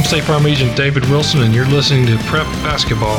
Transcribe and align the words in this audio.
I'm 0.00 0.06
State 0.06 0.24
Farm 0.24 0.46
Agent 0.46 0.74
David 0.78 1.04
Wilson, 1.10 1.42
and 1.42 1.54
you're 1.54 1.66
listening 1.66 2.06
to 2.06 2.16
Prep 2.24 2.46
Basketball. 2.64 3.18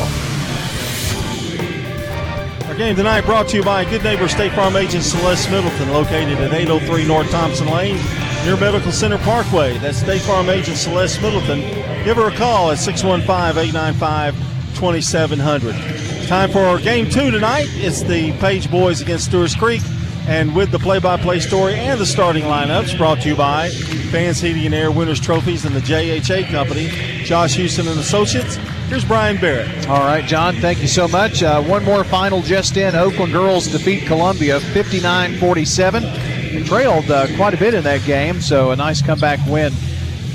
Our 2.68 2.76
game 2.76 2.96
tonight 2.96 3.22
brought 3.22 3.48
to 3.50 3.58
you 3.58 3.64
by 3.64 3.86
Good 3.86 4.04
Neighbor 4.04 4.28
State 4.28 4.52
Farm 4.54 4.76
Agent 4.76 5.04
Celeste 5.04 5.52
Middleton, 5.52 5.92
located 5.92 6.40
at 6.40 6.52
803 6.52 7.06
North 7.06 7.30
Thompson 7.30 7.68
Lane, 7.68 8.00
near 8.46 8.58
Medical 8.58 8.92
Center 8.92 9.20
Parkway. 9.20 9.78
That's 9.78 10.00
State 10.00 10.24
Farm 10.24 10.50
Agent 10.50 10.76
Celeste 10.76 11.22
Middleton. 11.22 11.60
Give 12.04 12.18
her 12.18 12.30
a 12.30 12.36
call 12.36 12.72
at 12.72 12.80
615 12.80 13.30
895 13.64 14.36
2700. 14.74 16.26
Time 16.26 16.50
for 16.50 16.62
our 16.62 16.80
game 16.80 17.08
two 17.08 17.30
tonight. 17.30 17.68
It's 17.74 18.02
the 18.02 18.32
Page 18.40 18.72
Boys 18.72 19.02
against 19.02 19.26
Stewart's 19.26 19.54
Creek. 19.54 19.84
And 20.28 20.56
with 20.56 20.72
the 20.72 20.80
play 20.80 21.00
by 21.00 21.18
play 21.18 21.40
story 21.40 21.74
and 21.74 22.00
the 22.00 22.06
starting 22.06 22.44
lineups 22.44 22.98
brought 22.98 23.22
to 23.22 23.30
you 23.30 23.36
by 23.36 23.70
Fans 24.12 24.40
Heating 24.40 24.66
and 24.66 24.76
Air 24.76 24.92
Winners 24.92 25.20
Trophies 25.20 25.66
and 25.66 25.76
the 25.76 25.80
JHA 25.80 26.50
Company, 26.50 26.88
Josh 27.24 27.56
Houston 27.56 27.88
and 27.88 28.00
Associates. 28.00 28.56
Here's 28.88 29.04
Brian 29.04 29.38
Barrett. 29.38 29.88
All 29.88 30.02
right, 30.02 30.24
John, 30.26 30.56
thank 30.56 30.82
you 30.82 30.88
so 30.88 31.08
much. 31.08 31.42
Uh, 31.42 31.62
one 31.64 31.84
more 31.84 32.04
final 32.04 32.42
just 32.42 32.78
in. 32.78 32.96
Oakland 32.96 33.32
girls 33.32 33.68
defeat 33.68 34.06
Columbia 34.06 34.60
59 34.60 35.38
47. 35.38 36.66
Trailed 36.66 37.10
uh, 37.10 37.28
quite 37.36 37.54
a 37.54 37.58
bit 37.58 37.74
in 37.74 37.84
that 37.84 38.04
game, 38.06 38.42
so 38.42 38.72
a 38.72 38.76
nice 38.76 39.02
comeback 39.02 39.40
win 39.48 39.72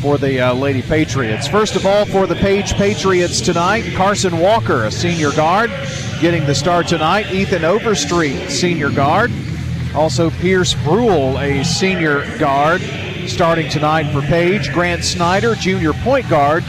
for 0.00 0.18
the 0.18 0.40
uh, 0.40 0.54
Lady 0.54 0.82
Patriots. 0.82 1.46
First 1.46 1.76
of 1.76 1.86
all, 1.86 2.04
for 2.06 2.26
the 2.26 2.34
Page 2.36 2.74
Patriots 2.74 3.40
tonight, 3.40 3.84
Carson 3.94 4.38
Walker, 4.38 4.84
a 4.84 4.90
senior 4.90 5.32
guard, 5.32 5.70
getting 6.20 6.44
the 6.46 6.54
start 6.54 6.88
tonight. 6.88 7.30
Ethan 7.32 7.64
Overstreet, 7.64 8.50
senior 8.50 8.90
guard. 8.90 9.30
Also, 9.96 10.28
Pierce 10.28 10.74
Brule, 10.84 11.38
a 11.38 11.64
senior 11.64 12.22
guard, 12.38 12.82
starting 13.26 13.70
tonight 13.70 14.12
for 14.12 14.20
Page. 14.20 14.70
Grant 14.70 15.02
Snyder, 15.02 15.54
junior 15.54 15.94
point 15.94 16.28
guard. 16.28 16.62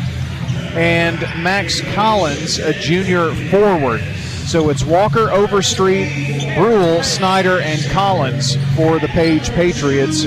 And 0.73 1.19
Max 1.43 1.81
Collins, 1.93 2.57
a 2.57 2.71
junior 2.71 3.33
forward. 3.49 3.99
So 4.45 4.69
it's 4.69 4.85
Walker, 4.85 5.29
Overstreet, 5.29 6.55
Brule, 6.55 7.03
Snyder, 7.03 7.59
and 7.59 7.83
Collins 7.91 8.55
for 8.77 8.97
the 8.97 9.09
Page 9.09 9.49
Patriots. 9.49 10.23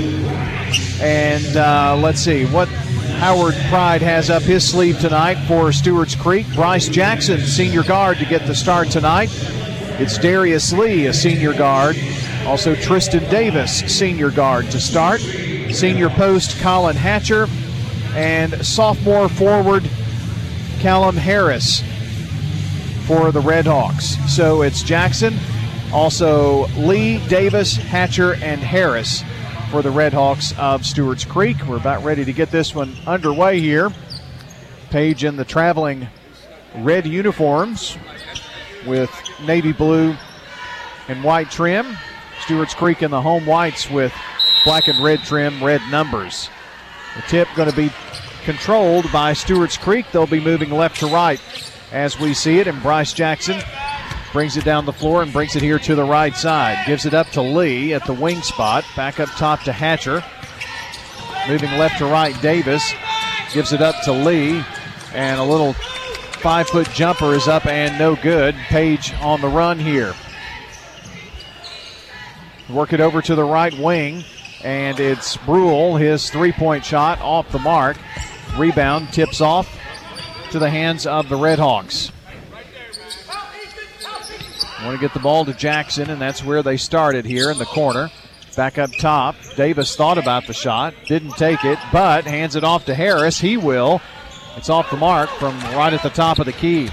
And 1.01 1.57
uh, 1.57 1.97
let's 1.99 2.19
see 2.19 2.45
what 2.45 2.67
Howard 2.67 3.55
Pride 3.69 4.03
has 4.03 4.29
up 4.29 4.43
his 4.43 4.67
sleeve 4.69 4.99
tonight 4.99 5.43
for 5.47 5.71
Stewart's 5.71 6.13
Creek. 6.13 6.45
Bryce 6.53 6.87
Jackson, 6.87 7.39
senior 7.39 7.81
guard, 7.81 8.19
to 8.19 8.25
get 8.25 8.45
the 8.45 8.53
start 8.53 8.89
tonight. 8.89 9.29
It's 9.99 10.19
Darius 10.19 10.71
Lee, 10.71 11.07
a 11.07 11.13
senior 11.13 11.53
guard. 11.53 11.95
Also, 12.45 12.75
Tristan 12.75 13.29
Davis, 13.29 13.79
senior 13.79 14.31
guard, 14.31 14.69
to 14.71 14.79
start. 14.79 15.21
Senior 15.21 16.09
post, 16.09 16.59
Colin 16.61 16.95
Hatcher. 16.95 17.47
And 18.13 18.65
sophomore 18.65 19.29
forward, 19.29 19.89
Callum 20.79 21.15
Harris 21.15 21.81
for 23.05 23.31
the 23.31 23.39
Red 23.39 23.67
Hawks. 23.67 24.17
So 24.33 24.63
it's 24.63 24.83
Jackson, 24.83 25.37
also 25.93 26.67
Lee, 26.77 27.25
Davis, 27.27 27.75
Hatcher, 27.75 28.35
and 28.35 28.61
Harris 28.61 29.23
for 29.69 29.81
the 29.81 29.91
Red 29.91 30.13
Hawks 30.13 30.53
of 30.57 30.85
Stewart's 30.85 31.23
Creek. 31.23 31.57
We're 31.67 31.77
about 31.77 32.03
ready 32.03 32.25
to 32.25 32.33
get 32.33 32.51
this 32.51 32.73
one 32.75 32.95
underway 33.07 33.59
here. 33.59 33.91
Page 34.89 35.23
in 35.23 35.37
the 35.37 35.45
traveling 35.45 36.07
red 36.77 37.05
uniforms 37.05 37.97
with 38.85 39.11
navy 39.45 39.71
blue 39.71 40.15
and 41.07 41.23
white 41.23 41.49
trim. 41.49 41.97
Stewart's 42.41 42.73
Creek 42.73 43.01
in 43.01 43.11
the 43.11 43.21
home 43.21 43.45
whites 43.45 43.89
with 43.89 44.13
black 44.65 44.87
and 44.87 44.99
red 45.03 45.19
trim, 45.19 45.63
red 45.63 45.81
numbers. 45.89 46.49
The 47.15 47.21
tip 47.23 47.47
going 47.55 47.69
to 47.69 47.75
be 47.75 47.91
controlled 48.43 49.11
by 49.11 49.33
Stewart's 49.33 49.77
Creek. 49.77 50.05
They'll 50.11 50.27
be 50.27 50.39
moving 50.39 50.71
left 50.71 50.99
to 50.99 51.07
right 51.07 51.39
as 51.91 52.19
we 52.19 52.33
see 52.33 52.59
it, 52.59 52.67
and 52.67 52.81
Bryce 52.81 53.13
Jackson 53.13 53.61
brings 54.31 54.55
it 54.55 54.63
down 54.63 54.85
the 54.85 54.93
floor 54.93 55.21
and 55.21 55.33
brings 55.33 55.55
it 55.55 55.61
here 55.61 55.79
to 55.79 55.95
the 55.95 56.03
right 56.03 56.35
side. 56.35 56.85
Gives 56.85 57.05
it 57.05 57.13
up 57.13 57.27
to 57.31 57.41
Lee 57.41 57.93
at 57.93 58.05
the 58.05 58.13
wing 58.13 58.41
spot. 58.41 58.85
Back 58.95 59.19
up 59.19 59.29
top 59.29 59.61
to 59.63 59.73
Hatcher. 59.73 60.23
Moving 61.47 61.71
left 61.71 61.97
to 61.97 62.05
right, 62.05 62.39
Davis 62.41 62.93
gives 63.53 63.73
it 63.73 63.81
up 63.81 63.95
to 64.03 64.13
Lee, 64.13 64.63
and 65.13 65.39
a 65.39 65.43
little 65.43 65.73
five 65.73 66.67
foot 66.67 66.89
jumper 66.91 67.33
is 67.33 67.47
up 67.47 67.65
and 67.65 67.97
no 67.99 68.15
good. 68.15 68.55
Page 68.55 69.13
on 69.21 69.41
the 69.41 69.47
run 69.47 69.77
here. 69.79 70.13
Work 72.73 72.93
it 72.93 73.01
over 73.01 73.21
to 73.21 73.35
the 73.35 73.43
right 73.43 73.77
wing, 73.77 74.23
and 74.63 74.99
it's 74.99 75.35
Brule, 75.37 75.97
his 75.97 76.29
three 76.29 76.51
point 76.51 76.85
shot 76.85 77.19
off 77.19 77.51
the 77.51 77.59
mark. 77.59 77.97
Rebound 78.57 79.11
tips 79.11 79.41
off 79.41 79.77
to 80.51 80.59
the 80.59 80.69
hands 80.69 81.05
of 81.05 81.29
the 81.29 81.35
Redhawks. 81.35 82.11
Want 84.83 84.95
to 84.95 85.01
get 85.01 85.13
the 85.13 85.19
ball 85.19 85.45
to 85.45 85.53
Jackson, 85.53 86.09
and 86.09 86.19
that's 86.19 86.43
where 86.43 86.63
they 86.63 86.77
started 86.77 87.25
here 87.25 87.51
in 87.51 87.57
the 87.57 87.65
corner. 87.65 88.09
Back 88.55 88.77
up 88.77 88.91
top. 88.99 89.35
Davis 89.55 89.95
thought 89.95 90.17
about 90.17 90.47
the 90.47 90.53
shot, 90.53 90.93
didn't 91.05 91.37
take 91.37 91.63
it, 91.63 91.77
but 91.91 92.25
hands 92.25 92.55
it 92.55 92.63
off 92.63 92.85
to 92.85 92.95
Harris. 92.95 93.39
He 93.39 93.57
will. 93.57 94.01
It's 94.57 94.69
off 94.69 94.89
the 94.89 94.97
mark 94.97 95.29
from 95.29 95.57
right 95.75 95.93
at 95.93 96.03
the 96.03 96.09
top 96.09 96.39
of 96.39 96.45
the 96.45 96.51
key. 96.51 96.89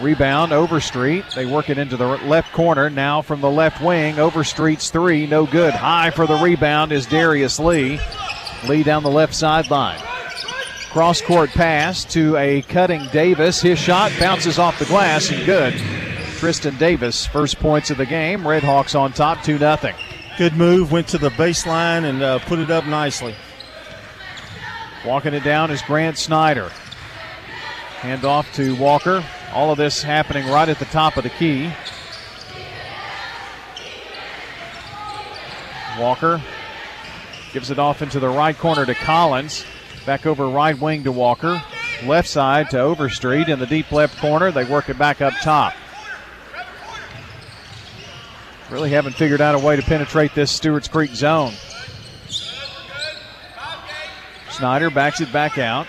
Rebound, 0.00 0.52
Overstreet. 0.52 1.24
They 1.34 1.46
work 1.46 1.68
it 1.68 1.78
into 1.78 1.96
the 1.96 2.06
left 2.06 2.52
corner. 2.52 2.88
Now 2.88 3.22
from 3.22 3.40
the 3.40 3.50
left 3.50 3.82
wing, 3.82 4.18
Overstreet's 4.18 4.90
three, 4.90 5.26
no 5.26 5.46
good. 5.46 5.74
High 5.74 6.10
for 6.10 6.26
the 6.26 6.36
rebound 6.36 6.92
is 6.92 7.06
Darius 7.06 7.58
Lee. 7.58 8.00
Lee 8.68 8.82
down 8.82 9.02
the 9.02 9.10
left 9.10 9.34
sideline. 9.34 10.00
Cross 10.90 11.22
court 11.22 11.50
pass 11.50 12.04
to 12.06 12.36
a 12.36 12.62
cutting 12.62 13.06
Davis. 13.12 13.60
His 13.60 13.78
shot 13.78 14.12
bounces 14.18 14.58
off 14.58 14.78
the 14.78 14.84
glass 14.86 15.30
and 15.30 15.44
good. 15.44 15.74
Tristan 16.36 16.76
Davis, 16.76 17.26
first 17.26 17.58
points 17.58 17.90
of 17.90 17.98
the 17.98 18.06
game. 18.06 18.46
Red 18.46 18.62
Hawks 18.62 18.94
on 18.94 19.12
top, 19.12 19.42
2 19.42 19.58
0. 19.58 19.78
Good 20.38 20.54
move, 20.54 20.90
went 20.90 21.08
to 21.08 21.18
the 21.18 21.30
baseline 21.30 22.04
and 22.04 22.22
uh, 22.22 22.38
put 22.40 22.58
it 22.58 22.70
up 22.70 22.84
nicely. 22.86 23.34
Walking 25.06 25.34
it 25.34 25.44
down 25.44 25.70
is 25.70 25.82
Grant 25.82 26.18
Snyder. 26.18 26.68
Hand 28.00 28.24
off 28.24 28.52
to 28.54 28.74
Walker. 28.76 29.24
All 29.52 29.70
of 29.70 29.76
this 29.76 30.02
happening 30.02 30.48
right 30.48 30.68
at 30.68 30.78
the 30.78 30.86
top 30.86 31.16
of 31.16 31.24
the 31.24 31.30
key. 31.30 31.70
Walker 35.98 36.40
gives 37.52 37.70
it 37.70 37.78
off 37.78 38.00
into 38.00 38.18
the 38.18 38.28
right 38.28 38.56
corner 38.56 38.86
to 38.86 38.94
Collins. 38.94 39.64
Back 40.06 40.24
over 40.26 40.48
right 40.48 40.78
wing 40.78 41.04
to 41.04 41.12
Walker. 41.12 41.62
Left 42.04 42.28
side 42.28 42.70
to 42.70 42.80
Overstreet 42.80 43.48
in 43.48 43.58
the 43.58 43.66
deep 43.66 43.92
left 43.92 44.18
corner. 44.18 44.50
They 44.50 44.64
work 44.64 44.88
it 44.88 44.98
back 44.98 45.20
up 45.20 45.34
top. 45.42 45.74
Really 48.70 48.90
haven't 48.90 49.16
figured 49.16 49.42
out 49.42 49.54
a 49.54 49.58
way 49.58 49.76
to 49.76 49.82
penetrate 49.82 50.34
this 50.34 50.50
Stewart's 50.50 50.88
Creek 50.88 51.14
zone. 51.14 51.52
Snyder 54.50 54.88
backs 54.88 55.20
it 55.20 55.30
back 55.30 55.58
out. 55.58 55.86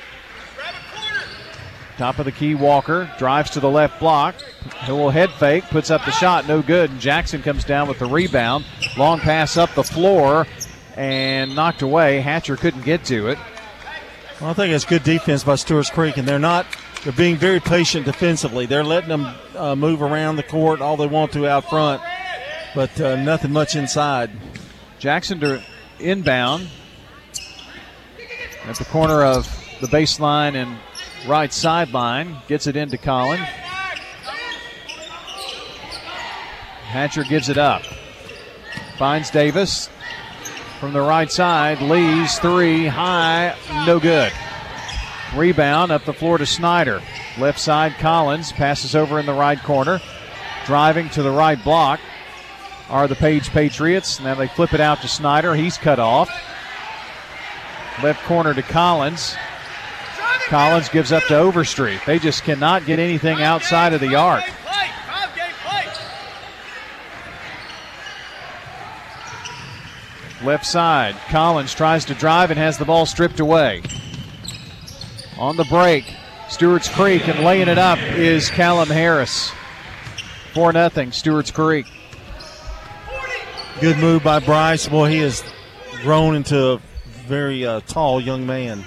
Top 1.97 2.17
of 2.17 2.25
the 2.25 2.31
key, 2.31 2.55
Walker 2.55 3.11
drives 3.19 3.51
to 3.51 3.59
the 3.59 3.69
left 3.69 3.99
block. 3.99 4.35
A 4.81 4.91
little 4.91 5.11
head 5.11 5.31
fake, 5.31 5.65
puts 5.65 5.91
up 5.91 6.03
the 6.05 6.11
shot, 6.11 6.47
no 6.47 6.61
good. 6.61 6.89
And 6.89 6.99
Jackson 6.99 7.41
comes 7.43 7.63
down 7.63 7.87
with 7.87 7.99
the 7.99 8.07
rebound. 8.07 8.65
Long 8.97 9.19
pass 9.19 9.57
up 9.57 9.73
the 9.75 9.83
floor 9.83 10.47
and 10.97 11.55
knocked 11.55 11.81
away. 11.83 12.19
Hatcher 12.19 12.57
couldn't 12.57 12.83
get 12.83 13.05
to 13.05 13.27
it. 13.27 13.37
Well, 14.41 14.49
I 14.49 14.53
think 14.53 14.73
it's 14.73 14.85
good 14.85 15.03
defense 15.03 15.43
by 15.43 15.55
Stewart's 15.55 15.89
Creek, 15.91 16.17
and 16.17 16.27
they're 16.27 16.39
not. 16.39 16.65
They're 17.03 17.13
being 17.13 17.35
very 17.35 17.59
patient 17.59 18.05
defensively. 18.05 18.65
They're 18.65 18.83
letting 18.83 19.09
them 19.09 19.35
uh, 19.55 19.75
move 19.75 20.01
around 20.01 20.37
the 20.37 20.43
court 20.43 20.81
all 20.81 20.97
they 20.97 21.05
want 21.05 21.33
to 21.33 21.47
out 21.47 21.69
front, 21.69 22.01
but 22.73 22.99
uh, 22.99 23.17
nothing 23.17 23.51
much 23.51 23.75
inside. 23.75 24.31
Jackson 24.99 25.39
to 25.41 25.61
inbound 25.99 26.69
at 28.65 28.77
the 28.77 28.85
corner 28.85 29.23
of 29.23 29.45
the 29.81 29.87
baseline 29.87 30.55
and 30.55 30.77
right 31.27 31.51
sideline. 31.53 32.37
Gets 32.47 32.67
it 32.67 32.75
into 32.75 32.97
Colin. 32.97 33.39
Hatcher 36.93 37.23
gives 37.23 37.49
it 37.49 37.57
up. 37.57 37.83
Finds 38.97 39.31
Davis 39.31 39.89
from 40.79 40.93
the 40.93 41.01
right 41.01 41.31
side. 41.31 41.81
Lee's 41.81 42.37
three 42.39 42.85
high, 42.85 43.55
no 43.87 43.99
good. 43.99 44.31
Rebound 45.35 45.91
up 45.91 46.05
the 46.05 46.13
floor 46.13 46.37
to 46.37 46.45
Snyder. 46.45 47.01
Left 47.39 47.59
side, 47.59 47.93
Collins 47.97 48.51
passes 48.51 48.95
over 48.95 49.19
in 49.19 49.25
the 49.25 49.33
right 49.33 49.61
corner. 49.63 49.99
Driving 50.65 51.09
to 51.09 51.23
the 51.23 51.31
right 51.31 51.61
block 51.63 51.99
are 52.89 53.07
the 53.07 53.15
Page 53.15 53.49
Patriots. 53.49 54.19
Now 54.19 54.35
they 54.35 54.47
flip 54.47 54.73
it 54.73 54.79
out 54.79 55.01
to 55.01 55.07
Snyder. 55.07 55.55
He's 55.55 55.77
cut 55.77 55.99
off. 55.99 56.29
Left 58.03 58.23
corner 58.25 58.53
to 58.53 58.61
Collins. 58.61 59.35
Collins 60.48 60.90
gives 60.90 61.12
up 61.12 61.24
to 61.25 61.38
Overstreet. 61.38 62.01
They 62.06 62.19
just 62.19 62.44
cannot 62.44 62.86
get 62.86 63.00
anything 63.00 63.42
outside 63.42 63.94
of 63.94 64.01
the 64.01 64.16
arc. 64.16 64.44
Left 70.44 70.66
side. 70.66 71.16
Collins 71.30 71.74
tries 71.74 72.04
to 72.06 72.13
drive 72.13 72.51
and 72.51 72.60
has 72.60 72.78
the 72.78 72.84
ball 72.84 73.06
stripped 73.06 73.40
away. 73.40 73.81
On 75.38 75.56
the 75.56 75.63
break, 75.66 76.04
Stewart's 76.50 76.90
Creek 76.90 77.28
and 77.30 77.44
laying 77.44 77.69
it 77.69 77.78
up 77.78 77.98
is 78.00 78.50
Callum 78.50 78.90
Harris. 78.90 79.51
4 80.54 80.74
0, 80.74 81.10
Stewart's 81.12 81.50
Creek. 81.50 81.88
Good 83.80 83.98
move 83.98 84.24
by 84.24 84.40
Bryce. 84.40 84.88
Boy, 84.88 85.10
he 85.10 85.19
has 85.19 85.44
grown 86.01 86.36
into 86.36 86.74
a 86.74 86.81
very 87.25 87.66
uh, 87.66 87.80
tall 87.88 88.19
young 88.19 88.45
man. 88.45 88.84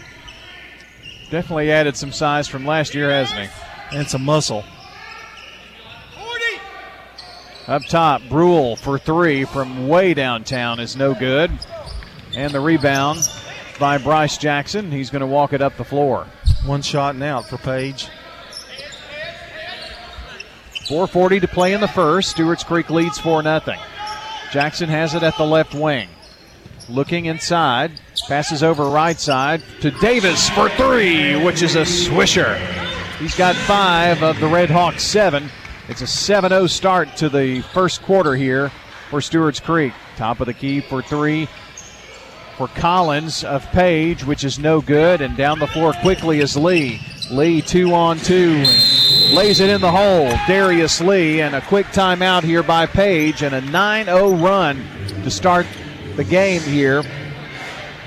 Definitely 1.30 1.72
added 1.72 1.96
some 1.96 2.12
size 2.12 2.46
from 2.46 2.64
last 2.64 2.94
year, 2.94 3.10
hasn't 3.10 3.40
he? 3.40 3.96
And 3.96 4.08
some 4.08 4.24
muscle. 4.24 4.64
Up 7.66 7.82
top, 7.86 8.22
Brule 8.28 8.76
for 8.76 8.96
three 8.96 9.44
from 9.44 9.88
way 9.88 10.14
downtown 10.14 10.78
is 10.78 10.96
no 10.96 11.14
good. 11.14 11.50
And 12.36 12.52
the 12.52 12.60
rebound 12.60 13.28
by 13.80 13.98
Bryce 13.98 14.38
Jackson. 14.38 14.92
He's 14.92 15.10
going 15.10 15.20
to 15.20 15.26
walk 15.26 15.52
it 15.52 15.60
up 15.60 15.76
the 15.76 15.84
floor. 15.84 16.26
One 16.64 16.82
shot 16.82 17.14
and 17.14 17.24
out 17.24 17.48
for 17.48 17.58
Page. 17.58 18.08
4.40 20.88 21.40
to 21.40 21.48
play 21.48 21.72
in 21.72 21.80
the 21.80 21.88
first. 21.88 22.30
Stewart's 22.30 22.62
Creek 22.62 22.88
leads 22.90 23.18
4 23.18 23.42
0. 23.42 23.60
Jackson 24.52 24.88
has 24.88 25.14
it 25.14 25.24
at 25.24 25.36
the 25.36 25.44
left 25.44 25.74
wing. 25.74 26.08
Looking 26.88 27.24
inside. 27.24 28.00
Passes 28.28 28.64
over 28.64 28.86
right 28.86 29.20
side 29.20 29.62
to 29.80 29.92
Davis 29.92 30.50
for 30.50 30.68
three, 30.70 31.40
which 31.44 31.62
is 31.62 31.76
a 31.76 31.82
swisher. 31.82 32.58
He's 33.20 33.36
got 33.36 33.54
five 33.54 34.20
of 34.24 34.40
the 34.40 34.48
Red 34.48 34.68
Hawks 34.68 35.04
seven. 35.04 35.48
It's 35.88 36.02
a 36.02 36.08
7 36.08 36.50
0 36.50 36.66
start 36.66 37.16
to 37.18 37.28
the 37.28 37.60
first 37.72 38.02
quarter 38.02 38.34
here 38.34 38.72
for 39.10 39.20
Stewart's 39.20 39.60
Creek. 39.60 39.92
Top 40.16 40.40
of 40.40 40.46
the 40.46 40.54
key 40.54 40.80
for 40.80 41.02
three 41.02 41.46
for 42.56 42.66
Collins 42.66 43.44
of 43.44 43.64
Page, 43.70 44.24
which 44.24 44.42
is 44.42 44.58
no 44.58 44.80
good. 44.80 45.20
And 45.20 45.36
down 45.36 45.60
the 45.60 45.68
floor 45.68 45.92
quickly 45.92 46.40
is 46.40 46.56
Lee. 46.56 47.00
Lee 47.30 47.62
two 47.62 47.94
on 47.94 48.18
two. 48.18 48.64
Lays 49.30 49.60
it 49.60 49.70
in 49.70 49.80
the 49.80 49.92
hole. 49.92 50.32
Darius 50.48 51.00
Lee 51.00 51.42
and 51.42 51.54
a 51.54 51.60
quick 51.60 51.86
timeout 51.86 52.42
here 52.42 52.64
by 52.64 52.86
Page 52.86 53.42
and 53.42 53.54
a 53.54 53.60
9 53.60 54.06
0 54.06 54.34
run 54.34 54.84
to 55.22 55.30
start 55.30 55.66
the 56.16 56.24
game 56.24 56.62
here 56.62 57.04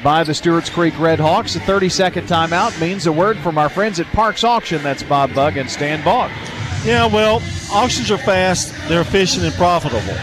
by 0.04 0.24
the 0.24 0.34
Stewart's 0.34 0.70
Creek 0.70 0.98
Red 1.00 1.20
Hawks. 1.20 1.56
A 1.56 1.60
30 1.60 1.90
second 1.90 2.28
timeout 2.28 2.80
means 2.80 3.06
a 3.08 3.12
word 3.12 3.38
from 3.40 3.58
our 3.58 3.70
friends 3.70 4.00
at 4.00 4.08
Parks 4.08 4.44
Auction. 4.44 4.82
That's 4.84 5.04
Bob 5.04 5.34
Bug 5.34 5.58
and 5.58 5.70
Stan 5.70 6.04
Bog. 6.04 6.32
Yeah, 6.86 7.08
well, 7.08 7.42
auctions 7.72 8.10
are 8.10 8.18
fast, 8.18 8.74
they're 8.88 9.02
efficient 9.02 9.46
and 9.46 9.54
profitable. 9.56 10.16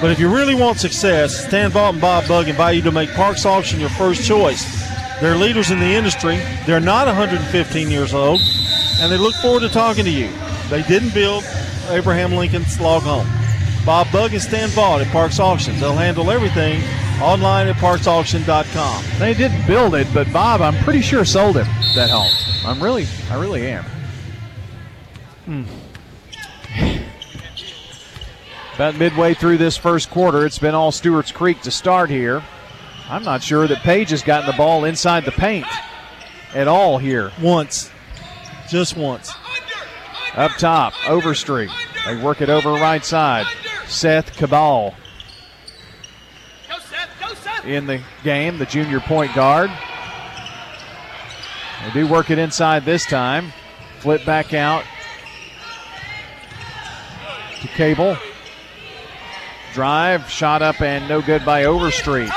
But 0.00 0.10
if 0.10 0.20
you 0.20 0.32
really 0.32 0.54
want 0.54 0.78
success, 0.78 1.46
Stan 1.46 1.70
Vaught 1.70 1.94
and 1.94 2.00
Bob 2.00 2.28
Bug 2.28 2.48
invite 2.48 2.76
you 2.76 2.82
to 2.82 2.92
make 2.92 3.10
Parks 3.10 3.46
Auction 3.46 3.80
your 3.80 3.88
first 3.90 4.26
choice. 4.26 4.64
They're 5.20 5.36
leaders 5.36 5.70
in 5.70 5.80
the 5.80 5.86
industry. 5.86 6.38
They're 6.66 6.78
not 6.78 7.06
115 7.06 7.90
years 7.90 8.14
old, 8.14 8.40
and 9.00 9.10
they 9.10 9.16
look 9.16 9.34
forward 9.36 9.60
to 9.60 9.68
talking 9.68 10.04
to 10.04 10.10
you. 10.10 10.30
They 10.68 10.82
didn't 10.82 11.14
build 11.14 11.44
Abraham 11.88 12.32
Lincoln's 12.32 12.78
log 12.78 13.02
home. 13.02 13.26
Bob 13.84 14.12
Bug 14.12 14.34
and 14.34 14.42
Stan 14.42 14.68
Vaught 14.68 15.00
at 15.00 15.10
Parks 15.10 15.40
Auctions. 15.40 15.80
They'll 15.80 15.94
handle 15.94 16.30
everything 16.30 16.82
online 17.20 17.68
at 17.68 17.76
parksauction.com. 17.76 19.04
They 19.18 19.34
didn't 19.34 19.66
build 19.66 19.94
it, 19.94 20.06
but 20.14 20.32
Bob, 20.32 20.60
I'm 20.60 20.76
pretty 20.84 21.00
sure 21.00 21.24
sold 21.24 21.56
him 21.56 21.66
that 21.94 22.10
home. 22.10 22.30
I'm 22.64 22.82
really, 22.82 23.06
I 23.30 23.40
really 23.40 23.66
am. 23.66 23.84
Hmm. 25.44 25.64
About 28.74 28.96
midway 28.96 29.34
through 29.34 29.58
this 29.58 29.76
first 29.76 30.10
quarter, 30.10 30.46
it's 30.46 30.58
been 30.58 30.74
all 30.74 30.92
Stewart's 30.92 31.32
Creek 31.32 31.60
to 31.62 31.70
start 31.70 32.10
here. 32.10 32.44
I'm 33.08 33.24
not 33.24 33.42
sure 33.42 33.66
that 33.66 33.78
Page 33.78 34.10
has 34.10 34.22
gotten 34.22 34.46
the 34.46 34.56
ball 34.56 34.84
inside 34.84 35.24
the 35.24 35.32
paint 35.32 35.66
at 36.54 36.68
all 36.68 36.98
here. 36.98 37.32
Once. 37.40 37.90
Just 38.68 38.96
once. 38.96 39.32
Up 40.34 40.52
top, 40.58 40.92
Overstreet. 41.08 41.70
They 42.06 42.22
work 42.22 42.40
it 42.40 42.50
over 42.50 42.70
right 42.72 43.04
side. 43.04 43.46
Seth 43.86 44.36
Cabal 44.36 44.94
in 47.68 47.86
the 47.86 48.00
game, 48.24 48.58
the 48.58 48.66
junior 48.66 49.00
point 49.00 49.34
guard. 49.34 49.70
They 51.84 51.90
do 51.92 52.08
work 52.08 52.30
it 52.30 52.38
inside 52.38 52.84
this 52.84 53.06
time. 53.06 53.52
Flip 54.00 54.24
back 54.24 54.54
out 54.54 54.84
to 57.60 57.68
Cable. 57.68 58.16
Drive, 59.74 60.28
shot 60.28 60.62
up 60.62 60.80
and 60.80 61.08
no 61.08 61.20
good 61.20 61.44
by 61.44 61.64
Overstreet. 61.64 62.30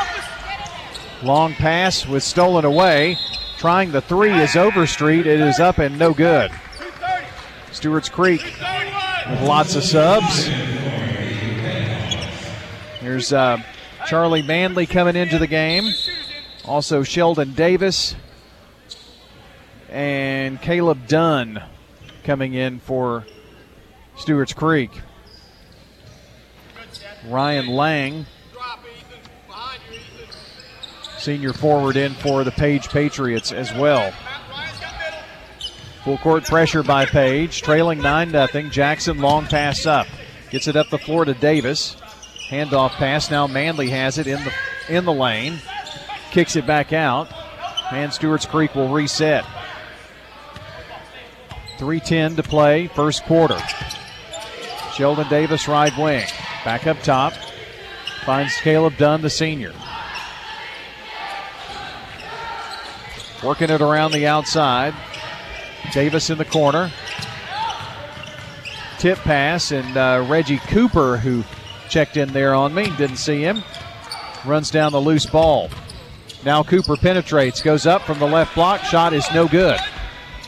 Long 1.24 1.54
pass 1.54 2.06
was 2.08 2.24
stolen 2.24 2.66
away. 2.66 3.18
Trying 3.58 3.92
the 3.92 4.02
three 4.02 4.34
is 4.34 4.56
Overstreet. 4.56 5.26
It 5.28 5.40
is 5.40 5.60
up 5.60 5.78
and 5.78 5.98
no 5.98 6.14
good. 6.14 6.52
Stewart's 7.72 8.10
Creek 8.10 8.44
with 9.30 9.42
lots 9.42 9.76
of 9.76 9.84
subs. 9.84 10.48
Here's 13.00 13.34
uh, 13.34 13.58
Charlie 14.12 14.42
Manley 14.42 14.86
coming 14.88 15.16
into 15.16 15.40
the 15.40 15.48
game. 15.48 15.90
Also 16.66 17.02
Sheldon 17.02 17.54
Davis 17.54 18.14
and 19.90 20.62
Caleb 20.62 21.08
Dunn 21.08 21.64
coming 22.26 22.54
in 22.54 22.82
for 22.82 23.26
Stewart's 24.18 24.52
Creek. 24.52 24.92
Ryan 27.30 27.68
Lang, 27.68 28.26
senior 31.18 31.54
forward, 31.54 31.96
in 31.96 32.14
for 32.16 32.44
the 32.44 32.52
Page 32.52 32.90
Patriots 32.90 33.54
as 33.54 33.74
well. 33.76 34.12
Full 36.04 36.18
court 36.18 36.44
pressure 36.44 36.84
by 36.84 37.06
Page, 37.06 37.62
trailing 37.62 38.02
9 38.02 38.32
0. 38.32 38.70
Jackson 38.72 39.20
long 39.20 39.46
pass 39.46 39.86
up. 39.86 40.08
Gets 40.50 40.68
it 40.68 40.76
up 40.76 40.90
the 40.90 40.98
floor 40.98 41.24
to 41.24 41.34
Davis. 41.34 41.96
Handoff 42.52 42.92
pass. 42.92 43.32
Now 43.32 43.48
Manley 43.48 43.90
has 43.92 44.18
it 44.18 44.28
in 44.28 44.44
the 44.44 44.54
in 44.90 45.06
the 45.06 45.14
lane. 45.14 45.60
Kicks 46.32 46.58
it 46.58 46.68
back 46.68 46.92
out. 46.92 47.30
And 47.94 48.12
Stewart's 48.14 48.46
Creek 48.46 48.76
will 48.76 48.90
reset. 48.90 49.46
3.10 51.78 52.36
to 52.36 52.44
play, 52.44 52.88
first 52.88 53.24
quarter. 53.24 53.58
Sheldon 54.94 55.28
Davis, 55.30 55.68
right 55.68 55.98
wing. 55.98 56.26
Back 56.64 56.88
up 56.88 57.02
top. 57.02 57.34
Finds 58.26 58.56
Caleb 58.58 58.98
Dunn, 58.98 59.22
the 59.22 59.30
senior. 59.30 59.74
Working 63.44 63.70
it 63.70 63.82
around 63.82 64.12
the 64.12 64.28
outside. 64.28 64.94
Davis 65.94 66.30
in 66.30 66.38
the 66.38 66.46
corner. 66.46 66.92
Tip 69.00 69.18
pass, 69.20 69.72
and 69.72 69.98
uh, 69.98 70.26
Reggie 70.30 70.60
Cooper, 70.60 71.18
who 71.18 71.44
checked 71.92 72.16
in 72.16 72.32
there 72.32 72.56
on 72.56 72.74
me, 72.74 72.86
didn't 72.96 73.18
see 73.18 73.42
him, 73.42 73.64
runs 74.46 74.72
down 74.72 74.94
the 74.94 75.02
loose 75.02 75.26
ball. 75.26 75.70
Now 76.44 76.64
Cooper 76.64 76.96
penetrates, 76.96 77.62
goes 77.62 77.86
up 77.86 78.02
from 78.04 78.18
the 78.18 78.26
left 78.26 78.56
block. 78.56 78.82
Shot 78.82 79.14
is 79.14 79.28
no 79.34 79.48
good. 79.48 79.80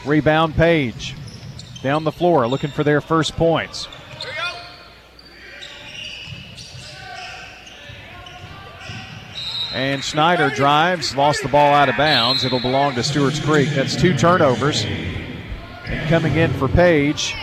Rebound 0.05 0.55
Page. 0.55 1.15
Down 1.83 2.05
the 2.05 2.11
floor, 2.11 2.47
looking 2.47 2.71
for 2.71 2.83
their 2.83 3.01
first 3.01 3.35
points. 3.35 3.87
And 9.73 10.03
Schneider 10.03 10.49
drives, 10.49 11.15
lost 11.15 11.41
the 11.43 11.49
ball 11.49 11.73
out 11.73 11.89
of 11.89 11.97
bounds. 11.97 12.45
It'll 12.45 12.59
belong 12.59 12.95
to 12.95 13.03
Stewart's 13.03 13.39
Creek. 13.39 13.69
That's 13.69 13.95
two 13.95 14.15
turnovers. 14.15 14.85
And 14.85 16.09
coming 16.09 16.35
in 16.35 16.53
for 16.53 16.67
Page, 16.67 17.35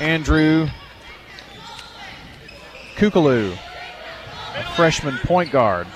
Andrew 0.00 0.68
Kukalu, 3.00 3.56
a 4.56 4.62
freshman 4.74 5.16
point 5.24 5.50
guard. 5.50 5.86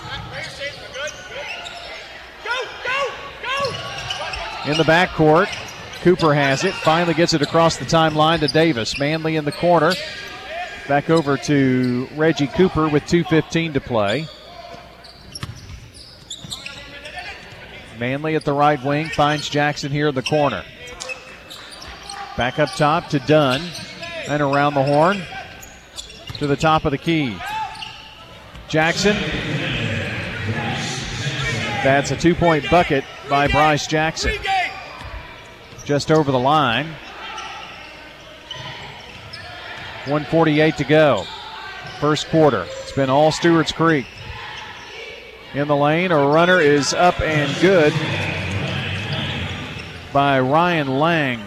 In 4.65 4.79
the 4.79 4.85
backcourt, 4.85 5.55
Cooper 6.01 6.33
has 6.33 6.65
it. 6.65 6.73
Finally 6.73 7.13
gets 7.13 7.35
it 7.35 7.43
across 7.43 7.77
the 7.77 7.85
timeline 7.85 8.41
to 8.41 8.49
Davis. 8.49 8.99
Manley 8.99 9.37
in 9.37 9.45
the 9.45 9.53
corner. 9.53 9.93
Back 10.89 11.11
over 11.11 11.37
to 11.37 12.09
Reggie 12.17 12.47
Cooper 12.47 12.89
with 12.89 13.03
2.15 13.03 13.75
to 13.75 13.81
play. 13.83 14.27
Manley 17.99 18.35
at 18.35 18.47
the 18.47 18.55
right 18.55 18.83
wing 18.83 19.11
finds 19.11 19.51
Jackson 19.51 19.93
here 19.93 20.09
in 20.09 20.15
the 20.15 20.23
corner. 20.23 20.65
Back 22.39 22.59
up 22.59 22.71
top 22.71 23.11
to 23.11 23.19
Dunn 23.19 23.61
and 24.27 24.41
around 24.41 24.73
the 24.73 24.83
horn 24.83 25.21
to 26.39 26.47
the 26.47 26.57
top 26.57 26.85
of 26.85 26.91
the 26.91 26.99
key. 26.99 27.37
Jackson. 28.69 29.17
That's 31.85 32.11
a 32.11 32.17
two 32.17 32.35
point 32.35 32.69
bucket 32.71 33.05
by 33.29 33.49
Bryce 33.49 33.87
Jackson. 33.87 34.35
Just 35.85 36.11
over 36.11 36.33
the 36.33 36.39
line. 36.39 36.87
148 40.07 40.77
to 40.79 40.85
go. 40.85 41.25
First 42.01 42.29
quarter. 42.29 42.67
It's 42.83 42.93
been 42.93 43.11
all 43.11 43.33
Stewart's 43.33 43.73
Creek 43.73 44.07
in 45.55 45.69
the 45.69 45.77
lane. 45.77 46.11
A 46.11 46.29
runner 46.29 46.61
is 46.61 46.93
up 46.93 47.21
and 47.21 47.55
good. 47.61 47.93
by 50.13 50.41
Ryan 50.41 50.99
Lang. 50.99 51.41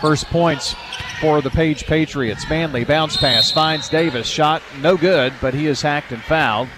First 0.00 0.26
points 0.26 0.74
for 1.22 1.40
the 1.40 1.50
Page 1.50 1.86
Patriots. 1.86 2.50
Manley 2.50 2.82
bounce 2.82 3.16
pass 3.16 3.52
finds 3.52 3.88
Davis. 3.88 4.26
Shot 4.26 4.60
no 4.80 4.96
good, 4.96 5.32
but 5.40 5.54
he 5.54 5.68
is 5.68 5.80
hacked 5.80 6.10
and 6.10 6.20
fouled. 6.20 6.68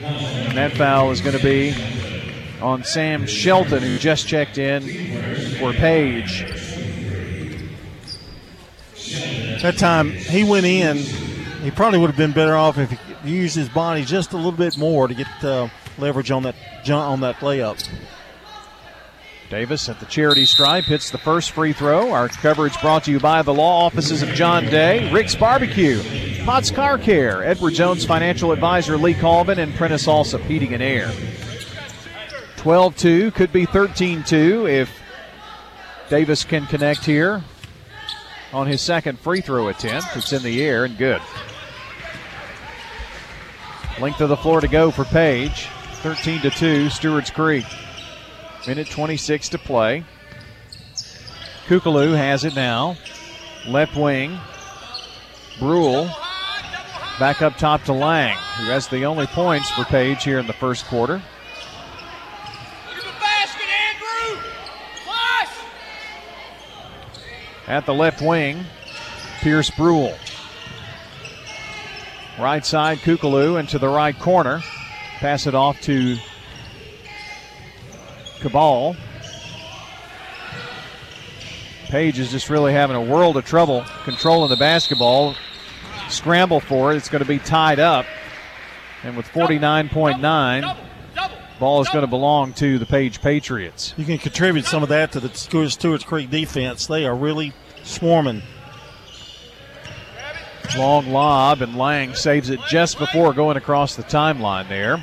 And 0.00 0.56
that 0.56 0.72
foul 0.72 1.10
is 1.10 1.20
going 1.20 1.36
to 1.36 1.42
be 1.42 1.74
on 2.62 2.84
Sam 2.84 3.26
Shelton, 3.26 3.82
who 3.82 3.98
just 3.98 4.28
checked 4.28 4.58
in 4.58 4.82
for 5.58 5.72
Page. 5.72 6.44
That 9.60 9.74
time 9.76 10.12
he 10.12 10.44
went 10.44 10.66
in, 10.66 10.98
he 10.98 11.72
probably 11.72 11.98
would 11.98 12.10
have 12.10 12.16
been 12.16 12.32
better 12.32 12.54
off 12.54 12.78
if 12.78 12.92
he 13.24 13.30
used 13.30 13.56
his 13.56 13.68
body 13.68 14.04
just 14.04 14.32
a 14.34 14.36
little 14.36 14.52
bit 14.52 14.78
more 14.78 15.08
to 15.08 15.14
get 15.14 15.44
uh, 15.44 15.68
leverage 15.98 16.30
on 16.30 16.44
that 16.44 16.54
on 16.88 17.20
that 17.22 17.40
layup. 17.40 17.86
Davis 19.50 19.88
at 19.88 19.98
the 19.98 20.06
charity 20.06 20.46
stripe 20.46 20.84
hits 20.84 21.10
the 21.10 21.18
first 21.18 21.50
free 21.50 21.72
throw. 21.72 22.12
Our 22.12 22.28
coverage 22.28 22.80
brought 22.80 23.02
to 23.04 23.10
you 23.10 23.18
by 23.18 23.42
the 23.42 23.52
law 23.52 23.84
offices 23.84 24.22
of 24.22 24.28
John 24.28 24.64
Day, 24.66 25.12
Rick's 25.12 25.34
Barbecue, 25.34 26.00
Potts 26.44 26.70
Car 26.70 26.96
Care, 26.96 27.42
Edward 27.42 27.74
Jones 27.74 28.04
Financial 28.04 28.52
Advisor 28.52 28.96
Lee 28.96 29.12
Colvin, 29.12 29.58
and 29.58 29.74
Prentice 29.74 30.06
Allsup 30.06 30.40
Heating 30.42 30.72
and 30.72 30.82
Air. 30.82 31.12
12 32.58 32.96
2, 32.96 33.30
could 33.32 33.52
be 33.52 33.66
13 33.66 34.22
2 34.22 34.68
if 34.68 34.88
Davis 36.08 36.44
can 36.44 36.66
connect 36.66 37.04
here 37.04 37.42
on 38.52 38.68
his 38.68 38.80
second 38.80 39.18
free 39.18 39.40
throw 39.40 39.66
attempt. 39.66 40.16
It's 40.16 40.32
in 40.32 40.44
the 40.44 40.62
air 40.62 40.84
and 40.84 40.96
good. 40.96 41.20
Length 44.00 44.20
of 44.20 44.28
the 44.28 44.36
floor 44.36 44.60
to 44.60 44.68
go 44.68 44.92
for 44.92 45.04
Page. 45.04 45.66
13 46.02 46.40
to 46.42 46.50
2, 46.50 46.88
Stewart's 46.88 47.30
Creek. 47.30 47.66
Minute 48.66 48.90
26 48.90 49.48
to 49.50 49.58
play. 49.58 50.04
Kukulu 51.66 52.16
has 52.16 52.44
it 52.44 52.54
now. 52.54 52.96
Left 53.66 53.96
wing. 53.96 54.38
Brule 55.58 56.10
back 57.18 57.42
up 57.42 57.56
top 57.56 57.84
to 57.84 57.92
Lang, 57.92 58.34
who 58.56 58.64
has 58.70 58.88
the 58.88 59.04
only 59.04 59.26
points 59.26 59.70
for 59.70 59.84
Page 59.84 60.24
here 60.24 60.38
in 60.38 60.46
the 60.46 60.54
first 60.54 60.86
quarter. 60.86 61.22
At 67.66 67.86
the 67.86 67.94
left 67.94 68.20
wing, 68.20 68.64
Pierce 69.40 69.70
Brule. 69.70 70.16
Right 72.38 72.66
side, 72.66 72.98
Kukulu 72.98 73.60
into 73.60 73.78
the 73.78 73.88
right 73.88 74.18
corner. 74.18 74.60
Pass 75.18 75.46
it 75.46 75.54
off 75.54 75.80
to 75.82 76.16
Cabal. 78.40 78.96
Page 81.86 82.18
is 82.18 82.30
just 82.30 82.48
really 82.50 82.72
having 82.72 82.96
a 82.96 83.02
world 83.02 83.36
of 83.36 83.44
trouble 83.44 83.84
controlling 84.04 84.48
the 84.50 84.56
basketball. 84.56 85.34
Scramble 86.08 86.60
for 86.60 86.92
it. 86.92 86.96
It's 86.96 87.08
going 87.08 87.22
to 87.22 87.28
be 87.28 87.38
tied 87.38 87.80
up. 87.80 88.06
And 89.02 89.16
with 89.16 89.26
49.9, 89.28 90.76
ball 91.58 91.80
is 91.80 91.88
going 91.88 92.02
to 92.02 92.06
belong 92.06 92.52
to 92.54 92.78
the 92.78 92.86
Page 92.86 93.20
Patriots. 93.20 93.94
You 93.96 94.04
can 94.04 94.18
contribute 94.18 94.66
some 94.66 94.82
of 94.82 94.88
that 94.90 95.12
to 95.12 95.20
the 95.20 95.30
Stewart's 95.30 96.04
Creek 96.04 96.30
defense. 96.30 96.86
They 96.86 97.06
are 97.06 97.16
really 97.16 97.52
swarming. 97.82 98.42
Long 100.76 101.08
lob, 101.08 101.62
and 101.62 101.76
Lang 101.76 102.14
saves 102.14 102.50
it 102.50 102.60
just 102.68 102.98
before 102.98 103.32
going 103.32 103.56
across 103.56 103.96
the 103.96 104.04
timeline 104.04 104.68
there. 104.68 105.02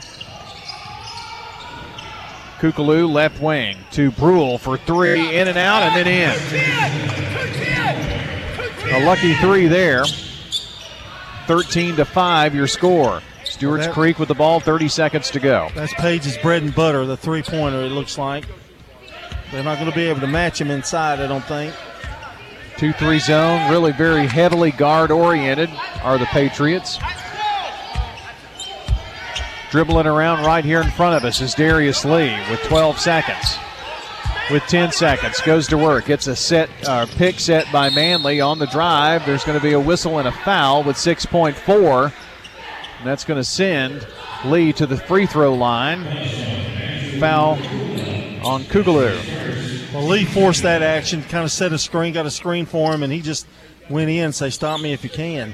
Kukulu 2.60 3.12
left 3.12 3.42
wing 3.42 3.78
to 3.92 4.12
Brule 4.12 4.58
for 4.58 4.78
three, 4.78 5.38
in 5.38 5.48
and 5.48 5.58
out, 5.58 5.84
and 5.84 5.96
then 5.96 6.08
in. 6.08 6.32
A 8.96 9.06
lucky 9.06 9.34
three 9.36 9.68
there. 9.68 10.06
13 11.48 11.96
to 11.96 12.06
5, 12.06 12.56
your 12.56 12.68
score. 12.68 13.22
Stewart's 13.46 13.82
well, 13.82 13.88
that, 13.88 13.94
Creek 13.94 14.20
with 14.20 14.28
the 14.28 14.36
ball, 14.36 14.60
30 14.60 14.90
seconds 14.90 15.32
to 15.32 15.40
go. 15.40 15.70
That's 15.74 15.94
Page's 15.94 16.38
bread 16.38 16.62
and 16.64 16.76
butter, 16.76 17.06
the 17.06 17.16
three 17.16 17.42
pointer, 17.42 17.82
it 17.84 17.92
looks 17.92 18.18
like. 18.18 18.46
They're 19.52 19.64
not 19.64 19.80
going 19.80 19.90
to 19.90 19.96
be 19.96 20.04
able 20.10 20.20
to 20.22 20.28
match 20.28 20.60
him 20.60 20.70
inside, 20.70 21.22
I 21.22 21.28
don't 21.28 21.46
think. 21.46 21.74
2 22.78 22.92
3 22.94 23.20
zone, 23.20 23.72
really 23.72 23.94
very 23.94 24.28
heavily 24.28 24.72
guard 24.72 25.10
oriented 25.10 25.70
are 26.04 26.18
the 26.18 26.26
Patriots. 26.28 27.00
Dribbling 29.70 30.08
around 30.08 30.46
right 30.46 30.64
here 30.64 30.82
in 30.82 30.90
front 30.92 31.16
of 31.16 31.26
us 31.26 31.42
is 31.42 31.54
Darius 31.54 32.06
Lee 32.06 32.34
with 32.50 32.62
12 32.64 33.00
seconds. 33.00 33.58
With 34.50 34.64
10 34.64 34.94
seconds, 34.94 35.42
goes 35.42 35.68
to 35.68 35.78
work. 35.78 36.06
Gets 36.06 36.28
a 36.28 36.36
set, 36.38 36.70
uh, 36.88 37.06
pick 37.18 37.38
set 37.38 37.70
by 37.70 37.90
Manley 37.90 38.40
on 38.40 38.60
the 38.60 38.68
drive. 38.68 39.26
There's 39.26 39.44
going 39.44 39.60
to 39.60 39.64
be 39.64 39.74
a 39.74 39.80
whistle 39.80 40.20
and 40.20 40.28
a 40.28 40.32
foul 40.32 40.84
with 40.84 40.96
6.4. 40.96 42.14
And 43.00 43.08
that's 43.08 43.26
going 43.26 43.40
to 43.40 43.44
send 43.44 44.08
Lee 44.46 44.72
to 44.72 44.86
the 44.88 44.96
free 44.96 45.26
throw 45.26 45.54
line. 45.54 46.06
Foul 47.20 47.56
on 48.46 48.64
Kukulu. 48.64 49.94
Well, 49.94 50.04
Lee 50.04 50.24
forced 50.24 50.64
that 50.64 50.82
action, 50.82 51.24
kind 51.24 51.44
of 51.44 51.52
set 51.52 51.74
a 51.74 51.78
screen, 51.78 52.14
got 52.14 52.26
a 52.26 52.32
screen 52.32 52.66
for 52.66 52.94
him, 52.94 53.04
and 53.04 53.12
he 53.12 53.22
just 53.22 53.48
went 53.90 54.10
in, 54.10 54.32
say, 54.32 54.50
"Stop 54.50 54.80
me 54.80 54.94
if 54.94 55.04
you 55.04 55.10
can." 55.10 55.54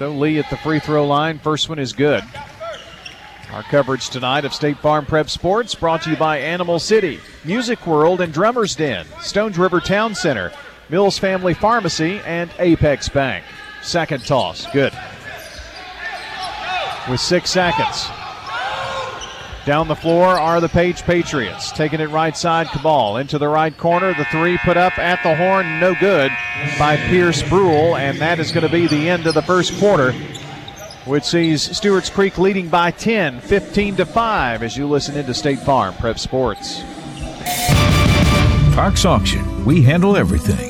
So 0.00 0.10
Lee 0.10 0.38
at 0.38 0.48
the 0.48 0.56
free 0.56 0.78
throw 0.78 1.06
line. 1.06 1.38
First 1.38 1.68
one 1.68 1.78
is 1.78 1.92
good. 1.92 2.24
Our 3.52 3.62
coverage 3.64 4.08
tonight 4.08 4.46
of 4.46 4.54
State 4.54 4.78
Farm 4.78 5.04
Prep 5.04 5.28
Sports 5.28 5.74
brought 5.74 6.00
to 6.04 6.10
you 6.10 6.16
by 6.16 6.38
Animal 6.38 6.78
City, 6.78 7.20
Music 7.44 7.86
World 7.86 8.22
and 8.22 8.32
Drummers 8.32 8.74
Den, 8.74 9.04
Stones 9.20 9.58
River 9.58 9.78
Town 9.78 10.14
Center, 10.14 10.52
Mills 10.88 11.18
Family 11.18 11.52
Pharmacy, 11.52 12.18
and 12.24 12.50
Apex 12.58 13.10
Bank. 13.10 13.44
Second 13.82 14.24
toss, 14.24 14.64
good. 14.72 14.94
With 17.10 17.20
six 17.20 17.50
seconds. 17.50 18.06
Down 19.66 19.88
the 19.88 19.94
floor 19.94 20.26
are 20.26 20.60
the 20.60 20.70
Page 20.70 21.02
Patriots. 21.02 21.70
Taking 21.70 22.00
it 22.00 22.08
right 22.08 22.36
side, 22.36 22.68
Cabal 22.68 23.18
into 23.18 23.38
the 23.38 23.48
right 23.48 23.76
corner. 23.76 24.14
The 24.14 24.24
three 24.26 24.56
put 24.58 24.78
up 24.78 24.98
at 24.98 25.22
the 25.22 25.36
horn, 25.36 25.78
no 25.78 25.94
good 25.94 26.32
by 26.78 26.96
Pierce 26.96 27.42
Brule, 27.42 27.96
and 27.96 28.18
that 28.18 28.38
is 28.38 28.52
going 28.52 28.66
to 28.66 28.72
be 28.72 28.86
the 28.86 29.08
end 29.10 29.26
of 29.26 29.34
the 29.34 29.42
first 29.42 29.78
quarter, 29.78 30.12
which 31.04 31.24
sees 31.24 31.76
Stewart's 31.76 32.08
Creek 32.08 32.38
leading 32.38 32.68
by 32.68 32.90
10, 32.90 33.40
15 33.40 33.96
to 33.96 34.06
5, 34.06 34.62
as 34.62 34.76
you 34.76 34.88
listen 34.88 35.16
into 35.16 35.34
State 35.34 35.58
Farm 35.60 35.94
Prep 35.94 36.18
Sports. 36.18 36.82
Parks 38.74 39.04
Auction, 39.04 39.64
we 39.66 39.82
handle 39.82 40.16
everything 40.16 40.69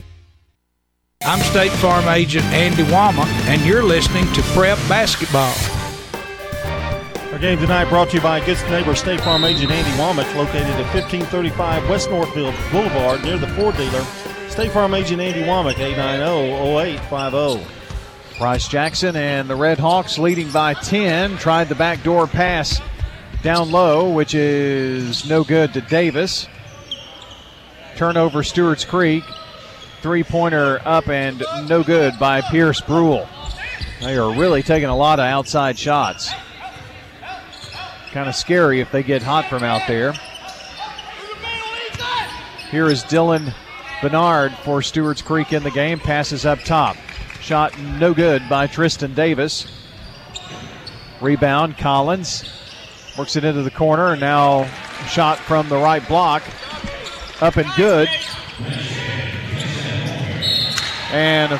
I'm 1.23 1.39
State 1.41 1.71
Farm 1.73 2.07
Agent 2.07 2.45
Andy 2.45 2.81
Womack, 2.83 3.27
and 3.45 3.63
you're 3.63 3.83
listening 3.83 4.25
to 4.33 4.41
Prep 4.53 4.79
Basketball. 4.89 5.53
Our 7.31 7.37
game 7.37 7.59
tonight 7.59 7.89
brought 7.89 8.09
to 8.09 8.15
you 8.15 8.23
by 8.23 8.43
good 8.43 8.57
neighbor 8.71 8.95
State 8.95 9.21
Farm 9.21 9.43
Agent 9.43 9.71
Andy 9.71 9.91
Womack, 9.91 10.35
located 10.35 10.63
at 10.63 10.93
1535 10.95 11.87
West 11.87 12.09
Northfield 12.09 12.55
Boulevard 12.71 13.23
near 13.23 13.37
the 13.37 13.47
Ford 13.49 13.77
dealer. 13.77 14.03
State 14.49 14.71
Farm 14.71 14.95
Agent 14.95 15.21
Andy 15.21 15.43
Womack, 15.43 15.75
890-0850. 15.75 17.67
Bryce 18.39 18.67
Jackson 18.67 19.15
and 19.15 19.47
the 19.47 19.55
Red 19.55 19.77
Hawks 19.77 20.17
leading 20.17 20.49
by 20.51 20.73
10. 20.73 21.37
Tried 21.37 21.69
the 21.69 21.75
backdoor 21.75 22.25
pass 22.25 22.81
Down 23.43 23.71
low, 23.71 24.09
which 24.11 24.33
is 24.33 25.29
no 25.29 25.43
good 25.43 25.71
to 25.73 25.81
Davis. 25.81 26.47
Turnover, 27.95 28.41
Stewart's 28.41 28.85
Creek. 28.85 29.23
Three 30.01 30.23
pointer 30.23 30.81
up 30.83 31.07
and 31.09 31.43
no 31.67 31.83
good 31.83 32.17
by 32.17 32.41
Pierce 32.41 32.81
Brule. 32.81 33.27
They 34.01 34.17
are 34.17 34.33
really 34.35 34.63
taking 34.63 34.89
a 34.89 34.95
lot 34.95 35.19
of 35.19 35.25
outside 35.25 35.77
shots. 35.77 36.31
Kind 38.11 38.27
of 38.27 38.35
scary 38.35 38.79
if 38.81 38.91
they 38.91 39.03
get 39.03 39.21
hot 39.21 39.45
from 39.45 39.63
out 39.63 39.87
there. 39.87 40.13
Here 42.71 42.87
is 42.87 43.03
Dylan 43.03 43.53
Bernard 44.01 44.53
for 44.63 44.81
Stewart's 44.81 45.21
Creek 45.21 45.53
in 45.53 45.61
the 45.61 45.71
game. 45.71 45.99
Passes 45.99 46.45
up 46.45 46.59
top. 46.59 46.97
Shot 47.39 47.77
no 47.79 48.13
good 48.13 48.41
by 48.49 48.65
Tristan 48.65 49.13
Davis. 49.13 49.67
Rebound, 51.21 51.77
Collins. 51.77 52.43
Works 53.17 53.35
it 53.35 53.43
into 53.43 53.61
the 53.61 53.71
corner. 53.71 54.15
Now 54.15 54.65
shot 55.07 55.37
from 55.37 55.69
the 55.69 55.77
right 55.77 56.05
block. 56.07 56.43
Up 57.39 57.57
and 57.57 57.69
good. 57.75 58.09
And 61.11 61.59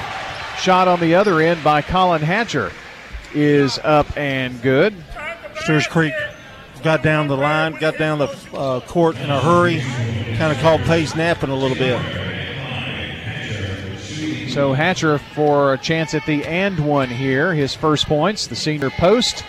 shot 0.57 0.87
on 0.87 0.99
the 0.99 1.15
other 1.15 1.41
end 1.41 1.63
by 1.63 1.81
Colin 1.81 2.21
Hatcher 2.21 2.71
is 3.33 3.79
up 3.83 4.17
and 4.17 4.61
good. 4.61 4.93
Stewart's 5.61 5.87
Creek 5.87 6.13
got 6.83 7.03
down 7.03 7.27
the 7.27 7.37
line, 7.37 7.73
got 7.73 7.97
down 7.97 8.19
the 8.19 8.27
uh, 8.53 8.79
court 8.81 9.17
in 9.17 9.29
a 9.29 9.39
hurry, 9.39 9.79
kind 10.37 10.51
of 10.51 10.57
called 10.59 10.81
pace 10.81 11.15
napping 11.15 11.49
a 11.49 11.55
little 11.55 11.77
bit. 11.77 11.99
So 14.51 14.73
Hatcher 14.73 15.17
for 15.17 15.73
a 15.73 15.77
chance 15.77 16.13
at 16.13 16.25
the 16.25 16.43
and 16.45 16.85
one 16.85 17.09
here. 17.09 17.53
His 17.53 17.73
first 17.73 18.05
points, 18.07 18.47
the 18.47 18.55
senior 18.55 18.89
post. 18.89 19.45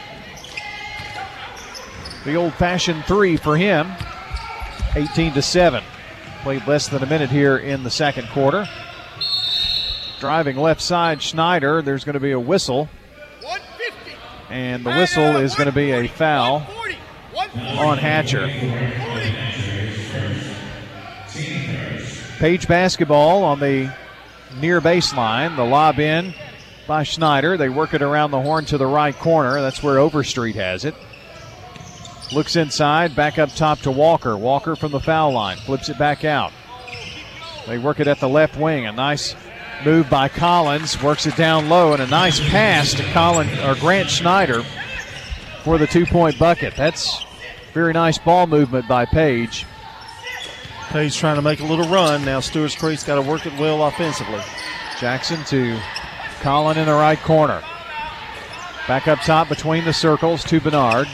The 2.25 2.37
old 2.37 2.55
fashioned 2.55 3.05
three 3.05 3.37
for 3.37 3.57
him. 3.57 3.91
18 4.95 5.33
to 5.35 5.43
7. 5.43 5.83
Played 6.43 6.67
less 6.67 6.89
than 6.89 7.03
a 7.03 7.07
minute 7.07 7.31
here 7.31 7.57
in 7.57 7.83
the 7.83 7.91
second 7.91 8.29
quarter. 8.29 8.69
Driving 10.23 10.57
left 10.57 10.81
side, 10.81 11.21
Schneider. 11.21 11.83
There's 11.83 12.05
going 12.05 12.15
to 12.15 12.21
be 12.21 12.31
a 12.31 12.39
whistle. 12.39 12.89
And 14.49 14.87
the 14.87 14.91
whistle 14.91 15.39
is 15.39 15.57
going 15.57 15.67
to 15.67 15.75
be 15.75 15.91
a 15.91 16.07
foul 16.07 16.65
on 17.77 17.99
Hatcher. 17.99 18.47
Page 22.39 22.69
basketball 22.69 23.43
on 23.43 23.59
the 23.59 23.93
near 24.61 24.81
baseline. 24.81 25.57
The 25.57 25.65
lob 25.65 25.99
in 25.99 26.35
by 26.87 27.03
Schneider. 27.03 27.57
They 27.57 27.69
work 27.69 27.93
it 27.93 28.01
around 28.01 28.31
the 28.31 28.43
horn 28.43 28.65
to 28.67 28.79
the 28.79 28.87
right 28.87 29.19
corner. 29.19 29.61
That's 29.61 29.83
where 29.83 29.99
Overstreet 29.99 30.55
has 30.55 30.85
it. 30.85 30.95
Looks 32.33 32.55
inside, 32.55 33.17
back 33.17 33.41
up 33.41 33.53
top 33.57 33.81
to 33.81 33.91
Walker. 33.91 34.37
Walker 34.37 34.77
from 34.77 34.93
the 34.93 35.01
foul 35.01 35.33
line, 35.33 35.57
flips 35.57 35.89
it 35.89 35.99
back 35.99 36.25
out. 36.25 36.53
They 37.67 37.79
work 37.79 37.99
it 37.99 38.07
at 38.07 38.21
the 38.21 38.29
left 38.29 38.57
wing. 38.57 38.87
A 38.87 38.93
nice 38.93 39.35
move 39.85 40.09
by 40.09 40.29
Collins, 40.29 41.03
works 41.03 41.27
it 41.27 41.37
down 41.37 41.69
low, 41.69 41.93
and 41.93 42.03
a 42.03 42.07
nice 42.07 42.41
pass 42.51 42.95
to 42.95 43.03
Colin 43.13 43.49
or 43.61 43.75
Grant 43.77 44.11
Schneider 44.11 44.63
for 45.65 45.79
the 45.79 45.87
two-point 45.87 46.39
bucket. 46.39 46.75
That's 46.77 47.25
very 47.73 47.93
nice 47.93 48.19
ball 48.19 48.47
movement 48.47 48.89
by 48.89 49.05
Page. 49.07 49.67
Page 50.89 51.17
trying 51.17 51.37
to 51.37 51.43
make 51.43 51.61
a 51.61 51.65
little 51.65 51.89
run. 51.89 52.25
Now 52.25 52.41
Stewart's 52.41 52.75
Creek's 52.75 53.05
got 53.05 53.15
to 53.15 53.23
work 53.23 53.47
it 53.47 53.59
well 53.59 53.87
offensively. 53.87 54.41
Jackson 54.99 55.43
to 55.45 55.81
Colin 56.41 56.77
in 56.77 56.87
the 56.87 56.93
right 56.93 57.19
corner. 57.21 57.63
Back 58.87 59.09
up 59.09 59.21
top 59.21 59.49
between 59.49 59.85
the 59.85 59.93
circles 59.93 60.45
to 60.45 60.61
Bernard. 60.61 61.09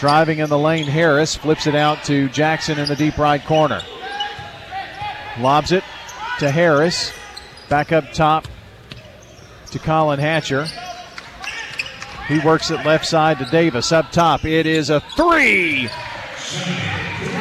Driving 0.00 0.38
in 0.38 0.48
the 0.48 0.58
lane, 0.58 0.86
Harris 0.86 1.34
flips 1.34 1.66
it 1.66 1.74
out 1.74 2.04
to 2.04 2.28
Jackson 2.30 2.78
in 2.78 2.86
the 2.86 2.96
deep 2.96 3.18
right 3.18 3.44
corner. 3.44 3.82
Lobs 5.38 5.72
it 5.72 5.84
to 6.38 6.50
Harris. 6.50 7.12
Back 7.68 7.92
up 7.92 8.12
top 8.12 8.46
to 9.70 9.78
Colin 9.78 10.20
Hatcher. 10.20 10.66
He 12.28 12.38
works 12.40 12.70
it 12.70 12.84
left 12.86 13.06
side 13.06 13.38
to 13.38 13.44
Davis. 13.46 13.92
Up 13.92 14.10
top, 14.10 14.44
it 14.44 14.66
is 14.66 14.90
a 14.90 15.00
three. 15.16 15.88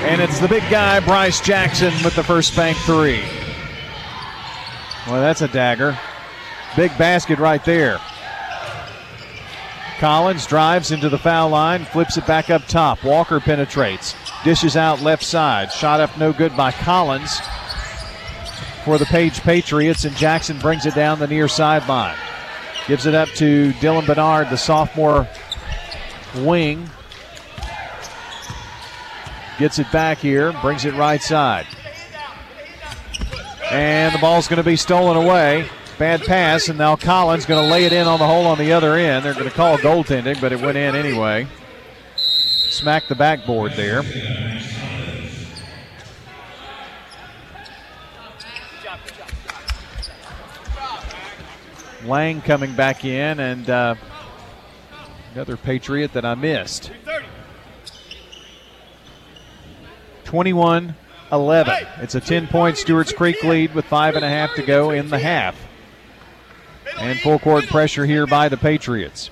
And 0.04 0.22
it's 0.22 0.40
the 0.40 0.48
big 0.48 0.64
guy, 0.70 1.00
Bryce 1.00 1.40
Jackson, 1.42 1.94
with 2.04 2.16
the 2.16 2.24
first 2.24 2.56
bank 2.56 2.78
three. 2.80 3.22
Well, 5.08 5.22
that's 5.22 5.42
a 5.42 5.48
dagger. 5.48 5.98
Big 6.76 6.98
basket 6.98 7.40
right 7.40 7.64
there. 7.66 8.00
Collins 10.00 10.46
drives 10.48 10.92
into 10.92 11.08
the 11.08 11.18
foul 11.18 11.50
line, 11.50 11.86
flips 11.86 12.18
it 12.18 12.26
back 12.26 12.50
up 12.50 12.66
top. 12.68 13.04
Walker 13.04 13.40
penetrates, 13.40 14.16
dishes 14.44 14.76
out 14.76 15.02
left 15.02 15.24
side. 15.24 15.72
Shot 15.72 16.02
up 16.02 16.18
no 16.18 16.34
good 16.34 16.58
by 16.58 16.72
Collins 16.72 17.40
for 18.84 18.98
the 18.98 19.06
Page 19.06 19.42
Patriots, 19.42 20.06
and 20.06 20.16
Jackson 20.16 20.60
brings 20.60 20.86
it 20.86 20.96
down 20.96 21.20
the 21.20 21.28
near 21.28 21.48
sideline. 21.48 22.18
Gives 22.88 23.06
it 23.06 23.16
up 23.16 23.30
to 23.30 23.72
Dylan 23.74 24.06
Bernard, 24.06 24.50
the 24.50 24.58
sophomore 24.58 25.28
wing. 26.36 26.90
Gets 29.58 29.80
it 29.80 29.92
back 29.92 30.18
here, 30.18 30.52
brings 30.62 30.84
it 30.84 30.94
right 30.96 31.22
side. 31.22 31.66
And 33.72 34.14
the 34.14 34.20
ball's 34.20 34.48
going 34.48 34.58
to 34.58 34.64
be 34.64 34.76
stolen 34.76 35.16
away. 35.16 35.70
Bad 35.98 36.22
pass, 36.24 36.70
and 36.70 36.78
now 36.78 36.96
Collins 36.96 37.46
going 37.46 37.64
to 37.64 37.72
lay 37.72 37.86
it 37.86 37.94
in 37.94 38.08
on 38.08 38.20
the 38.20 38.28
hole 38.28 38.46
on 38.48 38.58
the 38.58 38.74
other 38.74 38.96
end. 38.96 39.24
They're 39.24 39.34
going 39.34 39.46
to 39.46 39.52
call 39.52 39.78
goaltending, 39.78 40.42
but 40.42 40.52
it 40.52 40.60
went 40.60 40.78
in 40.78 40.96
anyway. 40.96 41.48
Smacked 42.70 43.08
the 43.10 43.16
backboard 43.16 43.74
there. 43.74 44.02
Lang 52.06 52.42
coming 52.42 52.76
back 52.76 53.06
in, 53.06 53.40
and 53.40 53.70
uh, 53.70 53.96
another 55.34 55.58
Patriot 55.58 56.14
that 56.14 56.26
I 56.26 56.36
missed. 56.36 56.92
21 60.26 60.96
11. 61.32 61.88
It's 62.00 62.16
a 62.16 62.20
10 62.20 62.48
point 62.48 62.78
Stewart's 62.78 63.12
Creek 63.12 63.44
lead 63.44 63.74
with 63.74 63.86
five 63.86 64.16
and 64.16 64.24
a 64.24 64.30
half 64.30 64.54
to 64.56 64.62
go 64.62 64.92
in 64.92 65.10
the 65.10 65.20
half. 65.20 65.56
And 67.00 67.20
full 67.20 67.40
court 67.40 67.66
pressure 67.68 68.06
here 68.06 68.28
by 68.28 68.50
the 68.50 68.58
Patriots. 68.58 69.32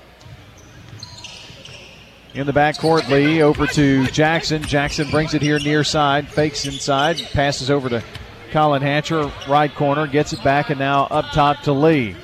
In 2.34 2.46
the 2.46 2.52
backcourt, 2.52 3.08
Lee 3.08 3.42
over 3.42 3.66
to 3.66 4.06
Jackson. 4.06 4.62
Jackson 4.62 5.10
brings 5.10 5.34
it 5.34 5.42
here 5.42 5.58
near 5.58 5.84
side, 5.84 6.28
fakes 6.28 6.64
inside, 6.64 7.18
passes 7.32 7.70
over 7.70 7.88
to 7.90 8.02
Colin 8.50 8.82
Hatcher, 8.82 9.30
right 9.48 9.72
corner, 9.72 10.06
gets 10.06 10.32
it 10.32 10.42
back, 10.42 10.70
and 10.70 10.78
now 10.78 11.04
up 11.04 11.26
top 11.32 11.60
to 11.62 11.72
Lee. 11.72 12.16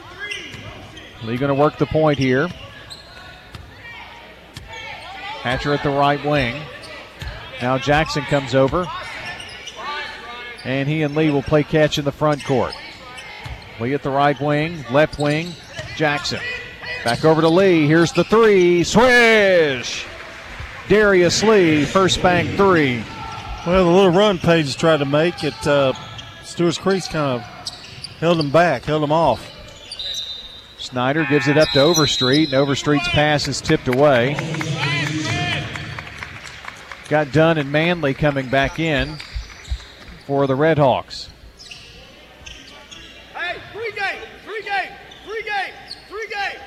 Lee 1.23 1.37
going 1.37 1.49
to 1.49 1.55
work 1.55 1.79
the 1.79 1.87
point 1.87 2.19
here. 2.19 2.49
Hatcher 5.43 5.73
at 5.75 5.83
the 5.83 5.91
right 5.91 6.25
wing. 6.25 6.61
Now 7.61 7.79
Jackson 7.79 8.23
comes 8.25 8.55
over. 8.55 8.87
And 10.65 10.89
he 10.89 11.03
and 11.03 11.15
Lee 11.15 11.31
will 11.31 11.43
play 11.43 11.63
catch 11.65 11.99
in 11.99 12.05
the 12.05 12.13
front 12.13 12.45
court. 12.45 12.75
Lee 13.81 13.95
at 13.95 14.03
the 14.03 14.11
right 14.11 14.39
wing, 14.41 14.85
left 14.91 15.19
wing, 15.19 15.53
Jackson. 15.97 16.41
Back 17.05 17.25
over 17.25 17.41
to 17.41 17.49
Lee. 17.49 17.87
Here's 17.87 18.13
the 18.13 18.25
three. 18.25 18.83
Swish! 18.85 20.05
Darius 20.89 21.43
Lee, 21.43 21.85
first 21.85 22.23
bank 22.23 22.57
three. 22.57 23.05
Well, 23.67 23.85
the 23.85 23.91
little 23.91 24.11
run 24.11 24.39
Page 24.39 24.77
tried 24.77 24.99
to 24.99 25.05
make 25.05 25.45
it, 25.45 25.67
uh, 25.67 25.93
Stewart's 26.43 26.79
Creek's 26.79 27.07
kind 27.07 27.41
of 27.41 27.43
held 28.19 28.41
him 28.41 28.51
back, 28.51 28.85
held 28.85 29.03
him 29.03 29.13
off. 29.13 29.58
Snyder 30.79 31.27
gives 31.29 31.49
it 31.49 31.59
up 31.59 31.69
to 31.71 31.81
Overstreet, 31.81 32.49
and 32.49 32.55
Overstreet's 32.55 33.09
pass 33.09 33.49
is 33.49 33.61
tipped 33.61 33.89
away. 33.89 34.35
Got 37.09 37.33
Dunn 37.33 37.59
and 37.59 37.73
Manley 37.73 38.15
coming 38.15 38.49
back 38.49 38.79
in 38.79 39.17
for 40.27 40.47
the 40.47 40.55
Redhawks. 40.55 41.29
Hey, 43.35 43.59
free 43.73 43.93
game, 43.93 44.23
free 44.45 44.63
game, 44.63 44.93
free 45.27 45.43
game, 45.43 45.75
free 46.09 46.29
game. 46.29 46.61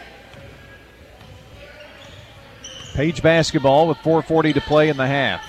Page 2.93 3.21
basketball 3.23 3.87
with 3.87 3.97
4.40 3.99 4.55
to 4.55 4.61
play 4.61 4.89
in 4.89 4.97
the 4.97 5.07
half. 5.07 5.41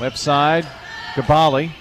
Left 0.00 0.16
side, 0.16 0.66
Gabali. 1.14 1.72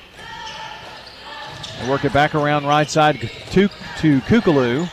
They 1.79 1.89
work 1.89 2.03
it 2.03 2.11
back 2.11 2.35
around 2.35 2.65
right 2.65 2.89
side 2.89 3.21
to, 3.21 3.67
to 3.67 4.19
Kukulu. 4.21 4.89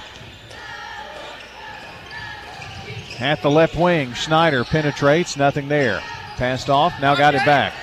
At 3.20 3.42
the 3.42 3.50
left 3.50 3.74
wing, 3.74 4.12
Schneider 4.12 4.64
penetrates, 4.64 5.36
nothing 5.36 5.68
there. 5.68 6.00
Passed 6.36 6.70
off, 6.70 6.92
now 7.00 7.16
got 7.16 7.34
it 7.34 7.44
back. 7.44 7.74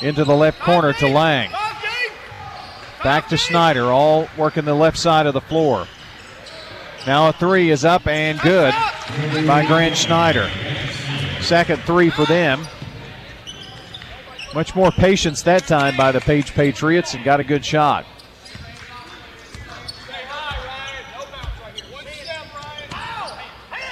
Into 0.00 0.24
the 0.24 0.34
left 0.34 0.58
corner 0.60 0.92
to 0.94 1.08
Lang. 1.08 1.50
Back 3.02 3.28
to 3.28 3.36
Schneider, 3.36 3.84
all 3.92 4.28
working 4.38 4.64
the 4.64 4.74
left 4.74 4.96
side 4.96 5.26
of 5.26 5.34
the 5.34 5.40
floor. 5.42 5.86
Now 7.06 7.28
a 7.28 7.32
three 7.34 7.70
is 7.70 7.84
up 7.84 8.06
and 8.06 8.40
good 8.40 8.72
by 9.46 9.66
Grant 9.66 9.96
Schneider. 9.96 10.50
Second 11.42 11.82
three 11.82 12.08
for 12.08 12.24
them. 12.24 12.66
Much 14.54 14.74
more 14.74 14.90
patience 14.92 15.42
that 15.42 15.66
time 15.66 15.96
by 15.96 16.10
the 16.12 16.20
Page 16.20 16.54
Patriots 16.54 17.12
and 17.12 17.22
got 17.22 17.40
a 17.40 17.44
good 17.44 17.64
shot. 17.64 18.06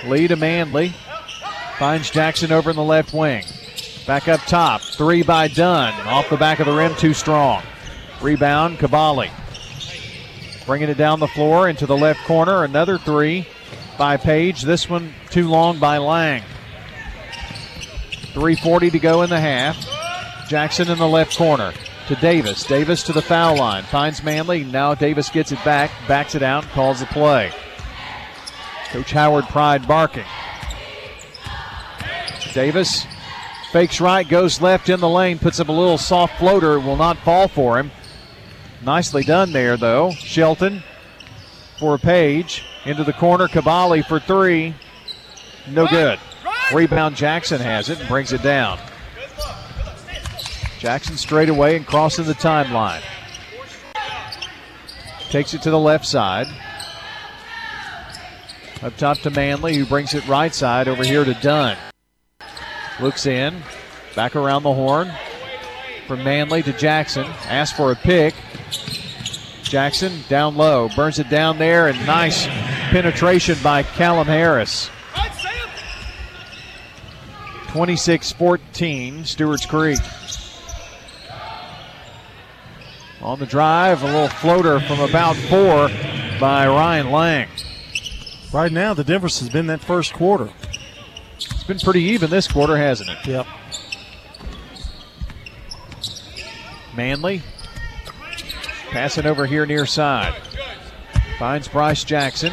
Lee 0.06 0.28
to 0.28 0.36
Manley. 0.36 0.94
Finds 1.78 2.10
Jackson 2.10 2.52
over 2.52 2.70
in 2.70 2.76
the 2.76 2.82
left 2.82 3.12
wing. 3.12 3.44
Back 4.06 4.28
up 4.28 4.40
top. 4.40 4.80
Three 4.82 5.22
by 5.22 5.48
Dunn. 5.48 5.92
Off 6.06 6.28
the 6.28 6.36
back 6.36 6.60
of 6.60 6.66
the 6.66 6.72
rim, 6.72 6.94
too 6.96 7.14
strong. 7.14 7.62
Rebound, 8.20 8.78
Cavalli. 8.78 9.30
Bringing 10.66 10.88
it 10.88 10.96
down 10.96 11.20
the 11.20 11.28
floor 11.28 11.68
into 11.68 11.86
the 11.86 11.96
left 11.96 12.24
corner. 12.24 12.64
Another 12.64 12.98
three 12.98 13.46
by 13.98 14.16
Page. 14.16 14.62
This 14.62 14.88
one 14.88 15.12
too 15.30 15.48
long 15.48 15.78
by 15.78 15.98
Lang. 15.98 16.42
3.40 18.32 18.92
to 18.92 18.98
go 18.98 19.22
in 19.22 19.30
the 19.30 19.40
half. 19.40 19.76
Jackson 20.48 20.90
in 20.90 20.98
the 20.98 21.08
left 21.08 21.36
corner 21.36 21.72
to 22.08 22.16
Davis. 22.16 22.64
Davis 22.64 23.02
to 23.04 23.12
the 23.12 23.22
foul 23.22 23.56
line. 23.56 23.84
Finds 23.84 24.22
Manley. 24.22 24.64
Now 24.64 24.94
Davis 24.94 25.28
gets 25.28 25.52
it 25.52 25.62
back, 25.64 25.90
backs 26.08 26.34
it 26.34 26.42
out, 26.42 26.64
calls 26.70 27.00
the 27.00 27.06
play. 27.06 27.52
Coach 28.92 29.12
Howard 29.12 29.46
Pride 29.46 29.88
barking. 29.88 30.26
Davis 32.52 33.07
fakes 33.72 34.02
right, 34.02 34.28
goes 34.28 34.61
left 34.61 34.90
in 34.90 35.00
the 35.00 35.09
lane, 35.09 35.38
puts 35.38 35.59
up 35.59 35.68
a 35.68 35.72
little 35.72 35.96
soft 35.96 36.38
floater, 36.38 36.78
will 36.78 36.96
not 36.96 37.16
fall 37.18 37.48
for 37.48 37.78
him. 37.78 37.90
Nicely 38.85 39.22
done 39.22 39.52
there, 39.52 39.78
though. 39.78 40.11
Shelton 40.11 40.83
for 41.78 41.94
a 41.94 41.98
page. 41.98 42.64
Into 42.85 43.02
the 43.02 43.14
corner, 43.14 43.48
Cavalli 43.48 44.02
for 44.02 44.20
three. 44.20 44.74
No 45.70 45.87
good. 45.87 46.18
Rebound 46.74 47.16
Jackson 47.16 47.61
has 47.61 47.88
it 47.88 47.98
and 47.98 48.09
brings 48.09 48.33
it 48.33 48.42
down. 48.42 48.78
Jackson 50.78 51.16
straight 51.16 51.48
away 51.48 51.76
and 51.76 51.87
crossing 51.87 52.26
the 52.26 52.35
timeline. 52.35 53.00
Takes 55.31 55.55
it 55.55 55.62
to 55.62 55.70
the 55.70 55.78
left 55.78 56.05
side. 56.05 56.48
Up 58.82 58.96
top 58.96 59.18
to 59.18 59.30
Manley, 59.30 59.76
who 59.76 59.86
brings 59.86 60.12
it 60.12 60.26
right 60.26 60.52
side 60.52 60.88
over 60.88 61.04
here 61.04 61.24
to 61.24 61.34
Dunn. 61.34 61.76
Looks 63.00 63.26
in, 63.26 63.62
back 64.16 64.34
around 64.34 64.64
the 64.64 64.74
horn. 64.74 65.12
From 66.08 66.24
Manley 66.24 66.64
to 66.64 66.72
Jackson. 66.72 67.24
Asks 67.46 67.76
for 67.76 67.92
a 67.92 67.94
pick. 67.94 68.34
Jackson 69.62 70.24
down 70.28 70.56
low, 70.56 70.88
burns 70.96 71.20
it 71.20 71.30
down 71.30 71.58
there, 71.58 71.86
and 71.86 72.06
nice 72.06 72.46
penetration 72.90 73.56
by 73.62 73.84
Callum 73.84 74.26
Harris. 74.26 74.90
26 77.68 78.32
14, 78.32 79.24
Stewart's 79.24 79.64
Creek. 79.64 80.00
On 83.22 83.38
the 83.38 83.46
drive, 83.46 84.02
a 84.02 84.06
little 84.06 84.28
floater 84.28 84.80
from 84.80 84.98
about 84.98 85.36
four 85.36 85.88
by 86.40 86.66
Ryan 86.66 87.12
Lang. 87.12 87.48
Right 88.52 88.70
now, 88.70 88.92
the 88.92 89.04
difference 89.04 89.40
has 89.40 89.48
been 89.48 89.66
that 89.68 89.80
first 89.80 90.12
quarter. 90.12 90.50
It's 91.36 91.64
been 91.64 91.78
pretty 91.78 92.02
even 92.02 92.28
this 92.28 92.46
quarter, 92.46 92.76
hasn't 92.76 93.08
it? 93.08 93.26
Yep. 93.26 93.46
Manley 96.94 97.40
passing 98.90 99.24
over 99.24 99.46
here 99.46 99.64
near 99.64 99.86
side. 99.86 100.34
Finds 101.38 101.66
Bryce 101.66 102.04
Jackson. 102.04 102.52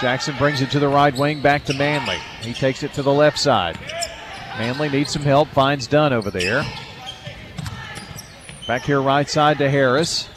Jackson 0.00 0.36
brings 0.38 0.60
it 0.60 0.70
to 0.72 0.80
the 0.80 0.88
right 0.88 1.16
wing, 1.16 1.40
back 1.40 1.64
to 1.66 1.74
Manley. 1.74 2.18
He 2.40 2.52
takes 2.52 2.82
it 2.82 2.92
to 2.94 3.02
the 3.02 3.12
left 3.12 3.38
side. 3.38 3.78
Manley 4.58 4.88
needs 4.88 5.12
some 5.12 5.22
help, 5.22 5.48
finds 5.48 5.86
Dunn 5.86 6.12
over 6.12 6.30
there. 6.30 6.64
Back 8.66 8.82
here, 8.82 9.00
right 9.00 9.28
side 9.28 9.58
to 9.58 9.70
Harris. 9.70 10.28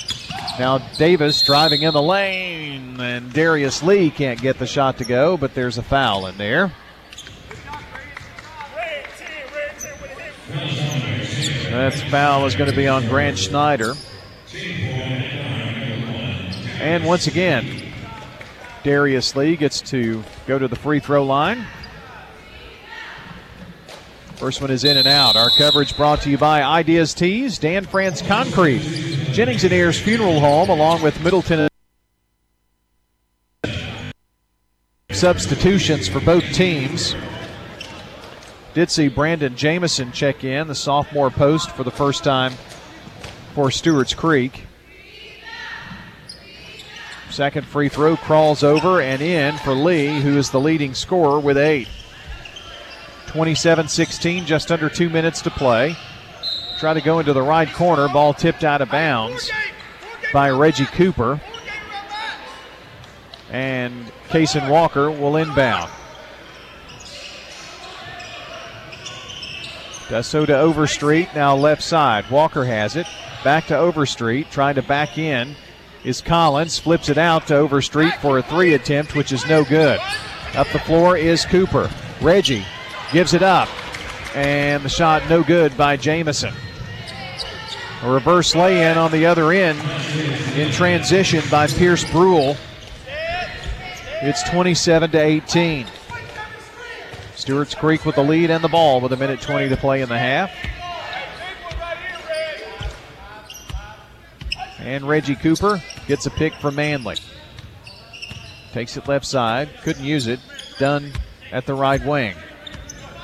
Now 0.60 0.78
Davis 0.98 1.42
driving 1.44 1.82
in 1.82 1.94
the 1.94 2.02
lane, 2.02 3.00
and 3.00 3.34
Darius 3.34 3.82
Lee 3.82 4.12
can't 4.12 4.40
get 4.40 4.60
the 4.60 4.68
shot 4.68 4.98
to 5.00 5.06
go, 5.06 5.38
but 5.38 5.56
there's 5.56 5.78
a 5.78 5.84
foul 5.84 6.28
in 6.28 6.38
there. 6.38 6.72
That 11.72 11.94
foul 12.12 12.46
is 12.46 12.56
going 12.56 12.70
to 12.70 12.76
be 12.76 12.88
on 12.88 13.08
Grant 13.08 13.38
Schneider. 13.38 13.94
And 16.80 17.06
once 17.06 17.28
again, 17.28 17.94
Darius 18.84 19.36
Lee 19.36 19.56
gets 19.56 19.82
to 19.82 20.24
go 20.48 20.60
to 20.60 20.68
the 20.68 20.76
free 20.76 21.00
throw 21.00 21.24
line. 21.24 21.66
First 24.36 24.60
one 24.60 24.72
is 24.72 24.84
in 24.84 24.98
and 24.98 25.08
out. 25.08 25.36
Our 25.36 25.50
coverage 25.52 25.96
brought 25.96 26.22
to 26.22 26.30
you 26.30 26.38
by 26.38 26.64
Ideas 26.64 27.14
Tees, 27.14 27.60
Dan 27.60 27.86
France 27.86 28.22
Concrete, 28.24 28.82
Jennings 29.32 29.64
and 29.64 29.72
Ayers 29.72 29.98
Funeral 29.98 30.42
Home, 30.42 30.70
along 30.70 31.02
with 31.02 31.22
Middleton. 31.24 31.70
Substitutions 35.10 36.10
for 36.10 36.20
both 36.20 36.44
teams. 36.52 37.16
Did 38.74 38.92
see 38.92 39.08
Brandon 39.08 39.56
Jamison 39.56 40.12
check 40.12 40.44
in, 40.44 40.68
the 40.68 40.76
sophomore 40.76 41.30
post, 41.30 41.72
for 41.72 41.86
the 41.86 41.92
first 41.92 42.26
time 42.26 42.54
for 43.54 43.72
Stewart's 43.72 44.14
Creek. 44.14 44.66
Second 47.30 47.66
free 47.66 47.88
throw 47.88 48.18
crawls 48.18 48.64
over 48.64 49.02
and 49.02 49.22
in 49.22 49.58
for 49.60 49.74
Lee, 49.74 50.20
who 50.20 50.38
is 50.38 50.52
the 50.52 50.60
leading 50.60 50.94
scorer 50.94 51.40
with 51.40 51.58
eight. 51.58 51.88
27 53.28 53.88
16, 53.88 54.46
just 54.46 54.74
under 54.74 54.90
two 54.90 55.10
minutes 55.10 55.42
to 55.42 55.50
play. 55.50 55.96
Try 56.82 56.96
to 56.96 57.02
go 57.02 57.20
into 57.20 57.32
the 57.32 57.44
right 57.44 57.72
corner. 57.72 58.08
Ball 58.08 58.34
tipped 58.34 58.64
out 58.64 58.82
of 58.82 58.90
bounds 58.90 59.52
by 60.34 60.50
Reggie 60.50 60.88
Cooper. 60.88 61.40
And 63.52 64.12
Kason 64.30 64.68
Walker 64.68 65.12
will 65.12 65.38
inbound. 65.38 65.92
So 70.24 70.44
to 70.48 70.58
Overstreet, 70.58 71.36
now 71.36 71.56
left 71.56 71.84
side. 71.84 72.28
Walker 72.32 72.66
has 72.66 72.96
it. 72.96 73.06
Back 73.44 73.68
to 73.68 73.78
Overstreet, 73.78 74.50
trying 74.50 74.74
to 74.74 74.82
back 74.82 75.20
in 75.20 75.56
is 76.04 76.20
Collins. 76.20 76.80
Flips 76.80 77.10
it 77.10 77.20
out 77.20 77.46
to 77.46 77.58
Overstreet 77.58 78.16
for 78.16 78.40
a 78.40 78.42
three 78.42 78.74
attempt, 78.74 79.14
which 79.14 79.32
is 79.32 79.46
no 79.46 79.64
good. 79.64 80.00
Up 80.56 80.68
the 80.70 80.80
floor 80.80 81.16
is 81.16 81.46
Cooper. 81.46 81.92
Reggie 82.22 82.66
gives 83.14 83.36
it 83.36 83.44
up. 83.44 83.70
And 84.36 84.82
the 84.82 84.90
shot 84.90 85.30
no 85.30 85.44
good 85.44 85.78
by 85.78 85.96
Jamison. 85.96 86.56
A 88.04 88.10
reverse 88.10 88.56
lay 88.56 88.90
in 88.90 88.98
on 88.98 89.12
the 89.12 89.28
other 89.28 89.52
end 89.52 89.80
in 90.56 90.72
transition 90.72 91.44
by 91.52 91.68
Pierce 91.68 92.10
Brule. 92.12 92.58
It's 94.24 94.42
27 94.50 95.12
to 95.12 95.20
18. 95.20 95.86
Stewart's 97.36 97.76
Creek 97.76 98.06
with 98.06 98.16
the 98.16 98.24
lead 98.24 98.50
and 98.50 98.64
the 98.64 98.70
ball 98.70 99.02
with 99.02 99.14
a 99.14 99.18
minute 99.18 99.42
20 99.42 99.70
to 99.70 99.78
play 99.78 100.02
in 100.02 100.10
the 100.10 100.18
half. 100.18 100.52
And 104.80 105.08
Reggie 105.08 105.36
Cooper 105.36 105.82
gets 106.08 106.26
a 106.26 106.32
pick 106.32 106.54
from 106.56 106.76
Manley. 106.76 107.18
Takes 108.74 108.98
it 108.98 109.08
left 109.08 109.26
side. 109.26 109.70
Couldn't 109.84 110.06
use 110.06 110.26
it. 110.26 110.40
Done 110.80 111.14
at 111.52 111.68
the 111.68 111.76
right 111.76 112.04
wing. 112.04 112.36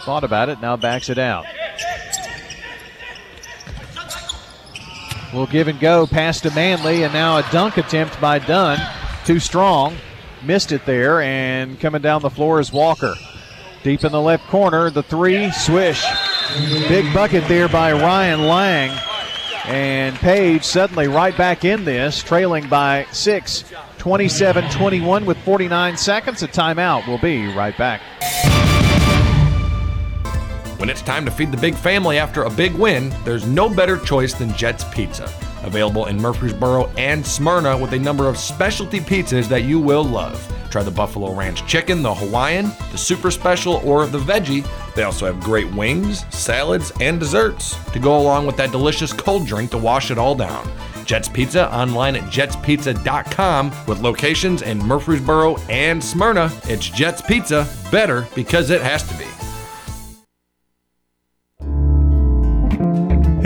Thought 0.03 0.23
about 0.23 0.49
it, 0.49 0.61
now 0.61 0.77
backs 0.77 1.09
it 1.09 1.17
out. 1.17 1.45
Will 5.37 5.45
give 5.45 5.67
and 5.67 5.79
go 5.79 6.07
pass 6.07 6.41
to 6.41 6.51
Manley, 6.55 7.03
and 7.03 7.13
now 7.13 7.37
a 7.37 7.43
dunk 7.51 7.77
attempt 7.77 8.19
by 8.19 8.39
Dunn. 8.39 8.79
Too 9.23 9.39
strong. 9.39 9.95
Missed 10.43 10.71
it 10.71 10.83
there, 10.87 11.21
and 11.21 11.79
coming 11.79 12.01
down 12.01 12.23
the 12.23 12.29
floor 12.31 12.59
is 12.59 12.73
Walker. 12.73 13.13
Deep 13.83 14.03
in 14.03 14.11
the 14.11 14.19
left 14.19 14.47
corner, 14.47 14.89
the 14.89 15.03
three, 15.03 15.51
swish. 15.51 16.03
Big 16.87 17.13
bucket 17.13 17.47
there 17.47 17.69
by 17.69 17.91
Ryan 17.91 18.47
Lang. 18.47 18.99
And 19.65 20.15
Page 20.15 20.63
suddenly 20.63 21.07
right 21.07 21.37
back 21.37 21.63
in 21.63 21.85
this, 21.85 22.23
trailing 22.23 22.67
by 22.67 23.05
six, 23.11 23.63
27 23.99 24.71
21 24.71 25.23
with 25.23 25.37
49 25.43 25.97
seconds. 25.97 26.41
A 26.41 26.47
timeout. 26.47 27.07
We'll 27.07 27.19
be 27.19 27.45
right 27.53 27.77
back. 27.77 28.01
When 30.77 30.89
it's 30.91 31.01
time 31.01 31.25
to 31.25 31.31
feed 31.31 31.51
the 31.51 31.57
big 31.57 31.73
family 31.73 32.19
after 32.19 32.43
a 32.43 32.49
big 32.51 32.73
win, 32.75 33.11
there's 33.25 33.47
no 33.47 33.67
better 33.67 33.97
choice 33.97 34.35
than 34.35 34.53
Jet's 34.53 34.83
Pizza. 34.85 35.25
Available 35.63 36.05
in 36.05 36.21
Murfreesboro 36.21 36.87
and 36.97 37.25
Smyrna 37.25 37.75
with 37.75 37.93
a 37.93 37.99
number 37.99 38.27
of 38.27 38.37
specialty 38.37 38.99
pizzas 38.99 39.47
that 39.47 39.63
you 39.63 39.79
will 39.79 40.03
love. 40.03 40.39
Try 40.69 40.83
the 40.83 40.91
Buffalo 40.91 41.33
Ranch 41.33 41.65
Chicken, 41.65 42.03
the 42.03 42.13
Hawaiian, 42.13 42.71
the 42.91 42.97
Super 42.97 43.31
Special, 43.31 43.77
or 43.83 44.05
the 44.05 44.19
Veggie. 44.19 44.67
They 44.93 45.01
also 45.01 45.25
have 45.25 45.39
great 45.39 45.73
wings, 45.73 46.25
salads, 46.29 46.91
and 47.01 47.19
desserts 47.19 47.75
to 47.91 47.99
go 47.99 48.19
along 48.19 48.45
with 48.45 48.57
that 48.57 48.71
delicious 48.71 49.11
cold 49.11 49.47
drink 49.47 49.71
to 49.71 49.79
wash 49.79 50.11
it 50.11 50.19
all 50.19 50.35
down. 50.35 50.69
Jets 51.05 51.27
Pizza 51.29 51.73
online 51.73 52.15
at 52.15 52.23
jetspizza.com 52.23 53.71
with 53.87 54.01
locations 54.01 54.61
in 54.61 54.77
Murfreesboro 54.77 55.57
and 55.69 56.03
Smyrna. 56.03 56.51
It's 56.65 56.87
Jets 56.87 57.21
Pizza, 57.21 57.67
better 57.91 58.27
because 58.35 58.69
it 58.69 58.81
has 58.81 59.01
to 59.07 59.17
be. 59.17 59.36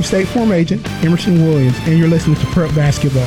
I'm 0.00 0.04
State 0.04 0.28
Farm 0.28 0.50
Agent 0.50 0.90
Emerson 1.04 1.44
Williams, 1.44 1.76
and 1.80 1.98
you're 1.98 2.08
listening 2.08 2.36
to 2.36 2.46
Prep 2.46 2.74
Basketball. 2.74 3.22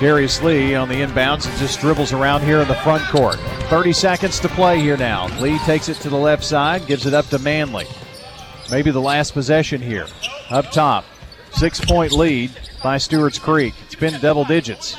Darius 0.00 0.42
Lee 0.42 0.74
on 0.74 0.88
the 0.88 0.94
inbounds 0.94 1.46
and 1.46 1.54
just 1.58 1.78
dribbles 1.78 2.14
around 2.14 2.40
here 2.40 2.60
in 2.60 2.68
the 2.68 2.74
front 2.76 3.04
court. 3.08 3.34
30 3.68 3.92
seconds 3.92 4.40
to 4.40 4.48
play 4.48 4.80
here 4.80 4.96
now. 4.96 5.26
Lee 5.40 5.58
takes 5.58 5.90
it 5.90 5.98
to 5.98 6.08
the 6.08 6.16
left 6.16 6.42
side, 6.42 6.86
gives 6.86 7.04
it 7.04 7.12
up 7.12 7.26
to 7.26 7.38
Manley. 7.38 7.84
Maybe 8.70 8.90
the 8.90 8.98
last 8.98 9.34
possession 9.34 9.82
here. 9.82 10.06
Up 10.48 10.70
top, 10.70 11.04
six 11.50 11.84
point 11.84 12.12
lead 12.12 12.50
by 12.82 12.96
Stewart's 12.96 13.38
Creek. 13.38 13.74
It's 13.84 13.94
been 13.94 14.18
double 14.22 14.46
digits. 14.46 14.96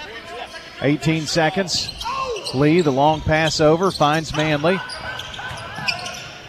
18 0.84 1.26
seconds. 1.26 1.90
Lee, 2.54 2.82
the 2.82 2.92
long 2.92 3.22
pass 3.22 3.60
over, 3.60 3.90
finds 3.90 4.36
Manley. 4.36 4.80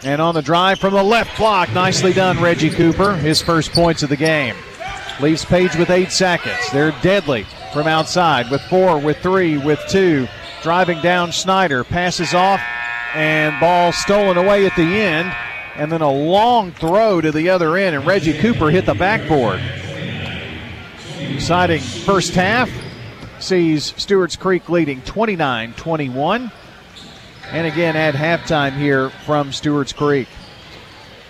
And 0.03 0.19
on 0.19 0.33
the 0.33 0.41
drive 0.41 0.79
from 0.79 0.95
the 0.95 1.03
left 1.03 1.37
block, 1.37 1.71
nicely 1.73 2.11
done, 2.11 2.41
Reggie 2.41 2.71
Cooper. 2.71 3.15
His 3.15 3.41
first 3.41 3.71
points 3.71 4.01
of 4.01 4.09
the 4.09 4.17
game. 4.17 4.55
Leaves 5.19 5.45
Page 5.45 5.75
with 5.75 5.91
eight 5.91 6.11
seconds. 6.11 6.57
They're 6.71 6.95
deadly 7.03 7.45
from 7.71 7.85
outside 7.85 8.49
with 8.49 8.61
four, 8.63 8.97
with 8.97 9.17
three, 9.17 9.57
with 9.57 9.79
two. 9.87 10.27
Driving 10.63 10.99
down 11.01 11.31
Snyder, 11.31 11.83
passes 11.83 12.33
off, 12.33 12.61
and 13.13 13.59
ball 13.59 13.91
stolen 13.91 14.37
away 14.37 14.65
at 14.65 14.75
the 14.75 14.81
end. 14.81 15.31
And 15.75 15.91
then 15.91 16.01
a 16.01 16.11
long 16.11 16.71
throw 16.71 17.21
to 17.21 17.31
the 17.31 17.49
other 17.49 17.77
end, 17.77 17.95
and 17.95 18.05
Reggie 18.05 18.37
Cooper 18.37 18.71
hit 18.71 18.87
the 18.87 18.95
backboard. 18.95 19.61
Deciding 21.17 21.81
first 21.81 22.33
half 22.33 22.69
sees 23.39 23.93
Stewart's 23.97 24.35
Creek 24.35 24.67
leading 24.69 25.01
29 25.01 25.73
21. 25.73 26.51
And 27.51 27.67
again 27.67 27.95
at 27.95 28.13
halftime 28.13 28.77
here 28.77 29.09
from 29.09 29.51
Stewart's 29.51 29.91
Creek. 29.91 30.27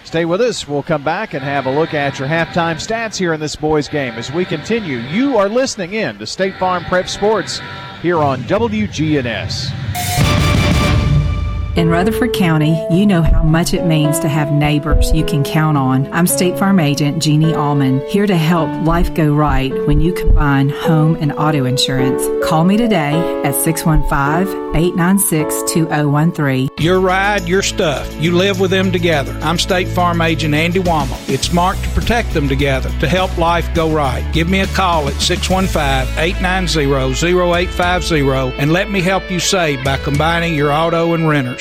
Stay 0.04 0.26
with 0.26 0.42
us. 0.42 0.68
We'll 0.68 0.84
come 0.84 1.04
back 1.04 1.34
and 1.34 1.44
have 1.44 1.66
a 1.66 1.72
look 1.72 1.94
at 1.94 2.20
your 2.20 2.28
halftime 2.28 2.76
stats 2.76 3.18
here 3.18 3.34
in 3.34 3.40
this 3.40 3.56
boys 3.56 3.88
game 3.88 4.14
as 4.16 4.32
we 4.32 4.46
continue. 4.46 4.98
You 4.98 5.38
are 5.38 5.50
listening 5.50 5.94
in 5.94 6.20
to 6.20 6.28
State 6.28 6.58
Farm 6.58 6.84
Prep 6.86 7.08
Sports 7.08 7.60
here 8.02 8.20
on 8.20 8.42
WGNS. 8.44 9.81
In 11.78 11.88
Rutherford 11.88 12.34
County, 12.34 12.86
you 12.92 13.06
know 13.06 13.22
how 13.22 13.44
much 13.44 13.74
it 13.74 13.86
means 13.86 14.20
to 14.20 14.28
have 14.28 14.52
neighbors 14.52 15.10
you 15.14 15.24
can 15.24 15.42
count 15.42 15.78
on. 15.78 16.12
I'm 16.12 16.28
State 16.28 16.60
Farm 16.60 16.82
Agent 16.82 17.24
Jeannie 17.24 17.54
Allman, 17.54 18.06
here 18.10 18.28
to 18.28 18.36
help 18.36 18.70
life 18.86 19.14
go 19.14 19.34
right 19.34 19.72
when 19.88 20.02
you 20.02 20.12
combine 20.12 20.68
home 20.68 21.16
and 21.22 21.32
auto 21.32 21.64
insurance. 21.64 22.28
Call 22.46 22.66
me 22.66 22.76
today 22.76 23.14
at 23.46 23.56
615 23.56 24.76
896 24.76 25.72
2013. 25.72 26.70
Your 26.78 27.00
ride, 27.00 27.48
your 27.48 27.62
stuff. 27.62 28.22
You 28.22 28.36
live 28.36 28.60
with 28.60 28.72
them 28.72 28.92
together. 28.92 29.38
I'm 29.42 29.58
State 29.58 29.88
Farm 29.88 30.22
Agent 30.22 30.54
Andy 30.54 30.80
Wama. 30.80 31.18
It's 31.30 31.48
smart 31.48 31.78
to 31.78 31.90
protect 31.90 32.34
them 32.34 32.50
together 32.50 32.90
to 33.00 33.08
help 33.08 33.38
life 33.38 33.74
go 33.74 33.90
right. 33.94 34.30
Give 34.34 34.50
me 34.50 34.60
a 34.60 34.68
call 34.68 35.08
at 35.08 35.22
615 35.22 36.18
890 36.18 37.32
0850 37.32 38.60
and 38.62 38.74
let 38.74 38.90
me 38.92 39.00
help 39.00 39.32
you 39.32 39.40
save 39.40 39.84
by 39.86 39.98
combining 39.98 40.54
your 40.54 40.74
auto 40.74 41.14
and 41.14 41.30
renters. 41.30 41.61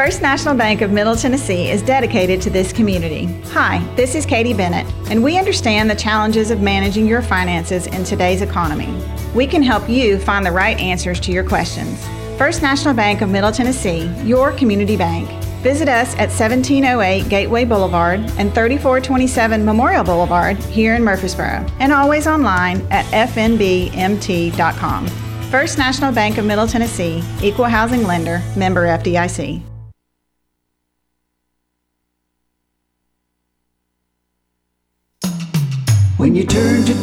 First 0.00 0.22
National 0.22 0.54
Bank 0.54 0.80
of 0.80 0.90
Middle 0.92 1.14
Tennessee 1.14 1.68
is 1.68 1.82
dedicated 1.82 2.40
to 2.40 2.48
this 2.48 2.72
community. 2.72 3.26
Hi, 3.50 3.84
this 3.96 4.14
is 4.14 4.24
Katie 4.24 4.54
Bennett, 4.54 4.86
and 5.10 5.22
we 5.22 5.36
understand 5.36 5.90
the 5.90 5.94
challenges 5.94 6.50
of 6.50 6.62
managing 6.62 7.06
your 7.06 7.20
finances 7.20 7.86
in 7.86 8.02
today's 8.02 8.40
economy. 8.40 8.98
We 9.34 9.46
can 9.46 9.62
help 9.62 9.90
you 9.90 10.18
find 10.18 10.46
the 10.46 10.52
right 10.52 10.80
answers 10.80 11.20
to 11.20 11.32
your 11.32 11.44
questions. 11.46 12.02
First 12.38 12.62
National 12.62 12.94
Bank 12.94 13.20
of 13.20 13.28
Middle 13.28 13.52
Tennessee, 13.52 14.10
your 14.24 14.52
community 14.52 14.96
bank. 14.96 15.28
Visit 15.62 15.90
us 15.90 16.14
at 16.14 16.30
1708 16.30 17.28
Gateway 17.28 17.66
Boulevard 17.66 18.20
and 18.38 18.54
3427 18.54 19.62
Memorial 19.62 20.02
Boulevard 20.02 20.56
here 20.56 20.94
in 20.94 21.04
Murfreesboro, 21.04 21.66
and 21.78 21.92
always 21.92 22.26
online 22.26 22.80
at 22.90 23.04
fnbmt.com. 23.34 25.06
First 25.50 25.76
National 25.76 26.10
Bank 26.10 26.38
of 26.38 26.46
Middle 26.46 26.66
Tennessee, 26.66 27.22
Equal 27.42 27.66
Housing 27.66 28.04
Lender, 28.04 28.40
member 28.56 28.86
FDIC. 28.86 29.69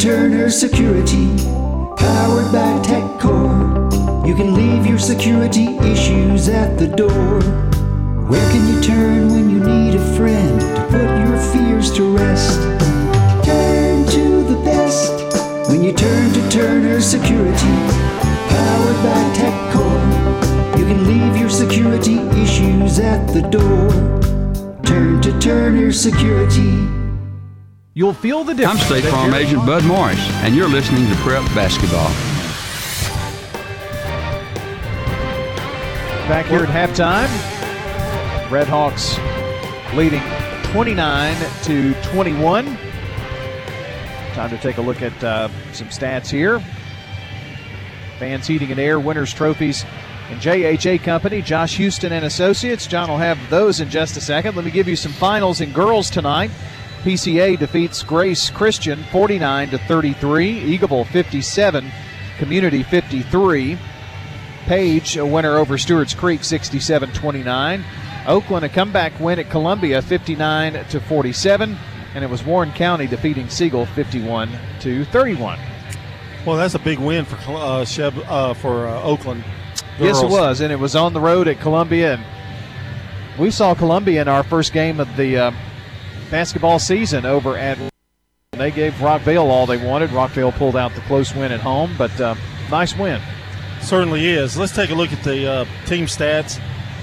Turner 0.07 0.49
Security, 0.49 1.35
powered 1.97 2.49
by 2.53 2.79
TechCore, 2.81 4.25
you 4.25 4.35
can 4.35 4.53
leave 4.53 4.85
your 4.85 4.97
security 4.97 5.75
issues 5.79 6.47
at 6.47 6.77
the 6.79 6.87
door. 6.87 7.41
Where 8.29 8.51
can 8.51 8.73
you 8.73 8.81
turn 8.81 9.33
when 9.33 9.49
you 9.49 9.59
need 9.59 9.95
a 9.95 10.15
friend 10.15 10.61
to 10.61 10.87
put 10.89 11.09
your 11.27 11.37
fears 11.51 11.91
to 11.97 12.15
rest? 12.15 12.57
Turn 13.43 14.05
to 14.07 14.43
the 14.45 14.61
best 14.63 15.11
when 15.69 15.83
you 15.83 15.91
turn 15.91 16.31
to 16.31 16.49
Turner 16.49 17.01
Security, 17.01 17.75
powered 18.47 19.03
by 19.03 19.21
TechCore. 19.35 20.79
You 20.79 20.85
can 20.85 21.05
leave 21.05 21.35
your 21.35 21.49
security 21.49 22.19
issues 22.41 22.97
at 22.99 23.27
the 23.33 23.41
door. 23.41 23.89
Turn 24.83 25.21
to 25.21 25.37
Turner 25.41 25.91
Security. 25.91 26.96
You'll 27.97 28.13
feel 28.13 28.43
the 28.43 28.53
difference. 28.53 28.79
I'm 28.79 28.85
State 28.85 29.09
Farm 29.09 29.33
Agent 29.33 29.65
Bud 29.65 29.83
Morris, 29.83 30.19
and 30.43 30.55
you're 30.55 30.69
listening 30.69 31.09
to 31.09 31.15
Prep 31.21 31.43
Basketball. 31.55 32.09
Back 36.29 36.45
here 36.45 36.59
at 36.59 36.69
halftime, 36.69 38.51
Red 38.51 38.67
Hawks 38.67 39.17
leading 39.95 40.21
29 40.71 41.35
to 41.63 41.95
21. 42.11 42.65
Time 44.35 44.49
to 44.51 44.59
take 44.59 44.77
a 44.77 44.81
look 44.81 45.01
at 45.01 45.23
uh, 45.23 45.49
some 45.73 45.87
stats 45.87 46.29
here. 46.29 46.59
Fans 48.19 48.45
Heating 48.45 48.69
and 48.69 48.79
Air 48.79 48.99
Winners 48.99 49.33
Trophies 49.33 49.85
and 50.29 50.39
JHA 50.39 51.01
Company, 51.01 51.41
Josh 51.41 51.77
Houston 51.77 52.13
and 52.13 52.25
Associates. 52.25 52.85
John 52.85 53.09
will 53.09 53.17
have 53.17 53.39
those 53.49 53.79
in 53.79 53.89
just 53.89 54.15
a 54.17 54.21
second. 54.21 54.55
Let 54.55 54.65
me 54.65 54.69
give 54.69 54.87
you 54.87 54.95
some 54.95 55.13
finals 55.13 55.61
in 55.61 55.73
girls 55.73 56.11
tonight. 56.11 56.51
PCA 57.07 57.57
defeats 57.57 58.03
Grace 58.03 58.49
Christian 58.49 59.01
49 59.13 59.69
to 59.69 59.77
33. 59.77 60.77
Eagleville 60.77 61.07
57, 61.07 61.89
Community 62.37 62.83
53. 62.83 63.77
Page 64.65 65.15
a 65.15 65.25
winner 65.25 65.55
over 65.55 65.77
Stewart's 65.77 66.13
Creek 66.13 66.41
67-29. 66.41 67.85
Oakland 68.27 68.65
a 68.65 68.69
comeback 68.69 69.17
win 69.21 69.39
at 69.39 69.49
Columbia 69.49 70.01
59 70.01 70.83
to 70.89 70.99
47, 70.99 71.77
and 72.13 72.23
it 72.25 72.29
was 72.29 72.43
Warren 72.43 72.73
County 72.73 73.07
defeating 73.07 73.47
Siegel 73.47 73.85
51 73.85 74.49
to 74.81 75.05
31. 75.05 75.57
Well, 76.45 76.57
that's 76.57 76.75
a 76.75 76.79
big 76.79 76.99
win 76.99 77.23
for 77.23 77.37
uh, 77.37 77.85
Sheb, 77.85 78.21
uh, 78.27 78.53
for 78.53 78.85
uh, 78.85 79.01
Oakland. 79.01 79.45
Girls. 79.97 80.21
Yes, 80.21 80.21
it 80.21 80.29
was, 80.29 80.59
and 80.59 80.73
it 80.73 80.79
was 80.79 80.93
on 80.93 81.13
the 81.13 81.21
road 81.21 81.47
at 81.47 81.61
Columbia, 81.61 82.15
and 82.15 83.39
we 83.39 83.49
saw 83.49 83.73
Columbia 83.73 84.23
in 84.23 84.27
our 84.27 84.43
first 84.43 84.73
game 84.73 84.99
of 84.99 85.15
the 85.15 85.37
uh, 85.37 85.51
basketball 86.29 86.79
season 86.79 87.25
over 87.25 87.57
at. 87.57 87.77
They 88.51 88.71
gave 88.71 88.93
Rockvale 88.93 89.43
all 89.43 89.65
they 89.65 89.77
wanted. 89.77 90.09
Rockvale 90.09 90.53
pulled 90.53 90.75
out 90.75 90.93
the 90.95 91.01
close 91.01 91.35
win 91.35 91.51
at 91.51 91.59
home, 91.59 91.93
but 91.97 92.19
uh, 92.19 92.35
nice 92.71 92.97
win. 92.97 93.21
Certainly 93.81 94.25
is. 94.25 94.57
Let's 94.57 94.73
take 94.73 94.89
a 94.89 94.95
look 94.95 95.11
at 95.11 95.23
the 95.23 95.45
uh, 95.45 95.65
team 95.85 96.05
stats. 96.05 96.59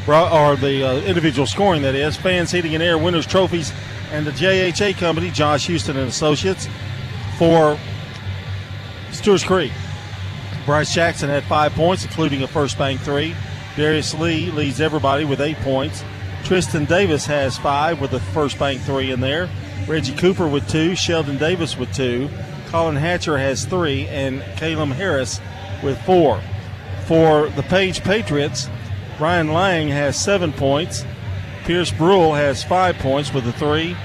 or 0.08 0.56
the 0.56 0.82
uh, 0.82 0.96
individual 1.02 1.46
scoring 1.46 1.82
that 1.82 1.94
is. 1.94 2.16
Fans 2.16 2.50
Heating 2.50 2.74
and 2.74 2.82
Air 2.82 2.98
Winners 2.98 3.26
Trophies 3.26 3.72
and 4.10 4.26
the 4.26 4.32
JHA 4.32 4.96
Company, 4.98 5.30
Josh 5.30 5.66
Houston 5.66 5.96
and 5.96 6.08
Associates, 6.08 6.68
for 7.38 7.78
Stewart's 9.12 9.44
Creek. 9.44 9.72
Bryce 10.66 10.94
Jackson 10.94 11.28
had 11.28 11.44
five 11.44 11.72
points, 11.72 12.04
including 12.04 12.42
a 12.42 12.48
first 12.48 12.78
bank 12.78 13.00
three. 13.00 13.34
Darius 13.76 14.14
Lee 14.14 14.50
leads 14.50 14.80
everybody 14.80 15.24
with 15.24 15.40
eight 15.40 15.56
points. 15.58 16.02
Tristan 16.44 16.84
Davis 16.84 17.24
has 17.24 17.56
five 17.56 18.02
with 18.02 18.10
the 18.10 18.20
first 18.20 18.58
bank 18.58 18.82
three 18.82 19.10
in 19.10 19.20
there. 19.20 19.48
Reggie 19.88 20.14
Cooper 20.14 20.46
with 20.46 20.68
two. 20.68 20.94
Sheldon 20.94 21.38
Davis 21.38 21.78
with 21.78 21.92
two. 21.94 22.28
Colin 22.66 22.96
Hatcher 22.96 23.38
has 23.38 23.64
three. 23.64 24.06
And 24.08 24.42
Caleb 24.56 24.90
Harris 24.90 25.40
with 25.82 25.98
four. 26.02 26.42
For 27.06 27.48
the 27.48 27.62
Page 27.62 28.02
Patriots, 28.02 28.68
Ryan 29.18 29.54
Lang 29.54 29.88
has 29.88 30.22
seven 30.22 30.52
points. 30.52 31.04
Pierce 31.64 31.90
Brule 31.90 32.34
has 32.34 32.62
five 32.62 32.96
points 32.98 33.32
with 33.32 33.46
a 33.46 33.52
three. 33.52 33.96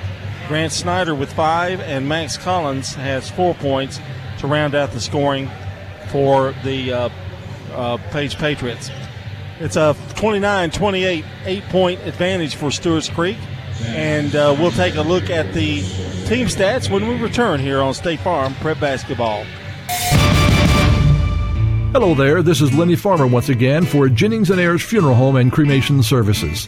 Grant 0.47 0.71
Snyder 0.71 1.13
with 1.13 1.33
five. 1.33 1.81
And 1.81 2.07
Max 2.07 2.37
Collins 2.37 2.93
has 2.93 3.29
four 3.29 3.53
points 3.55 3.99
to 4.37 4.47
round 4.47 4.75
out 4.75 4.91
the 4.91 5.01
scoring 5.01 5.51
for 6.07 6.55
the 6.63 6.93
uh, 6.93 7.09
uh, 7.73 7.97
Page 8.11 8.37
Patriots. 8.37 8.89
It's 9.59 9.75
a 9.75 9.93
29 10.19 10.71
28 10.71 11.25
eight 11.45 11.63
point 11.69 12.01
advantage 12.01 12.55
for 12.55 12.69
Stewart's 12.69 13.07
Creek. 13.07 13.37
And 13.85 14.35
uh, 14.35 14.53
we'll 14.59 14.71
take 14.71 14.95
a 14.95 15.01
look 15.01 15.29
at 15.29 15.53
the 15.53 15.81
team 16.27 16.47
stats 16.47 16.89
when 16.89 17.07
we 17.07 17.15
return 17.15 17.61
here 17.61 17.81
on 17.81 17.93
State 17.93 18.19
Farm 18.19 18.53
Prep 18.55 18.81
Basketball. 18.81 19.45
Hello 21.93 22.13
there, 22.13 22.43
this 22.43 22.59
is 22.59 22.73
Lenny 22.73 22.97
Farmer 22.97 23.27
once 23.27 23.47
again 23.47 23.85
for 23.85 24.09
Jennings 24.09 24.51
and 24.51 24.59
Ayers 24.59 24.83
Funeral 24.83 25.15
Home 25.15 25.37
and 25.37 25.53
Cremation 25.53 26.03
Services. 26.03 26.67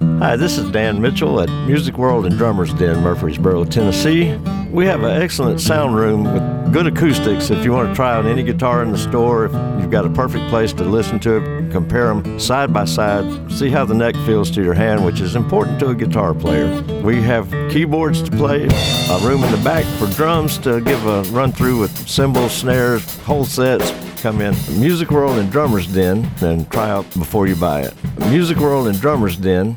Hi, 0.00 0.36
this 0.36 0.58
is 0.58 0.70
Dan 0.70 1.00
Mitchell 1.00 1.40
at 1.40 1.48
Music 1.66 1.98
World 1.98 2.26
and 2.26 2.36
Drummers 2.36 2.72
Den, 2.74 3.02
Murfreesboro, 3.02 3.64
Tennessee. 3.64 4.36
We 4.70 4.86
have 4.86 5.02
an 5.02 5.20
excellent 5.22 5.60
sound 5.60 5.96
room 5.96 6.22
with 6.22 6.72
good 6.72 6.86
acoustics 6.86 7.50
if 7.50 7.64
you 7.64 7.72
want 7.72 7.88
to 7.88 7.94
try 7.94 8.14
out 8.14 8.26
any 8.26 8.44
guitar 8.44 8.82
in 8.82 8.92
the 8.92 8.98
store. 8.98 9.46
If 9.46 9.52
you've 9.80 9.90
got 9.90 10.06
a 10.06 10.10
perfect 10.10 10.48
place 10.50 10.72
to 10.74 10.84
listen 10.84 11.18
to 11.20 11.36
it, 11.38 11.72
compare 11.72 12.14
them 12.14 12.38
side 12.38 12.72
by 12.72 12.84
side, 12.84 13.50
see 13.50 13.70
how 13.70 13.84
the 13.84 13.94
neck 13.94 14.14
feels 14.26 14.50
to 14.52 14.62
your 14.62 14.74
hand, 14.74 15.04
which 15.04 15.20
is 15.20 15.34
important 15.34 15.80
to 15.80 15.88
a 15.88 15.94
guitar 15.94 16.32
player. 16.32 16.80
We 17.02 17.20
have 17.22 17.48
keyboards 17.70 18.22
to 18.22 18.30
play, 18.32 18.64
a 18.64 19.18
room 19.20 19.42
in 19.42 19.50
the 19.50 19.60
back 19.64 19.84
for 19.98 20.06
drums 20.14 20.58
to 20.58 20.80
give 20.80 21.04
a 21.06 21.22
run 21.30 21.50
through 21.50 21.80
with 21.80 22.08
cymbals, 22.08 22.52
snares, 22.52 23.18
whole 23.18 23.44
sets, 23.44 23.92
come 24.20 24.40
in 24.40 24.54
Music 24.78 25.10
World 25.10 25.38
and 25.38 25.50
Drummers 25.50 25.86
Den 25.86 26.28
and 26.40 26.70
try 26.70 26.88
out 26.88 27.04
before 27.14 27.46
you 27.46 27.56
buy 27.56 27.82
it. 27.82 27.94
Music 28.30 28.58
World 28.58 28.88
and 28.88 29.00
Drummers 29.00 29.36
Den 29.36 29.76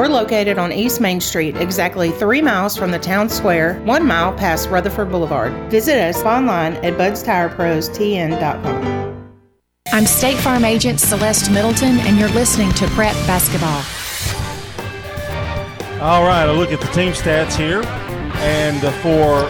We're 0.00 0.08
located 0.08 0.56
on 0.56 0.72
East 0.72 0.98
Main 0.98 1.20
Street, 1.20 1.58
exactly 1.58 2.10
three 2.10 2.40
miles 2.40 2.74
from 2.74 2.90
the 2.90 2.98
town 2.98 3.28
square, 3.28 3.78
one 3.80 4.06
mile 4.06 4.32
past 4.32 4.70
Rutherford 4.70 5.10
Boulevard. 5.10 5.52
Visit 5.70 5.98
us 5.98 6.22
online 6.22 6.76
at 6.76 6.94
budstirepros.tn.com. 6.94 9.30
I'm 9.92 10.06
State 10.06 10.38
Farm 10.38 10.64
Agent 10.64 11.00
Celeste 11.00 11.50
Middleton, 11.50 11.98
and 11.98 12.18
you're 12.18 12.30
listening 12.30 12.72
to 12.72 12.86
Prep 12.86 13.12
Basketball. 13.26 13.82
All 16.00 16.24
right, 16.24 16.46
a 16.46 16.52
look 16.54 16.72
at 16.72 16.80
the 16.80 16.90
team 16.92 17.12
stats 17.12 17.54
here. 17.54 17.82
And 18.36 18.82
uh, 18.82 18.90
for 19.02 19.46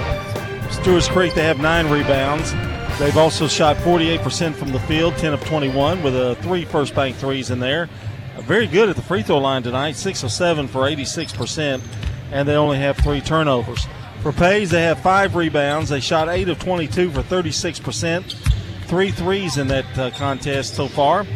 Stewart's 0.72 1.06
Creek, 1.06 1.32
they 1.34 1.44
have 1.44 1.60
nine 1.60 1.88
rebounds. 1.88 2.52
They've 2.98 3.16
also 3.16 3.46
shot 3.46 3.76
48% 3.76 4.56
from 4.56 4.72
the 4.72 4.80
field, 4.80 5.16
10 5.16 5.32
of 5.32 5.44
21, 5.44 6.02
with 6.02 6.16
a 6.16 6.34
three 6.42 6.64
first 6.64 6.96
bank 6.96 7.14
threes 7.14 7.50
in 7.50 7.60
there. 7.60 7.88
Very 8.42 8.66
good 8.66 8.88
at 8.88 8.96
the 8.96 9.02
free 9.02 9.22
throw 9.22 9.38
line 9.38 9.62
tonight, 9.62 9.96
6 9.96 10.22
of 10.22 10.32
7 10.32 10.68
for 10.68 10.82
86%, 10.82 11.80
and 12.32 12.48
they 12.48 12.54
only 12.54 12.78
have 12.78 12.96
three 12.96 13.20
turnovers. 13.20 13.86
For 14.22 14.32
Page, 14.32 14.68
they 14.68 14.82
have 14.82 15.00
five 15.00 15.34
rebounds. 15.34 15.88
They 15.88 16.00
shot 16.00 16.28
8 16.28 16.48
of 16.48 16.58
22 16.58 17.10
for 17.10 17.22
36%, 17.22 18.34
three 18.86 19.10
threes 19.10 19.56
in 19.56 19.68
that 19.68 19.98
uh, 19.98 20.10
contest 20.10 20.74
so 20.74 20.88
far. 20.88 21.26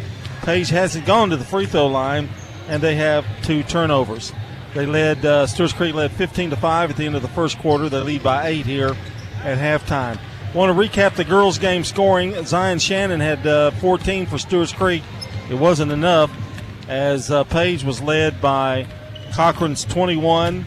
Page 0.43 0.69
hasn't 0.69 1.05
gone 1.05 1.29
to 1.31 1.37
the 1.37 1.45
free 1.45 1.65
throw 1.65 1.87
line, 1.87 2.29
and 2.67 2.81
they 2.83 2.95
have 2.95 3.25
two 3.41 3.63
turnovers. 3.63 4.31
They 4.75 4.85
led 4.85 5.25
uh, 5.25 5.47
Stewart's 5.47 5.73
Creek 5.73 5.95
led 5.95 6.11
15 6.11 6.51
to 6.51 6.55
five 6.57 6.89
at 6.91 6.97
the 6.97 7.05
end 7.05 7.15
of 7.15 7.21
the 7.21 7.29
first 7.29 7.57
quarter. 7.59 7.89
They 7.89 8.01
lead 8.01 8.21
by 8.21 8.47
eight 8.47 8.65
here 8.65 8.95
at 9.43 9.57
halftime. 9.57 10.19
Want 10.53 10.75
to 10.75 10.79
recap 10.79 11.15
the 11.15 11.23
girls' 11.23 11.57
game 11.57 11.83
scoring? 11.83 12.35
Zion 12.45 12.79
Shannon 12.79 13.19
had 13.19 13.45
uh, 13.47 13.71
14 13.71 14.25
for 14.25 14.37
Stewart's 14.37 14.73
Creek. 14.73 15.01
It 15.49 15.55
wasn't 15.55 15.91
enough, 15.91 16.29
as 16.87 17.31
uh, 17.31 17.43
Page 17.45 17.83
was 17.83 18.01
led 18.01 18.41
by 18.41 18.87
Cochran's 19.33 19.85
21. 19.85 20.65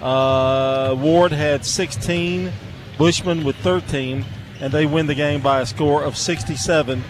Uh, 0.00 0.94
Ward 0.98 1.32
had 1.32 1.64
16. 1.64 2.52
Bushman 2.96 3.44
with 3.44 3.56
13, 3.56 4.24
and 4.60 4.72
they 4.72 4.86
win 4.86 5.06
the 5.06 5.14
game 5.14 5.40
by 5.40 5.60
a 5.60 5.66
score 5.66 6.02
of 6.02 6.16
67 6.16 7.02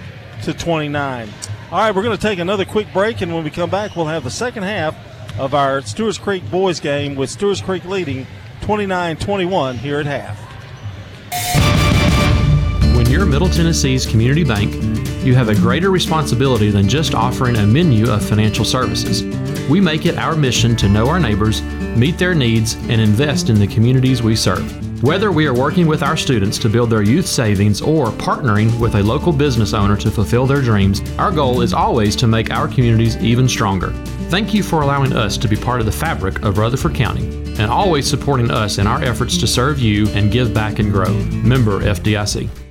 to 0.43 0.55
29. 0.55 1.29
All 1.71 1.79
right, 1.79 1.95
we're 1.95 2.03
going 2.03 2.17
to 2.17 2.23
take 2.23 2.39
another 2.39 2.65
quick 2.65 2.93
break, 2.93 3.21
and 3.21 3.35
when 3.35 3.45
we 3.45 3.51
come 3.51 3.71
back, 3.71 3.97
we'll 3.97 4.07
have 4.07 4.25
the 4.25 4.31
second 4.31 4.63
half 4.63 4.97
of 5.39 5.55
our 5.55 5.83
Stewart's 5.83 6.19
Creek 6.19 6.49
boys 6.51 6.81
game 6.81 7.17
with 7.17 7.29
Stewart's 7.31 7.61
Creek 7.61 7.85
leading 7.85 8.27
29 8.63 9.17
21 9.17 9.77
here 9.77 9.99
at 9.99 10.07
half. 10.07 10.39
When 12.97 13.07
you're 13.11 13.27
Middle 13.27 13.49
Tennessee's 13.49 14.07
community 14.07 14.45
bank, 14.45 14.73
you 15.25 15.35
have 15.35 15.49
a 15.49 15.55
greater 15.55 15.91
responsibility 15.91 16.71
than 16.71 16.89
just 16.89 17.15
offering 17.15 17.57
a 17.57 17.67
menu 17.67 18.11
of 18.11 18.25
financial 18.25 18.65
services. 18.65 19.23
We 19.69 19.81
make 19.81 20.07
it 20.07 20.19
our 20.19 20.37
mission 20.37 20.77
to 20.77 20.89
know 20.89 21.09
our 21.09 21.19
neighbors, 21.19 21.63
meet 21.97 22.19
their 22.19 22.35
needs, 22.35 22.75
and 22.75 23.01
invest 23.01 23.49
in 23.49 23.59
the 23.59 23.67
communities 23.67 24.23
we 24.23 24.37
serve. 24.37 25.03
Whether 25.03 25.33
we 25.33 25.47
are 25.47 25.55
working 25.55 25.87
with 25.87 26.03
our 26.03 26.17
students 26.17 26.59
to 26.59 26.69
build 26.69 26.91
their 26.91 27.03
youth 27.03 27.27
savings 27.27 27.81
or 27.81 28.07
partnering 28.07 28.79
with 28.81 28.95
a 28.95 29.03
local 29.03 29.33
business 29.33 29.75
owner 29.75 29.97
to 29.99 30.11
fulfill 30.11 30.47
their 30.47 30.63
dreams, 30.63 31.03
our 31.19 31.31
goal 31.31 31.61
is 31.61 31.75
always 31.75 32.17
to 32.17 32.27
make 32.27 32.51
our 32.51 32.69
communities 32.69 33.17
even 33.19 33.49
stronger. 33.49 33.91
Thank 34.31 34.55
you 34.55 34.63
for 34.63 34.83
allowing 34.83 35.13
us 35.13 35.37
to 35.39 35.49
be 35.49 35.57
part 35.57 35.81
of 35.81 35.87
the 35.87 35.93
fabric 35.93 36.43
of 36.43 36.59
Rutherford 36.59 36.95
County 36.95 37.27
and 37.59 37.71
always 37.71 38.09
supporting 38.09 38.51
us 38.51 38.79
in 38.79 38.87
our 38.87 39.03
efforts 39.03 39.37
to 39.39 39.47
serve 39.47 39.79
you 39.79 40.09
and 40.09 40.33
give 40.33 40.55
back 40.55 40.79
and 40.79 40.91
grow. 40.91 41.13
Member 41.13 41.81
FDIC. 41.81 42.64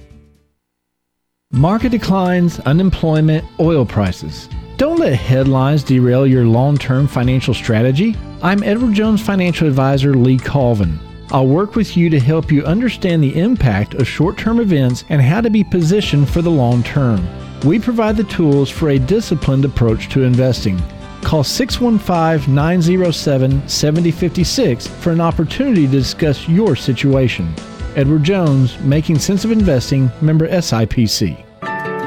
Market 1.56 1.90
declines, 1.90 2.60
unemployment, 2.62 3.46
oil 3.60 3.86
prices. 3.86 4.50
Don't 4.78 4.98
let 4.98 5.14
headlines 5.14 5.84
derail 5.84 6.26
your 6.26 6.46
long 6.46 6.76
term 6.80 7.06
financial 7.08 7.54
strategy. 7.54 8.16
I'm 8.42 8.64
Edward 8.64 8.96
Jones 8.96 9.22
financial 9.22 9.68
advisor 9.68 10.16
Lee 10.16 10.40
Colvin. 10.40 11.00
I'll 11.30 11.46
work 11.46 11.76
with 11.76 11.96
you 11.96 12.10
to 12.10 12.20
help 12.20 12.52
you 12.52 12.64
understand 12.64 13.22
the 13.22 13.40
impact 13.40 13.94
of 13.94 14.08
short 14.08 14.36
term 14.36 14.60
events 14.60 15.06
and 15.10 15.22
how 15.22 15.42
to 15.42 15.52
be 15.52 15.64
positioned 15.64 16.28
for 16.28 16.42
the 16.42 16.50
long 16.50 16.82
term. 16.82 17.24
We 17.64 17.78
provide 17.78 18.18
the 18.18 18.24
tools 18.24 18.72
for 18.72 18.90
a 18.90 18.98
disciplined 18.98 19.64
approach 19.64 20.10
to 20.10 20.24
investing. 20.24 20.82
Call 21.22 21.44
615 21.44 22.52
907 22.52 23.70
7056 23.70 24.88
for 24.88 25.12
an 25.12 25.22
opportunity 25.22 25.86
to 25.86 25.92
discuss 25.92 26.50
your 26.50 26.76
situation. 26.76 27.54
Edward 27.96 28.24
Jones, 28.24 28.80
Making 28.80 29.20
Sense 29.20 29.46
of 29.46 29.52
Investing, 29.52 30.10
member 30.20 30.48
SIPC. 30.48 31.43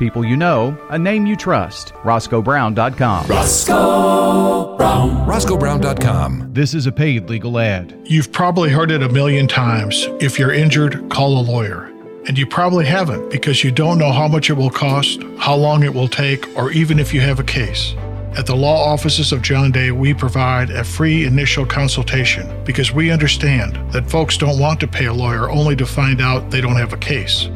People 0.00 0.24
you 0.24 0.34
know, 0.34 0.74
a 0.88 0.98
name 0.98 1.26
you 1.26 1.36
trust. 1.36 1.92
RoscoeBrown.com. 2.04 3.26
Roscoe 3.26 4.76
Brown. 4.78 5.26
RoscoeBrown.com. 5.26 6.54
This 6.54 6.72
is 6.72 6.86
a 6.86 6.92
paid 6.92 7.28
legal 7.28 7.58
ad. 7.58 7.94
You've 8.04 8.32
probably 8.32 8.70
heard 8.70 8.90
it 8.90 9.02
a 9.02 9.10
million 9.10 9.46
times. 9.46 10.08
If 10.18 10.38
you're 10.38 10.54
injured, 10.54 11.10
call 11.10 11.38
a 11.38 11.42
lawyer. 11.42 11.92
And 12.26 12.38
you 12.38 12.46
probably 12.46 12.86
haven't 12.86 13.30
because 13.30 13.62
you 13.62 13.70
don't 13.70 13.98
know 13.98 14.10
how 14.10 14.26
much 14.26 14.48
it 14.48 14.54
will 14.54 14.70
cost, 14.70 15.22
how 15.36 15.54
long 15.54 15.82
it 15.82 15.92
will 15.92 16.08
take, 16.08 16.48
or 16.56 16.72
even 16.72 16.98
if 16.98 17.12
you 17.12 17.20
have 17.20 17.38
a 17.38 17.44
case. 17.44 17.94
At 18.38 18.46
the 18.46 18.56
law 18.56 18.82
offices 18.82 19.32
of 19.32 19.42
John 19.42 19.70
Day, 19.70 19.90
we 19.90 20.14
provide 20.14 20.70
a 20.70 20.82
free 20.82 21.26
initial 21.26 21.66
consultation 21.66 22.64
because 22.64 22.90
we 22.90 23.10
understand 23.10 23.92
that 23.92 24.08
folks 24.08 24.38
don't 24.38 24.58
want 24.58 24.80
to 24.80 24.88
pay 24.88 25.06
a 25.06 25.12
lawyer 25.12 25.50
only 25.50 25.76
to 25.76 25.84
find 25.84 26.22
out 26.22 26.50
they 26.50 26.62
don't 26.62 26.76
have 26.76 26.94
a 26.94 26.96
case. 26.96 27.50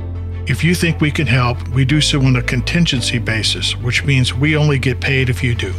If 0.46 0.62
you 0.62 0.74
think 0.74 1.00
we 1.00 1.10
can 1.10 1.26
help, 1.26 1.68
we 1.68 1.86
do 1.86 2.02
so 2.02 2.20
on 2.20 2.36
a 2.36 2.42
contingency 2.42 3.18
basis, 3.18 3.74
which 3.78 4.04
means 4.04 4.34
we 4.34 4.56
only 4.56 4.78
get 4.78 5.00
paid 5.00 5.30
if 5.30 5.42
you 5.42 5.54
do. 5.54 5.72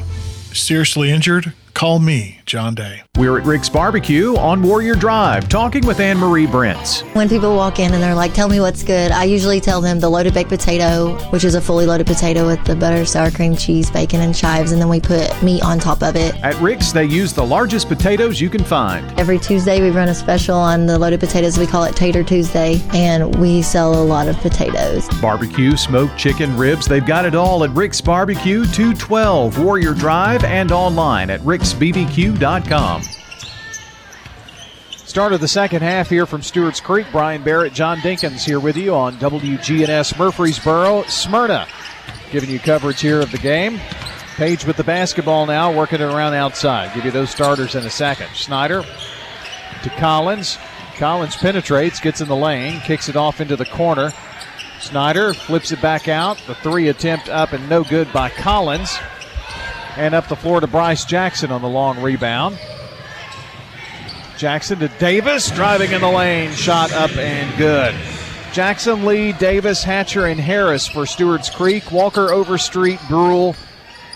Seriously 0.54 1.12
injured? 1.12 1.54
Call 1.76 2.00
me, 2.00 2.40
John 2.46 2.74
Day. 2.74 3.02
We're 3.18 3.38
at 3.38 3.46
Rick's 3.46 3.68
Barbecue 3.68 4.38
on 4.38 4.64
Warrior 4.64 4.96
Drive, 4.96 5.50
talking 5.50 5.86
with 5.86 6.00
Anne 6.00 6.18
Marie 6.18 6.48
Brents. 6.48 7.02
When 7.14 7.28
people 7.28 7.54
walk 7.54 7.80
in 7.80 7.94
and 7.94 8.02
they're 8.02 8.16
like, 8.16 8.34
tell 8.34 8.48
me 8.48 8.62
what's 8.62 8.82
good, 8.82 9.12
I 9.12 9.26
usually 9.26 9.60
tell 9.60 9.82
them 9.82 10.00
the 10.00 10.08
loaded 10.08 10.34
baked 10.34 10.50
potato, 10.50 11.18
which 11.32 11.44
is 11.44 11.54
a 11.54 11.60
fully 11.60 11.86
loaded 11.86 12.08
potato 12.08 12.48
with 12.48 12.64
the 12.64 12.78
butter, 12.78 13.04
sour 13.04 13.30
cream, 13.30 13.58
cheese, 13.58 13.92
bacon, 13.92 14.22
and 14.22 14.34
chives, 14.34 14.72
and 14.72 14.80
then 14.80 14.88
we 14.88 15.02
put 15.02 15.30
meat 15.44 15.64
on 15.64 15.78
top 15.78 16.02
of 16.02 16.16
it. 16.16 16.34
At 16.44 16.56
Rick's, 16.62 16.94
they 16.94 17.04
use 17.04 17.34
the 17.34 17.46
largest 17.46 17.90
potatoes 17.90 18.40
you 18.40 18.50
can 18.50 18.64
find. 18.64 19.06
Every 19.20 19.38
Tuesday, 19.38 19.82
we 19.82 19.90
run 19.90 20.08
a 20.08 20.16
special 20.16 20.56
on 20.56 20.86
the 20.86 20.98
loaded 20.98 21.20
potatoes. 21.20 21.58
We 21.58 21.68
call 21.68 21.84
it 21.84 21.94
Tater 21.94 22.24
Tuesday, 22.24 22.82
and 22.94 23.36
we 23.36 23.62
sell 23.62 24.02
a 24.02 24.06
lot 24.06 24.30
of 24.30 24.38
potatoes. 24.38 25.10
Barbecue, 25.20 25.76
smoked 25.76 26.18
chicken, 26.18 26.56
ribs, 26.56 26.88
they've 26.88 27.06
got 27.06 27.26
it 27.26 27.36
all 27.36 27.66
at 27.66 27.70
Rick's 27.72 28.00
Barbecue, 28.00 28.64
212 28.64 29.60
Warrior 29.60 29.94
Drive, 29.94 30.46
and 30.46 30.72
online 30.72 31.30
at 31.30 31.42
ricksbbq.com. 31.74 33.02
Start 34.92 35.34
of 35.34 35.42
the 35.42 35.48
second 35.48 35.82
half 35.82 36.10
here 36.10 36.26
from 36.26 36.42
Stewart's 36.42 36.80
Creek. 36.80 37.08
Brian 37.12 37.42
Barrett, 37.42 37.74
John 37.74 37.98
Dinkins 38.00 38.44
here 38.44 38.60
with 38.60 38.76
you 38.78 38.94
on 38.94 39.16
WGNS 39.16 40.18
Murfreesboro, 40.18 41.04
Smyrna. 41.04 41.68
Giving 42.32 42.50
you 42.50 42.60
coverage 42.60 43.02
here 43.02 43.22
of 43.22 43.32
the 43.32 43.38
game. 43.38 43.80
Page 44.36 44.66
with 44.66 44.78
the 44.78 44.84
basketball 44.84 45.46
now, 45.46 45.72
working 45.72 46.02
it 46.02 46.04
around 46.04 46.34
outside. 46.34 46.94
Give 46.94 47.06
you 47.06 47.12
those 47.12 47.30
starters 47.30 47.76
in 47.76 47.86
a 47.86 47.90
second. 47.90 48.28
Snyder 48.34 48.84
to 49.84 49.90
Collins. 49.92 50.58
Collins 50.98 51.36
penetrates, 51.38 52.00
gets 52.00 52.22
in 52.22 52.28
the 52.28 52.36
lane, 52.36 52.80
kicks 52.82 53.10
it 53.10 53.16
off 53.16 53.42
into 53.42 53.56
the 53.56 53.66
corner. 53.66 54.12
Snyder 54.82 55.34
flips 55.34 55.72
it 55.72 55.82
back 55.82 56.08
out. 56.08 56.38
The 56.46 56.56
three 56.56 56.90
attempt 56.90 57.30
up 57.30 57.54
and 57.54 57.68
no 57.70 57.84
good 57.84 58.12
by 58.12 58.30
Collins. 58.30 58.98
And 59.98 60.14
up 60.14 60.28
the 60.28 60.36
floor 60.36 60.60
to 60.60 60.68
Bryce 60.68 61.06
Jackson 61.06 61.52
on 61.52 61.62
the 61.62 61.70
long 61.70 62.02
rebound. 62.02 62.58
Jackson 64.38 64.80
to 64.80 64.90
Davis, 65.00 65.50
driving 65.52 65.92
in 65.92 66.02
the 66.02 66.10
lane, 66.10 66.52
shot 66.52 66.92
up 66.92 67.12
and 67.12 67.58
good. 67.58 67.96
Jackson, 68.52 69.06
Lee, 69.06 69.34
Davis, 69.34 69.84
Hatcher, 69.84 70.26
and 70.26 70.40
Harris 70.40 70.88
for 70.88 71.06
Stewart's 71.06 71.50
Creek. 71.50 71.92
Walker, 71.92 72.32
Overstreet, 72.32 73.00
Brule, 73.08 73.56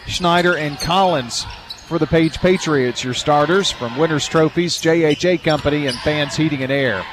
Schneider, 0.07 0.55
and 0.55 0.79
Collins 0.79 1.45
for 1.87 1.99
the 1.99 2.07
Page 2.07 2.37
Patriots. 2.39 3.03
Your 3.03 3.13
starters 3.13 3.71
from 3.71 3.97
Winners 3.97 4.27
Trophies, 4.27 4.77
JHA 4.77 5.43
Company, 5.43 5.87
and 5.87 5.97
Fans 5.99 6.35
Heating 6.35 6.63
and 6.63 6.71
Air. 6.71 7.03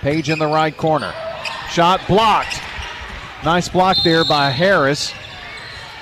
Page 0.00 0.28
in 0.28 0.38
the 0.38 0.46
right 0.46 0.76
corner. 0.76 1.14
Shot 1.70 2.00
blocked. 2.06 2.60
Nice 3.44 3.68
block 3.68 3.96
there 4.04 4.24
by 4.24 4.50
Harris. 4.50 5.12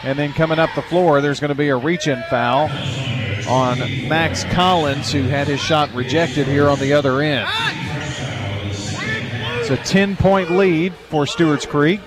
And 0.05 0.19
then 0.19 0.35
coming 0.35 0.59
up 0.59 0.69
the 0.75 0.83
floor, 0.83 1.23
there's 1.23 1.41
going 1.41 1.49
to 1.49 1.55
be 1.55 1.69
a 1.69 1.77
reach 1.77 2.09
in 2.09 2.23
foul 2.29 2.69
on 3.49 3.79
Max 4.07 4.45
Collins, 4.45 5.11
who 5.11 5.23
had 5.23 5.49
his 5.49 5.61
shot 5.61 5.93
rejected 5.95 6.47
here 6.47 6.69
on 6.69 6.79
the 6.79 6.93
other 6.93 7.23
end. 7.23 7.49
It's 9.61 9.71
a 9.71 9.77
10 9.79 10.17
point 10.17 10.51
lead 10.51 10.93
for 11.09 11.27
Stewart's 11.27 11.65
Creek. 11.65 12.01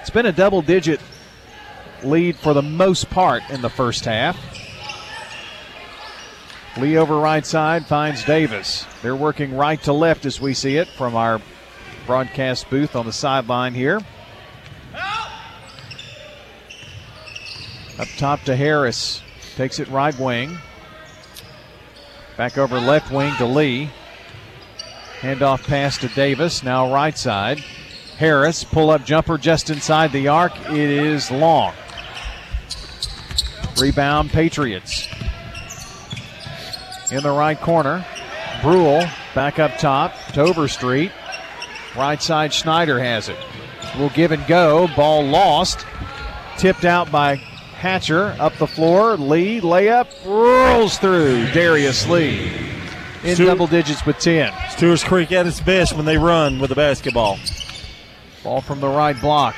It's 0.00 0.10
been 0.10 0.26
a 0.26 0.32
double 0.32 0.62
digit 0.62 1.00
lead 2.04 2.36
for 2.36 2.54
the 2.54 2.62
most 2.62 3.10
part 3.10 3.42
in 3.50 3.60
the 3.60 3.68
first 3.68 4.04
half. 4.04 4.38
Lee 6.76 6.96
over 6.96 7.18
right 7.18 7.44
side 7.44 7.86
finds 7.86 8.22
Davis. 8.22 8.86
They're 9.02 9.16
working 9.16 9.56
right 9.56 9.82
to 9.82 9.92
left 9.92 10.26
as 10.26 10.40
we 10.40 10.54
see 10.54 10.76
it 10.76 10.86
from 10.86 11.16
our 11.16 11.40
broadcast 12.06 12.70
booth 12.70 12.94
on 12.94 13.04
the 13.04 13.12
sideline 13.12 13.74
here. 13.74 14.00
Up 17.98 18.08
top 18.16 18.42
to 18.44 18.54
Harris. 18.54 19.22
Takes 19.56 19.80
it 19.80 19.88
right 19.88 20.16
wing. 20.18 20.56
Back 22.36 22.56
over 22.56 22.78
left 22.78 23.10
wing 23.10 23.34
to 23.38 23.46
Lee. 23.46 23.90
Handoff 25.20 25.66
pass 25.66 25.98
to 25.98 26.08
Davis. 26.08 26.62
Now 26.62 26.92
right 26.92 27.18
side. 27.18 27.58
Harris, 28.18 28.62
pull 28.62 28.90
up 28.90 29.04
jumper 29.04 29.36
just 29.36 29.70
inside 29.70 30.12
the 30.12 30.28
arc. 30.28 30.52
It 30.70 30.90
is 30.90 31.30
long. 31.30 31.74
Rebound, 33.80 34.30
Patriots. 34.30 35.08
In 37.10 37.22
the 37.22 37.30
right 37.30 37.60
corner. 37.60 38.04
Brule 38.62 39.04
back 39.34 39.58
up 39.58 39.76
top 39.78 40.14
to 40.34 40.40
Overstreet. 40.42 41.10
Right 41.96 42.22
side, 42.22 42.52
Schneider 42.52 43.00
has 43.00 43.28
it. 43.28 43.38
Will 43.98 44.10
give 44.10 44.30
and 44.30 44.46
go. 44.46 44.88
Ball 44.94 45.24
lost. 45.24 45.84
Tipped 46.56 46.84
out 46.84 47.10
by 47.10 47.40
Hatcher. 47.78 48.34
Up 48.40 48.54
the 48.56 48.66
floor. 48.66 49.16
Lee, 49.16 49.60
layup, 49.60 50.08
rolls 50.26 50.98
through. 50.98 51.46
Darius 51.52 52.08
Lee 52.08 52.50
in 53.22 53.34
Stewart- 53.36 53.48
double 53.50 53.66
digits 53.68 54.04
with 54.04 54.18
10. 54.18 54.52
Stewart's 54.70 55.04
Creek 55.04 55.30
at 55.30 55.46
its 55.46 55.60
best 55.60 55.94
when 55.94 56.04
they 56.04 56.18
run 56.18 56.58
with 56.58 56.70
the 56.70 56.76
basketball. 56.76 57.38
Ball 58.42 58.60
from 58.60 58.80
the 58.80 58.88
right 58.88 59.18
block. 59.20 59.54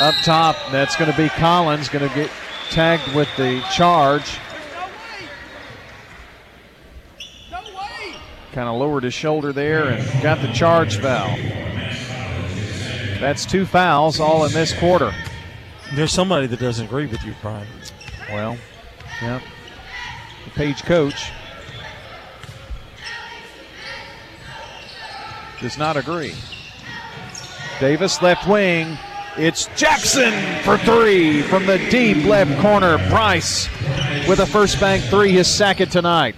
Up 0.00 0.14
top, 0.24 0.56
that's 0.72 0.96
going 0.96 1.10
to 1.10 1.16
be 1.16 1.28
Collins, 1.28 1.88
going 1.88 2.08
to 2.08 2.12
get 2.14 2.28
tagged 2.70 3.14
with 3.14 3.28
the 3.36 3.60
charge. 3.72 4.38
Kind 8.52 8.68
of 8.68 8.76
lowered 8.76 9.04
his 9.04 9.14
shoulder 9.14 9.52
there 9.52 9.88
and 9.88 10.22
got 10.22 10.40
the 10.40 10.52
charge 10.52 10.98
foul. 10.98 11.36
That's 13.20 13.46
two 13.46 13.64
fouls 13.64 14.18
all 14.18 14.44
in 14.44 14.52
this 14.52 14.72
quarter. 14.76 15.12
There's 15.92 16.12
somebody 16.12 16.46
that 16.46 16.58
doesn't 16.58 16.86
agree 16.86 17.06
with 17.06 17.22
you, 17.24 17.34
Brian. 17.42 17.66
Well, 18.30 18.56
yeah. 19.20 19.40
The 20.44 20.50
page 20.50 20.82
coach 20.82 21.30
does 25.60 25.78
not 25.78 25.96
agree. 25.96 26.34
Davis 27.80 28.22
left 28.22 28.48
wing. 28.48 28.98
It's 29.36 29.66
Jackson 29.76 30.32
for 30.62 30.78
three 30.78 31.42
from 31.42 31.66
the 31.66 31.78
deep 31.90 32.24
left 32.24 32.60
corner. 32.60 32.98
Bryce 33.08 33.68
with 34.28 34.38
a 34.40 34.46
first 34.46 34.78
bank 34.80 35.02
three, 35.04 35.32
his 35.32 35.48
second 35.48 35.90
tonight. 35.90 36.36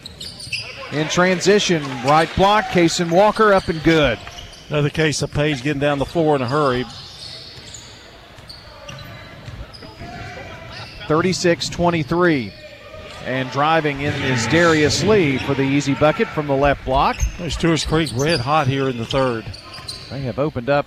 In 0.93 1.09
transition, 1.09 1.83
right 2.05 2.29
block, 2.37 2.65
Cason 2.67 3.11
Walker 3.11 3.53
up 3.53 3.69
and 3.69 3.83
good. 3.83 4.19
Another 4.69 4.91
case 4.91 5.23
of 5.23 5.31
Page 5.31 5.63
getting 5.63 5.81
down 5.81 5.99
the 5.99 6.07
floor 6.07 6.37
in 6.37 6.43
a 6.43 6.49
hurry. 6.49 6.85
36 11.07 11.69
23. 11.69 12.53
And 13.25 13.51
driving 13.51 14.03
in 14.03 14.15
is 14.23 14.47
Darius 14.47 15.03
Lee 15.03 15.39
for 15.39 15.55
the 15.55 15.63
easy 15.63 15.95
bucket 15.95 16.29
from 16.29 16.47
the 16.47 16.55
left 16.55 16.85
block. 16.85 17.17
Stewart's 17.49 17.85
Creek 17.85 18.11
red 18.15 18.39
hot 18.39 18.69
here 18.69 18.89
in 18.89 18.99
the 18.99 19.05
third. 19.05 19.45
They 20.11 20.21
have 20.21 20.39
opened 20.39 20.71
up 20.71 20.87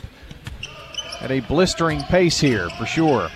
at 1.20 1.32
a 1.32 1.42
blistering 1.42 2.02
pace 2.04 2.40
here 2.40 2.70
for 2.72 2.86
sure. 2.86 3.30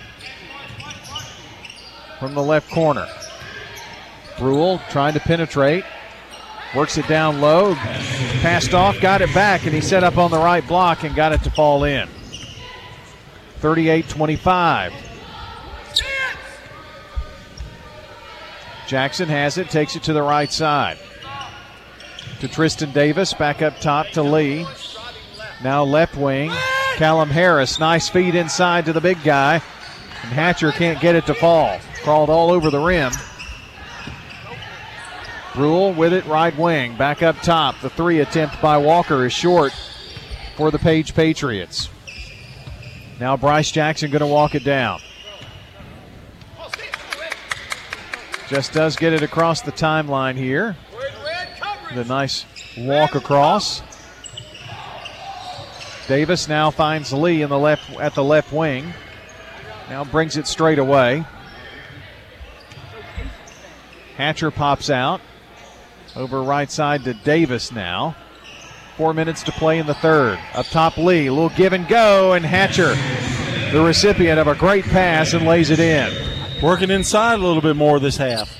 From 2.18 2.34
the 2.34 2.42
left 2.42 2.70
corner. 2.70 3.06
Brule 4.38 4.80
trying 4.90 5.12
to 5.14 5.20
penetrate. 5.20 5.84
Works 6.74 6.98
it 6.98 7.06
down 7.06 7.40
low. 7.40 7.74
Passed 7.74 8.74
off, 8.74 9.00
got 9.00 9.20
it 9.20 9.32
back, 9.34 9.64
and 9.64 9.74
he 9.74 9.80
set 9.80 10.02
up 10.02 10.16
on 10.16 10.30
the 10.30 10.38
right 10.38 10.66
block 10.66 11.04
and 11.04 11.14
got 11.14 11.32
it 11.32 11.42
to 11.44 11.50
fall 11.50 11.84
in. 11.84 12.08
38 13.58 14.08
25. 14.08 15.03
Jackson 18.86 19.28
has 19.28 19.58
it, 19.58 19.70
takes 19.70 19.96
it 19.96 20.02
to 20.04 20.12
the 20.12 20.22
right 20.22 20.52
side. 20.52 20.98
To 22.40 22.48
Tristan 22.48 22.92
Davis, 22.92 23.32
back 23.32 23.62
up 23.62 23.78
top 23.80 24.06
to 24.08 24.22
Lee. 24.22 24.66
Now 25.62 25.84
left 25.84 26.16
wing. 26.16 26.52
Callum 26.96 27.30
Harris, 27.30 27.78
nice 27.78 28.08
feed 28.08 28.34
inside 28.34 28.84
to 28.86 28.92
the 28.92 29.00
big 29.00 29.22
guy. 29.24 29.54
And 30.22 30.32
Hatcher 30.32 30.72
can't 30.72 31.00
get 31.00 31.14
it 31.14 31.26
to 31.26 31.34
fall. 31.34 31.78
Crawled 32.02 32.30
all 32.30 32.50
over 32.50 32.70
the 32.70 32.78
rim. 32.80 33.12
Brule 35.54 35.92
with 35.92 36.12
it, 36.12 36.26
right 36.26 36.56
wing. 36.56 36.96
Back 36.96 37.22
up 37.22 37.36
top. 37.36 37.80
The 37.80 37.90
three 37.90 38.20
attempt 38.20 38.60
by 38.60 38.76
Walker 38.76 39.24
is 39.24 39.32
short 39.32 39.72
for 40.56 40.70
the 40.70 40.78
Page 40.78 41.14
Patriots. 41.14 41.88
Now 43.20 43.36
Bryce 43.36 43.70
Jackson 43.70 44.10
going 44.10 44.20
to 44.20 44.26
walk 44.26 44.54
it 44.54 44.64
down. 44.64 45.00
Just 48.54 48.72
does 48.72 48.94
get 48.94 49.12
it 49.12 49.24
across 49.24 49.62
the 49.62 49.72
timeline 49.72 50.36
here. 50.36 50.76
The 51.92 52.04
nice 52.04 52.46
walk 52.78 53.16
across. 53.16 53.82
Davis 56.06 56.46
now 56.46 56.70
finds 56.70 57.12
Lee 57.12 57.42
in 57.42 57.50
the 57.50 57.58
left 57.58 57.90
at 57.98 58.14
the 58.14 58.22
left 58.22 58.52
wing. 58.52 58.94
Now 59.90 60.04
brings 60.04 60.36
it 60.36 60.46
straight 60.46 60.78
away. 60.78 61.24
Hatcher 64.16 64.52
pops 64.52 64.88
out. 64.88 65.20
Over 66.14 66.40
right 66.40 66.70
side 66.70 67.02
to 67.04 67.14
Davis 67.14 67.72
now. 67.72 68.14
Four 68.96 69.14
minutes 69.14 69.42
to 69.42 69.50
play 69.50 69.80
in 69.80 69.86
the 69.88 69.94
third. 69.94 70.38
Up 70.54 70.66
top, 70.66 70.96
Lee. 70.96 71.26
A 71.26 71.32
little 71.32 71.48
give 71.56 71.72
and 71.72 71.88
go, 71.88 72.34
and 72.34 72.46
Hatcher, 72.46 72.94
the 73.72 73.84
recipient 73.84 74.38
of 74.38 74.46
a 74.46 74.54
great 74.54 74.84
pass, 74.84 75.32
and 75.32 75.44
lays 75.44 75.70
it 75.70 75.80
in. 75.80 76.33
Working 76.64 76.90
inside 76.90 77.34
a 77.40 77.46
little 77.46 77.60
bit 77.60 77.76
more 77.76 78.00
this 78.00 78.16
half. 78.16 78.50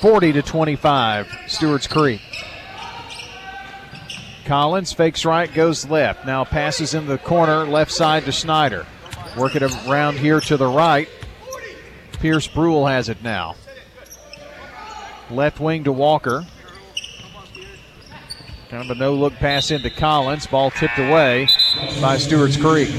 40 0.00 0.34
to 0.34 0.42
25, 0.42 1.34
Stewart's 1.46 1.86
Creek. 1.86 2.20
Collins 4.44 4.92
fakes 4.92 5.24
right, 5.24 5.50
goes 5.54 5.88
left. 5.88 6.26
Now 6.26 6.44
passes 6.44 6.92
in 6.92 7.06
the 7.06 7.16
corner, 7.16 7.64
left 7.64 7.90
side 7.90 8.26
to 8.26 8.32
Snyder. 8.32 8.86
Work 9.34 9.56
it 9.56 9.62
around 9.62 10.18
here 10.18 10.40
to 10.40 10.58
the 10.58 10.66
right. 10.66 11.08
Pierce 12.18 12.46
Brule 12.46 12.84
has 12.84 13.08
it 13.08 13.22
now. 13.22 13.56
Left 15.30 15.58
wing 15.58 15.84
to 15.84 15.92
Walker. 15.92 16.44
Kind 18.68 18.90
of 18.90 18.94
a 18.94 19.00
no 19.00 19.14
look 19.14 19.32
pass 19.36 19.70
into 19.70 19.88
Collins. 19.88 20.46
Ball 20.46 20.70
tipped 20.70 20.98
away 20.98 21.48
by 22.02 22.18
Stewart's 22.18 22.58
Creek. 22.58 22.90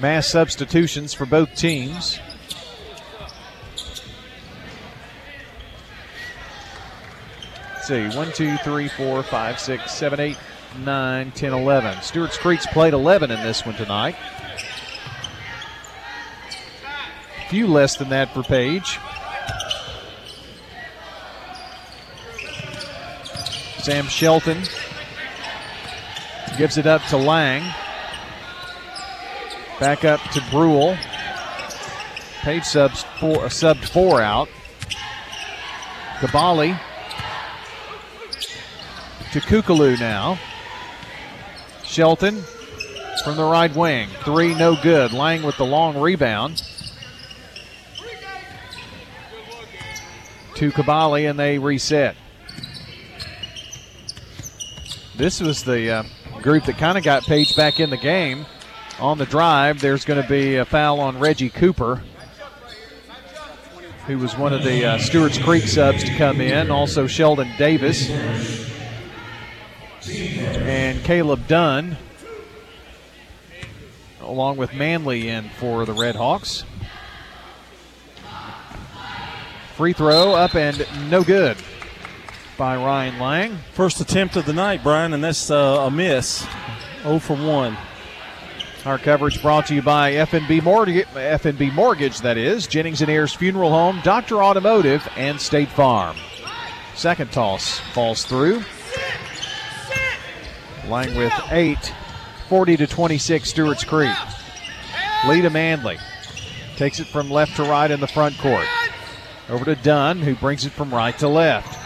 Mass 0.00 0.26
substitutions 0.28 1.12
for 1.12 1.26
both 1.26 1.54
teams. 1.54 2.18
Let's 7.74 7.86
see. 7.86 8.08
1, 8.16 8.32
2, 8.32 8.56
3, 8.58 8.88
4, 8.88 9.22
5, 9.22 9.60
6, 9.60 9.92
7, 9.92 10.20
8, 10.20 10.36
9, 10.84 11.30
10, 11.32 11.52
11. 11.52 12.02
Stewart's 12.02 12.38
Creek's 12.38 12.66
played 12.66 12.94
11 12.94 13.30
in 13.30 13.42
this 13.42 13.66
one 13.66 13.74
tonight. 13.74 14.16
Few 17.50 17.66
less 17.66 17.96
than 17.96 18.08
that 18.08 18.32
for 18.32 18.42
Page. 18.42 18.98
Sam 23.82 24.06
Shelton 24.06 24.62
gives 26.56 26.78
it 26.78 26.86
up 26.86 27.02
to 27.06 27.16
Lang. 27.16 27.62
Back 29.80 30.04
up 30.04 30.20
to 30.32 30.42
Brule. 30.50 30.94
Page 32.42 32.64
subs 32.64 33.02
four, 33.18 33.46
uh, 33.46 33.48
subbed 33.48 33.88
four 33.88 34.20
out. 34.20 34.48
Kabali 36.18 36.78
to 39.32 39.40
Kukalu 39.40 39.98
now. 39.98 40.38
Shelton 41.82 42.42
from 43.24 43.36
the 43.36 43.44
right 43.44 43.74
wing. 43.74 44.10
Three, 44.22 44.54
no 44.54 44.76
good. 44.82 45.12
Lang 45.12 45.42
with 45.42 45.56
the 45.56 45.64
long 45.64 45.98
rebound. 45.98 46.62
To 50.56 50.70
Kabali, 50.70 51.28
and 51.28 51.38
they 51.38 51.58
reset. 51.58 52.16
This 55.16 55.40
was 55.40 55.64
the 55.64 55.90
uh, 55.90 56.02
group 56.42 56.64
that 56.64 56.76
kind 56.76 56.98
of 56.98 57.04
got 57.04 57.22
Page 57.22 57.56
back 57.56 57.80
in 57.80 57.88
the 57.88 57.96
game. 57.96 58.44
On 59.00 59.16
the 59.16 59.24
drive, 59.24 59.80
there's 59.80 60.04
going 60.04 60.22
to 60.22 60.28
be 60.28 60.56
a 60.56 60.66
foul 60.66 61.00
on 61.00 61.18
Reggie 61.18 61.48
Cooper, 61.48 62.02
who 64.06 64.18
was 64.18 64.36
one 64.36 64.52
of 64.52 64.62
the 64.62 64.84
uh, 64.84 64.98
Stewart's 64.98 65.38
Creek 65.38 65.64
subs 65.64 66.04
to 66.04 66.14
come 66.16 66.42
in. 66.42 66.70
Also, 66.70 67.06
Sheldon 67.06 67.50
Davis 67.56 68.10
and 70.06 71.02
Caleb 71.02 71.46
Dunn, 71.46 71.96
along 74.20 74.58
with 74.58 74.74
Manley 74.74 75.28
in 75.28 75.48
for 75.48 75.86
the 75.86 75.94
Red 75.94 76.14
Hawks. 76.14 76.64
Free 79.76 79.94
throw 79.94 80.34
up 80.34 80.54
and 80.54 80.86
no 81.10 81.24
good 81.24 81.56
by 82.58 82.76
Ryan 82.76 83.18
Lang. 83.18 83.58
First 83.72 83.98
attempt 84.02 84.36
of 84.36 84.44
the 84.44 84.52
night, 84.52 84.82
Brian, 84.82 85.14
and 85.14 85.24
that's 85.24 85.50
uh, 85.50 85.86
a 85.86 85.90
miss. 85.90 86.46
0 87.02 87.18
for 87.18 87.34
1. 87.34 87.78
Our 88.86 88.96
coverage 88.96 89.42
brought 89.42 89.66
to 89.66 89.74
you 89.74 89.82
by 89.82 90.12
FNB 90.12 90.62
Mortgage, 90.62 91.06
FNB 91.08 91.74
Mortgage, 91.74 92.22
that 92.22 92.38
is, 92.38 92.66
Jennings 92.66 93.02
and 93.02 93.10
Ayers 93.10 93.34
Funeral 93.34 93.68
Home, 93.68 94.00
Doctor 94.02 94.42
Automotive, 94.42 95.06
and 95.16 95.38
State 95.38 95.68
Farm. 95.68 96.16
Second 96.94 97.30
toss 97.30 97.78
falls 97.92 98.24
through. 98.24 98.64
Lang 100.88 101.14
with 101.14 101.32
eight, 101.50 101.92
40 102.48 102.78
to 102.78 102.86
26, 102.86 103.50
Stewart's 103.50 103.84
Creek. 103.84 104.16
Lee 105.28 105.42
to 105.42 105.50
Manley. 105.50 105.98
Takes 106.76 107.00
it 107.00 107.06
from 107.06 107.30
left 107.30 107.56
to 107.56 107.64
right 107.64 107.90
in 107.90 108.00
the 108.00 108.06
front 108.06 108.38
court. 108.38 108.66
Over 109.50 109.66
to 109.66 109.74
Dunn, 109.76 110.20
who 110.20 110.34
brings 110.34 110.64
it 110.64 110.72
from 110.72 110.92
right 110.92 111.16
to 111.18 111.28
left. 111.28 111.78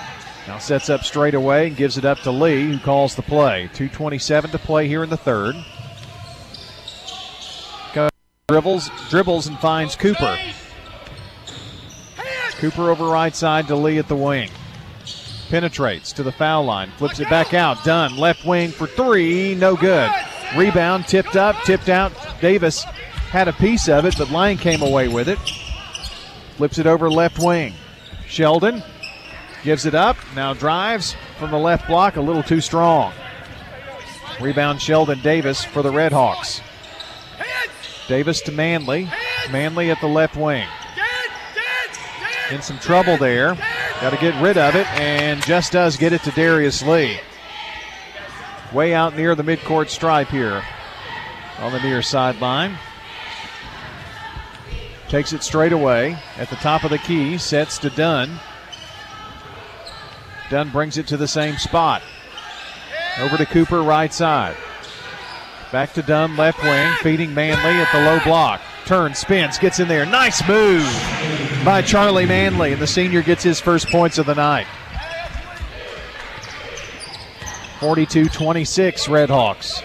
Now 0.47 0.59
sets 0.59 0.88
up 0.90 1.03
straight 1.03 1.34
away 1.34 1.66
and 1.66 1.76
gives 1.76 1.99
it 1.99 2.05
up 2.05 2.20
to 2.20 2.30
Lee, 2.30 2.66
who 2.66 2.78
calls 2.78 3.16
the 3.16 3.22
play. 3.22 3.68
2.27 3.74 4.53
to 4.53 4.59
play 4.59 4.86
here 4.86 5.03
in 5.03 5.11
the 5.11 5.16
third. 5.16 5.57
Dribbles, 8.55 8.88
dribbles 9.11 9.46
and 9.48 9.59
finds 9.59 9.96
Cooper. 9.96 10.38
Cooper 12.59 12.88
over 12.88 13.07
right 13.07 13.34
side 13.34 13.66
to 13.66 13.74
Lee 13.74 13.98
at 13.98 14.07
the 14.07 14.14
wing. 14.14 14.48
Penetrates 15.50 16.12
to 16.12 16.22
the 16.22 16.30
foul 16.30 16.64
line, 16.64 16.92
flips 16.92 17.18
it 17.18 17.28
back 17.28 17.52
out. 17.52 17.82
Dunn. 17.82 18.16
left 18.16 18.44
wing 18.44 18.70
for 18.70 18.86
three, 18.86 19.57
no 19.57 19.74
good. 19.74 20.09
Rebound 20.57 21.09
tipped 21.09 21.34
up, 21.34 21.57
tipped 21.64 21.88
out. 21.88 22.12
Davis 22.40 22.84
had 22.84 23.48
a 23.48 23.52
piece 23.55 23.88
of 23.88 24.05
it, 24.05 24.14
but 24.16 24.30
Lang 24.30 24.57
came 24.57 24.82
away 24.82 25.09
with 25.09 25.28
it. 25.28 25.40
Flips 26.57 26.78
it 26.78 26.86
over 26.86 27.11
left 27.11 27.40
wing. 27.40 27.74
Sheldon 28.28 28.84
gives 29.64 29.84
it 29.84 29.96
up, 29.96 30.16
now 30.36 30.55
drives 30.55 31.16
from 31.40 31.50
the 31.50 31.59
left 31.59 31.88
block, 31.88 32.14
a 32.14 32.20
little 32.20 32.44
too 32.44 32.61
strong. 32.61 33.12
Rebound 34.40 34.80
Sheldon 34.80 35.20
Davis 35.22 35.64
for 35.64 35.82
the 35.82 35.90
Red 35.90 36.12
Hawks. 36.12 36.61
Davis 38.09 38.40
to 38.42 38.52
Manley. 38.52 39.09
Manley 39.50 39.90
at 39.90 40.00
the 40.00 40.07
left 40.07 40.36
wing. 40.36 40.66
In 42.50 42.62
some 42.62 42.78
trouble 42.78 43.16
there. 43.16 43.57
Got 44.00 44.11
to 44.11 44.16
get 44.16 44.40
rid 44.42 44.59
of 44.59 44.74
it, 44.74 44.86
and 45.00 45.42
just 45.44 45.72
does 45.72 45.96
get 45.96 46.12
it 46.12 46.22
to 46.24 46.30
Darius 46.32 46.82
Lee. 46.82 47.18
Way 48.72 48.92
out 48.92 49.16
near 49.16 49.34
the 49.34 49.44
midcourt 49.44 49.88
stripe 49.88 50.28
here 50.28 50.62
on 51.59 51.72
the 51.72 51.80
near 51.80 52.02
sideline. 52.02 52.76
Takes 55.09 55.32
it 55.32 55.42
straight 55.42 55.72
away 55.72 56.18
at 56.36 56.50
the 56.50 56.57
top 56.57 56.82
of 56.82 56.90
the 56.90 56.98
key, 56.98 57.38
sets 57.38 57.78
to 57.78 57.90
Dunn. 57.90 58.40
Dunn 60.50 60.70
brings 60.70 60.98
it 60.98 61.07
to 61.07 61.16
the 61.16 61.28
same 61.28 61.57
spot. 61.57 62.02
Over 63.20 63.36
to 63.36 63.46
Cooper, 63.46 63.80
right 63.82 64.12
side. 64.12 64.57
Back 65.75 65.93
to 65.95 66.03
Dunn, 66.03 66.37
left 66.37 66.62
wing, 66.62 66.93
feeding 67.01 67.35
Manley 67.35 67.83
at 67.83 67.91
the 67.91 68.01
low 68.01 68.20
block. 68.22 68.61
Turns, 68.87 69.18
spins, 69.18 69.59
gets 69.59 69.81
in 69.81 69.89
there. 69.89 70.07
Nice 70.07 70.41
move 70.47 70.85
by 71.64 71.83
Charlie 71.83 72.27
Manley, 72.27 72.75
and 72.75 72.81
the 72.81 72.87
senior 72.87 73.22
gets 73.22 73.43
his 73.43 73.59
first 73.59 73.89
points 73.89 74.16
of 74.18 74.27
the 74.27 74.37
night. 74.37 74.68
42 77.81 78.29
26, 78.29 79.09
Red 79.09 79.31
Hawks. 79.31 79.83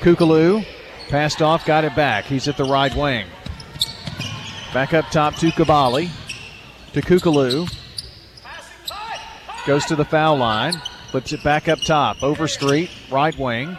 Kukalu 0.00 0.66
passed 1.08 1.40
off, 1.40 1.64
got 1.64 1.84
it 1.84 1.94
back. 1.94 2.24
He's 2.24 2.48
at 2.48 2.56
the 2.56 2.64
right 2.64 2.92
wing. 2.96 3.28
Back 4.74 4.92
up 4.92 5.08
top 5.12 5.36
to 5.36 5.52
Kabali. 5.52 6.10
to 6.94 7.00
Kukalu. 7.00 7.72
Goes 9.68 9.84
to 9.84 9.94
the 9.94 10.04
foul 10.04 10.36
line. 10.36 10.74
Flips 11.10 11.32
it 11.32 11.42
back 11.42 11.68
up 11.68 11.80
top. 11.80 12.22
Overstreet, 12.22 12.90
right 13.10 13.36
wing. 13.38 13.76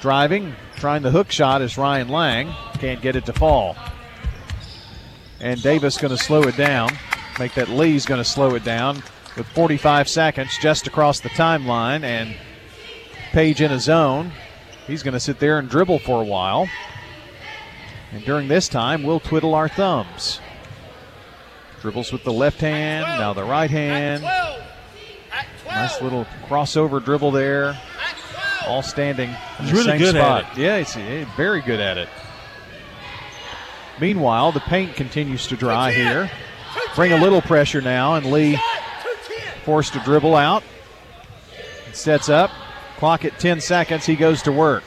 Driving, 0.00 0.54
trying 0.76 1.02
the 1.02 1.10
hook 1.10 1.30
shot 1.30 1.60
is 1.60 1.76
Ryan 1.76 2.08
Lang. 2.08 2.54
Can't 2.74 3.02
get 3.02 3.16
it 3.16 3.26
to 3.26 3.32
fall. 3.32 3.76
And 5.40 5.62
Davis 5.62 5.98
going 5.98 6.16
to 6.16 6.22
slow 6.22 6.42
it 6.42 6.56
down. 6.56 6.90
Make 7.38 7.54
that 7.54 7.68
Lee's 7.68 8.06
going 8.06 8.22
to 8.22 8.28
slow 8.28 8.54
it 8.54 8.64
down 8.64 9.02
with 9.36 9.46
45 9.48 10.08
seconds 10.08 10.56
just 10.60 10.86
across 10.86 11.20
the 11.20 11.28
timeline. 11.30 12.02
And 12.02 12.36
Page 13.32 13.60
in 13.60 13.70
a 13.70 13.78
zone. 13.78 14.32
He's 14.86 15.02
going 15.02 15.12
to 15.12 15.20
sit 15.20 15.38
there 15.38 15.58
and 15.58 15.68
dribble 15.68 15.98
for 15.98 16.22
a 16.22 16.24
while. 16.24 16.66
And 18.10 18.24
during 18.24 18.48
this 18.48 18.68
time, 18.68 19.02
we'll 19.02 19.20
twiddle 19.20 19.54
our 19.54 19.68
thumbs. 19.68 20.40
Dribbles 21.82 22.10
with 22.10 22.24
the 22.24 22.32
left 22.32 22.60
hand, 22.60 23.04
now 23.20 23.34
the 23.34 23.44
right 23.44 23.70
hand. 23.70 24.24
Nice 25.68 26.00
little 26.02 26.26
crossover 26.46 27.04
dribble 27.04 27.30
there. 27.30 27.78
All 28.66 28.82
standing 28.82 29.30
in 29.30 29.36
He's 29.64 29.70
the 29.70 29.72
really 29.72 29.84
same 29.84 29.98
good 29.98 30.16
at 30.16 30.44
spot. 30.44 30.58
Yeah, 30.58 30.78
he's 30.78 30.96
eh, 30.96 31.24
very 31.36 31.60
good 31.60 31.80
at 31.80 31.96
it. 31.96 32.08
Meanwhile, 34.00 34.52
the 34.52 34.60
paint 34.60 34.94
continues 34.94 35.46
to 35.48 35.56
dry 35.56 35.92
here. 35.92 36.30
Bring 36.94 37.12
a 37.12 37.20
little 37.20 37.42
pressure 37.42 37.80
now, 37.80 38.14
and 38.14 38.30
Lee 38.30 38.58
forced 39.64 39.92
to 39.94 40.00
dribble 40.00 40.36
out. 40.36 40.62
Sets 41.92 42.28
up. 42.28 42.50
Clock 42.98 43.24
at 43.24 43.38
10 43.38 43.60
seconds. 43.60 44.06
He 44.06 44.16
goes 44.16 44.42
to 44.42 44.52
work. 44.52 44.82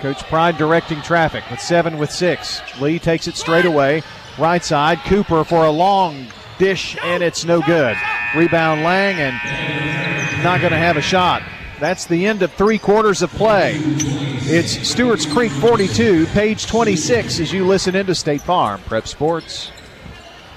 Coach 0.00 0.22
Pride 0.24 0.56
directing 0.56 1.02
traffic 1.02 1.44
with 1.50 1.60
seven 1.60 1.98
with 1.98 2.10
six. 2.10 2.60
Lee 2.80 2.98
takes 2.98 3.26
it 3.26 3.36
straight 3.36 3.64
away. 3.64 4.02
Right 4.38 4.64
side. 4.64 4.98
Cooper 5.06 5.42
for 5.44 5.64
a 5.64 5.70
long 5.70 6.26
dish, 6.58 6.96
and 7.02 7.22
it's 7.22 7.44
no 7.44 7.60
good. 7.62 7.96
Rebound 8.36 8.82
Lang, 8.82 9.16
and 9.16 10.42
not 10.44 10.60
going 10.60 10.72
to 10.72 10.78
have 10.78 10.96
a 10.96 11.02
shot. 11.02 11.42
That's 11.80 12.06
the 12.06 12.26
end 12.26 12.42
of 12.42 12.52
three 12.52 12.78
quarters 12.78 13.22
of 13.22 13.30
play. 13.30 13.76
It's 13.76 14.88
Stewart's 14.88 15.24
Creek 15.24 15.52
42, 15.52 16.26
page 16.26 16.66
26, 16.66 17.40
as 17.40 17.52
you 17.52 17.66
listen 17.66 17.94
into 17.94 18.14
State 18.14 18.42
Farm 18.42 18.80
Prep 18.82 19.06
Sports. 19.06 19.70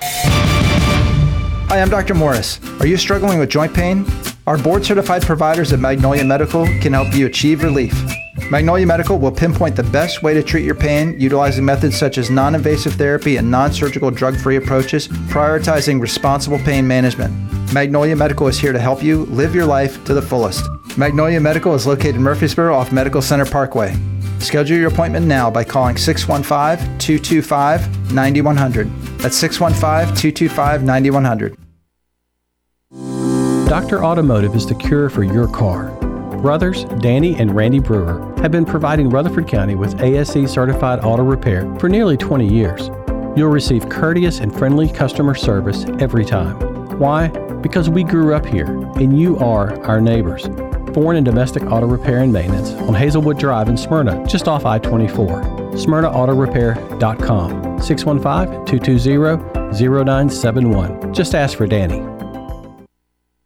Hi, 0.01 1.81
I'm 1.81 1.89
Dr. 1.89 2.13
Morris. 2.13 2.59
Are 2.81 2.87
you 2.87 2.97
struggling 2.97 3.39
with 3.39 3.49
joint 3.49 3.73
pain? 3.73 4.05
Our 4.47 4.57
board 4.57 4.83
certified 4.83 5.21
providers 5.21 5.71
at 5.71 5.79
Magnolia 5.79 6.25
Medical 6.25 6.65
can 6.81 6.93
help 6.93 7.13
you 7.13 7.27
achieve 7.27 7.63
relief. 7.63 7.93
Magnolia 8.49 8.85
Medical 8.85 9.17
will 9.19 9.31
pinpoint 9.31 9.77
the 9.77 9.83
best 9.83 10.23
way 10.23 10.33
to 10.33 10.43
treat 10.43 10.65
your 10.65 10.75
pain 10.75 11.17
utilizing 11.17 11.63
methods 11.63 11.97
such 11.97 12.17
as 12.17 12.29
non 12.29 12.55
invasive 12.55 12.95
therapy 12.95 13.37
and 13.37 13.49
non 13.49 13.71
surgical 13.71 14.11
drug 14.11 14.35
free 14.35 14.57
approaches, 14.57 15.07
prioritizing 15.07 16.01
responsible 16.01 16.59
pain 16.59 16.85
management. 16.85 17.60
Magnolia 17.73 18.17
Medical 18.17 18.49
is 18.49 18.59
here 18.59 18.73
to 18.73 18.79
help 18.79 19.01
you 19.01 19.23
live 19.27 19.55
your 19.55 19.65
life 19.65 20.03
to 20.03 20.13
the 20.13 20.21
fullest. 20.21 20.65
Magnolia 20.97 21.39
Medical 21.39 21.73
is 21.73 21.87
located 21.87 22.17
in 22.17 22.21
Murfreesboro 22.21 22.75
off 22.75 22.91
Medical 22.91 23.21
Center 23.21 23.45
Parkway. 23.45 23.95
Schedule 24.39 24.77
your 24.77 24.89
appointment 24.89 25.25
now 25.25 25.49
by 25.49 25.63
calling 25.63 25.95
615 25.95 26.97
225 26.99 28.13
9100. 28.13 28.91
That's 29.19 29.37
615 29.37 30.13
225 30.17 30.83
9100. 30.83 31.57
Dr. 33.69 34.03
Automotive 34.03 34.53
is 34.53 34.67
the 34.67 34.75
cure 34.75 35.09
for 35.09 35.23
your 35.23 35.47
car. 35.47 35.91
Brothers 36.41 36.83
Danny 36.99 37.37
and 37.37 37.55
Randy 37.55 37.79
Brewer 37.79 38.33
have 38.41 38.51
been 38.51 38.65
providing 38.65 39.09
Rutherford 39.09 39.47
County 39.47 39.75
with 39.75 40.01
ASE 40.01 40.51
certified 40.51 40.99
auto 41.05 41.23
repair 41.23 41.73
for 41.79 41.87
nearly 41.87 42.17
20 42.17 42.53
years. 42.53 42.89
You'll 43.37 43.47
receive 43.47 43.87
courteous 43.87 44.41
and 44.41 44.53
friendly 44.53 44.89
customer 44.89 45.35
service 45.35 45.85
every 45.99 46.25
time. 46.25 46.59
Why? 46.99 47.31
Because 47.61 47.89
we 47.89 48.03
grew 48.03 48.33
up 48.33 48.45
here 48.45 48.67
and 48.67 49.19
you 49.19 49.37
are 49.37 49.81
our 49.85 50.01
neighbors. 50.01 50.47
Foreign 50.93 51.17
and 51.17 51.25
domestic 51.25 51.63
auto 51.63 51.87
repair 51.87 52.19
and 52.19 52.33
maintenance 52.33 52.71
on 52.71 52.93
Hazelwood 52.93 53.39
Drive 53.39 53.69
in 53.69 53.77
Smyrna, 53.77 54.25
just 54.27 54.47
off 54.47 54.65
I 54.65 54.79
24. 54.79 55.41
SmyrnaAutorepair.com 55.71 57.81
615 57.81 58.65
220 58.65 59.71
0971. 59.71 61.13
Just 61.13 61.33
ask 61.33 61.57
for 61.57 61.67
Danny. 61.67 62.01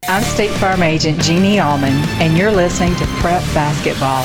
I'm 0.07 0.23
State 0.23 0.51
Farm 0.51 0.83
Agent 0.83 1.21
Jeannie 1.21 1.59
Allman, 1.59 1.93
and 2.21 2.37
you're 2.37 2.51
listening 2.51 2.95
to 2.95 3.05
Prep 3.19 3.41
Basketball. 3.53 4.23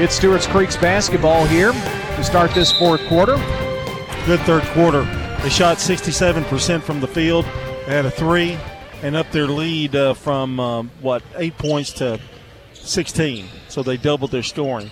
It's 0.00 0.14
Stewart's 0.14 0.46
Creek's 0.46 0.76
basketball 0.76 1.44
here 1.44 1.72
to 1.72 2.24
start 2.24 2.52
this 2.52 2.70
fourth 2.70 3.04
quarter. 3.08 3.36
Good 4.24 4.40
third 4.40 4.62
quarter. 4.72 5.17
They 5.42 5.50
shot 5.50 5.78
67% 5.78 6.82
from 6.82 7.00
the 7.00 7.06
field. 7.06 7.44
They 7.44 7.94
had 7.94 8.04
a 8.04 8.10
three 8.10 8.58
and 9.02 9.16
up 9.16 9.30
their 9.30 9.46
lead 9.46 9.94
uh, 9.94 10.14
from, 10.14 10.58
um, 10.58 10.90
what, 11.00 11.22
eight 11.36 11.56
points 11.56 11.92
to 11.94 12.20
16. 12.74 13.46
So 13.68 13.82
they 13.82 13.96
doubled 13.96 14.30
their 14.30 14.42
scoring. 14.42 14.90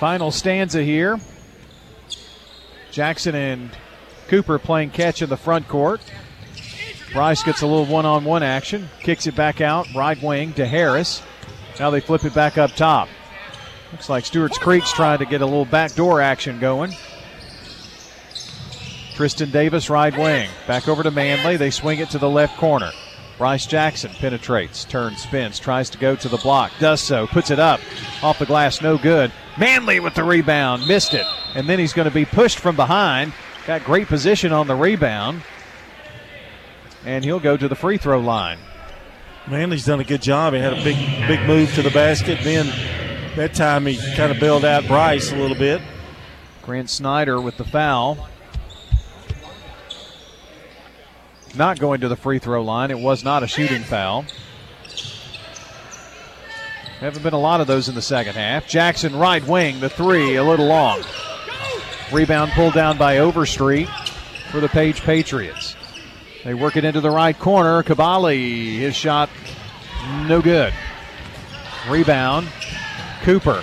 Final 0.00 0.30
stanza 0.30 0.82
here. 0.82 1.18
Jackson 2.90 3.34
and 3.34 3.70
Cooper 4.28 4.58
playing 4.58 4.90
catch 4.90 5.22
in 5.22 5.28
the 5.28 5.36
front 5.36 5.68
court. 5.68 6.00
Bryce 7.12 7.42
gets 7.42 7.62
a 7.62 7.66
little 7.66 7.86
one 7.86 8.06
on 8.06 8.24
one 8.24 8.42
action, 8.42 8.88
kicks 9.00 9.26
it 9.26 9.34
back 9.34 9.60
out, 9.60 9.86
right 9.94 10.20
wing 10.22 10.52
to 10.54 10.66
Harris. 10.66 11.22
Now 11.78 11.90
they 11.90 12.00
flip 12.00 12.24
it 12.24 12.34
back 12.34 12.58
up 12.58 12.72
top. 12.72 13.08
Looks 13.92 14.08
like 14.08 14.26
Stewart's 14.26 14.58
Creek's 14.58 14.92
trying 14.92 15.18
to 15.18 15.24
get 15.24 15.40
a 15.40 15.46
little 15.46 15.64
backdoor 15.64 16.20
action 16.20 16.60
going. 16.60 16.92
Tristan 19.18 19.50
Davis, 19.50 19.90
right 19.90 20.16
wing. 20.16 20.48
Back 20.68 20.86
over 20.86 21.02
to 21.02 21.10
Manley. 21.10 21.56
They 21.56 21.70
swing 21.70 21.98
it 21.98 22.08
to 22.10 22.18
the 22.18 22.30
left 22.30 22.56
corner. 22.56 22.92
Bryce 23.36 23.66
Jackson 23.66 24.12
penetrates, 24.12 24.84
turns, 24.84 25.24
spins, 25.24 25.58
tries 25.58 25.90
to 25.90 25.98
go 25.98 26.14
to 26.14 26.28
the 26.28 26.36
block, 26.36 26.70
does 26.78 27.00
so, 27.00 27.26
puts 27.26 27.50
it 27.50 27.58
up. 27.58 27.80
Off 28.22 28.38
the 28.38 28.46
glass, 28.46 28.80
no 28.80 28.96
good. 28.96 29.32
Manley 29.58 29.98
with 29.98 30.14
the 30.14 30.22
rebound, 30.22 30.86
missed 30.86 31.14
it. 31.14 31.26
And 31.56 31.68
then 31.68 31.80
he's 31.80 31.92
going 31.92 32.08
to 32.08 32.14
be 32.14 32.26
pushed 32.26 32.60
from 32.60 32.76
behind. 32.76 33.32
Got 33.66 33.82
great 33.82 34.06
position 34.06 34.52
on 34.52 34.68
the 34.68 34.76
rebound. 34.76 35.42
And 37.04 37.24
he'll 37.24 37.40
go 37.40 37.56
to 37.56 37.66
the 37.66 37.74
free 37.74 37.98
throw 37.98 38.20
line. 38.20 38.60
Manley's 39.48 39.84
done 39.84 39.98
a 39.98 40.04
good 40.04 40.22
job. 40.22 40.54
He 40.54 40.60
had 40.60 40.74
a 40.74 40.84
big, 40.84 40.96
big 41.26 41.44
move 41.44 41.74
to 41.74 41.82
the 41.82 41.90
basket. 41.90 42.38
Then 42.44 42.66
that 43.34 43.52
time 43.52 43.84
he 43.84 43.98
kind 44.14 44.30
of 44.30 44.38
bailed 44.38 44.64
out 44.64 44.86
Bryce 44.86 45.32
a 45.32 45.36
little 45.36 45.58
bit. 45.58 45.82
Grant 46.62 46.88
Snyder 46.88 47.40
with 47.40 47.56
the 47.56 47.64
foul. 47.64 48.28
Not 51.56 51.78
going 51.78 52.00
to 52.00 52.08
the 52.08 52.16
free 52.16 52.38
throw 52.38 52.62
line. 52.62 52.90
It 52.90 52.98
was 52.98 53.24
not 53.24 53.42
a 53.42 53.46
shooting 53.46 53.82
foul. 53.82 54.24
Haven't 57.00 57.22
been 57.22 57.32
a 57.32 57.38
lot 57.38 57.60
of 57.60 57.66
those 57.66 57.88
in 57.88 57.94
the 57.94 58.02
second 58.02 58.34
half. 58.34 58.66
Jackson, 58.68 59.16
right 59.16 59.46
wing, 59.46 59.78
the 59.80 59.88
three, 59.88 60.34
a 60.36 60.42
little 60.42 60.66
long. 60.66 61.00
Rebound 62.12 62.50
pulled 62.52 62.74
down 62.74 62.98
by 62.98 63.18
Overstreet 63.18 63.88
for 64.50 64.60
the 64.60 64.68
Page 64.68 65.02
Patriots. 65.02 65.76
They 66.44 66.54
work 66.54 66.76
it 66.76 66.84
into 66.84 67.00
the 67.00 67.10
right 67.10 67.38
corner. 67.38 67.82
Kabali, 67.82 68.78
his 68.78 68.96
shot, 68.96 69.30
no 70.26 70.42
good. 70.42 70.72
Rebound, 71.88 72.48
Cooper. 73.22 73.62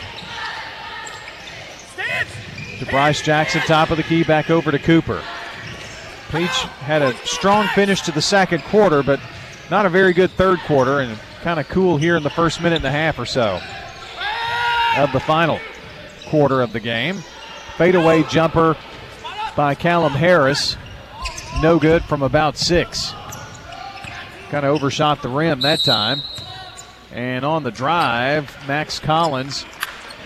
To 2.79 2.85
Bryce 2.85 3.21
Jackson, 3.21 3.61
top 3.61 3.91
of 3.91 3.97
the 3.97 4.03
key, 4.03 4.23
back 4.23 4.49
over 4.49 4.71
to 4.71 4.79
Cooper. 4.79 5.21
Page 6.35 6.49
had 6.81 7.01
a 7.01 7.15
strong 7.25 7.65
finish 7.67 8.01
to 8.01 8.11
the 8.11 8.21
second 8.21 8.61
quarter, 8.65 9.01
but 9.01 9.21
not 9.71 9.85
a 9.85 9.89
very 9.89 10.11
good 10.11 10.29
third 10.31 10.59
quarter, 10.67 10.99
and 10.99 11.17
kind 11.41 11.61
of 11.61 11.69
cool 11.69 11.95
here 11.95 12.17
in 12.17 12.23
the 12.23 12.29
first 12.29 12.61
minute 12.61 12.75
and 12.75 12.85
a 12.85 12.91
half 12.91 13.17
or 13.17 13.25
so 13.25 13.61
of 14.97 15.13
the 15.13 15.19
final 15.21 15.61
quarter 16.25 16.61
of 16.61 16.73
the 16.73 16.81
game. 16.81 17.23
Fadeaway 17.77 18.23
jumper 18.23 18.75
by 19.55 19.75
Callum 19.75 20.11
Harris. 20.11 20.75
No 21.61 21.79
good 21.79 22.03
from 22.03 22.21
about 22.21 22.57
six. 22.57 23.13
Kind 24.49 24.65
of 24.65 24.75
overshot 24.75 25.21
the 25.21 25.29
rim 25.29 25.61
that 25.61 25.85
time. 25.85 26.21
And 27.13 27.45
on 27.45 27.63
the 27.63 27.71
drive, 27.71 28.53
Max 28.67 28.99
Collins 28.99 29.63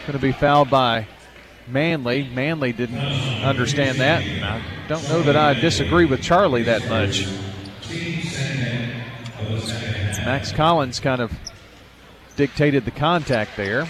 going 0.08 0.14
to 0.14 0.20
be 0.20 0.32
fouled 0.32 0.72
by 0.72 1.06
Manley. 1.72 2.30
Manley 2.34 2.74
didn't 2.74 3.00
understand 3.44 4.00
that. 4.00 4.24
I 4.24 4.62
don't 4.88 5.08
know 5.10 5.22
that 5.24 5.36
I 5.36 5.54
disagree 5.54 6.06
with 6.06 6.22
Charlie 6.22 6.64
that 6.64 6.88
much. 6.90 7.28
Max 10.26 10.52
Collins 10.52 11.00
kind 11.00 11.22
of 11.22 11.32
dictated 12.36 12.86
the 12.86 12.92
contact 12.92 13.58
there. 13.58 13.88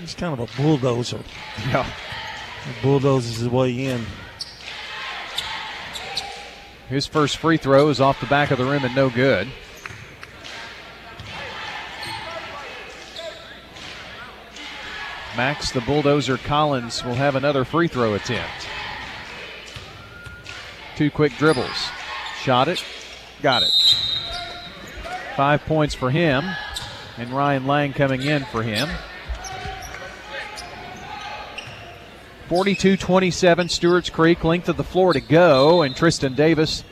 He's 0.00 0.14
kind 0.14 0.38
of 0.38 0.50
a 0.50 0.62
bulldozer. 0.62 1.20
Yeah. 1.68 1.84
He 2.64 2.82
bulldozes 2.82 3.38
his 3.38 3.48
way 3.48 3.86
in. 3.86 4.04
His 6.88 7.06
first 7.06 7.36
free 7.36 7.56
throw 7.56 7.88
is 7.88 8.00
off 8.00 8.20
the 8.20 8.26
back 8.26 8.50
of 8.50 8.58
the 8.58 8.64
rim 8.64 8.84
and 8.84 8.94
no 8.94 9.10
good. 9.10 9.48
Max 15.38 15.70
the 15.70 15.80
Bulldozer 15.82 16.36
Collins 16.36 17.04
will 17.04 17.14
have 17.14 17.36
another 17.36 17.64
free 17.64 17.86
throw 17.86 18.14
attempt. 18.14 18.66
Two 20.96 21.12
quick 21.12 21.32
dribbles. 21.36 21.90
Shot 22.42 22.66
it. 22.66 22.84
Got 23.40 23.62
it. 23.62 23.70
Five 25.36 25.64
points 25.64 25.94
for 25.94 26.10
him. 26.10 26.44
And 27.18 27.30
Ryan 27.30 27.68
Lang 27.68 27.92
coming 27.92 28.22
in 28.22 28.46
for 28.46 28.64
him. 28.64 28.88
42 32.48 32.96
27, 32.96 33.68
Stewart's 33.68 34.10
Creek, 34.10 34.42
length 34.42 34.68
of 34.68 34.76
the 34.76 34.82
floor 34.82 35.12
to 35.12 35.20
go, 35.20 35.82
and 35.82 35.94
Tristan 35.94 36.34
Davis, 36.34 36.82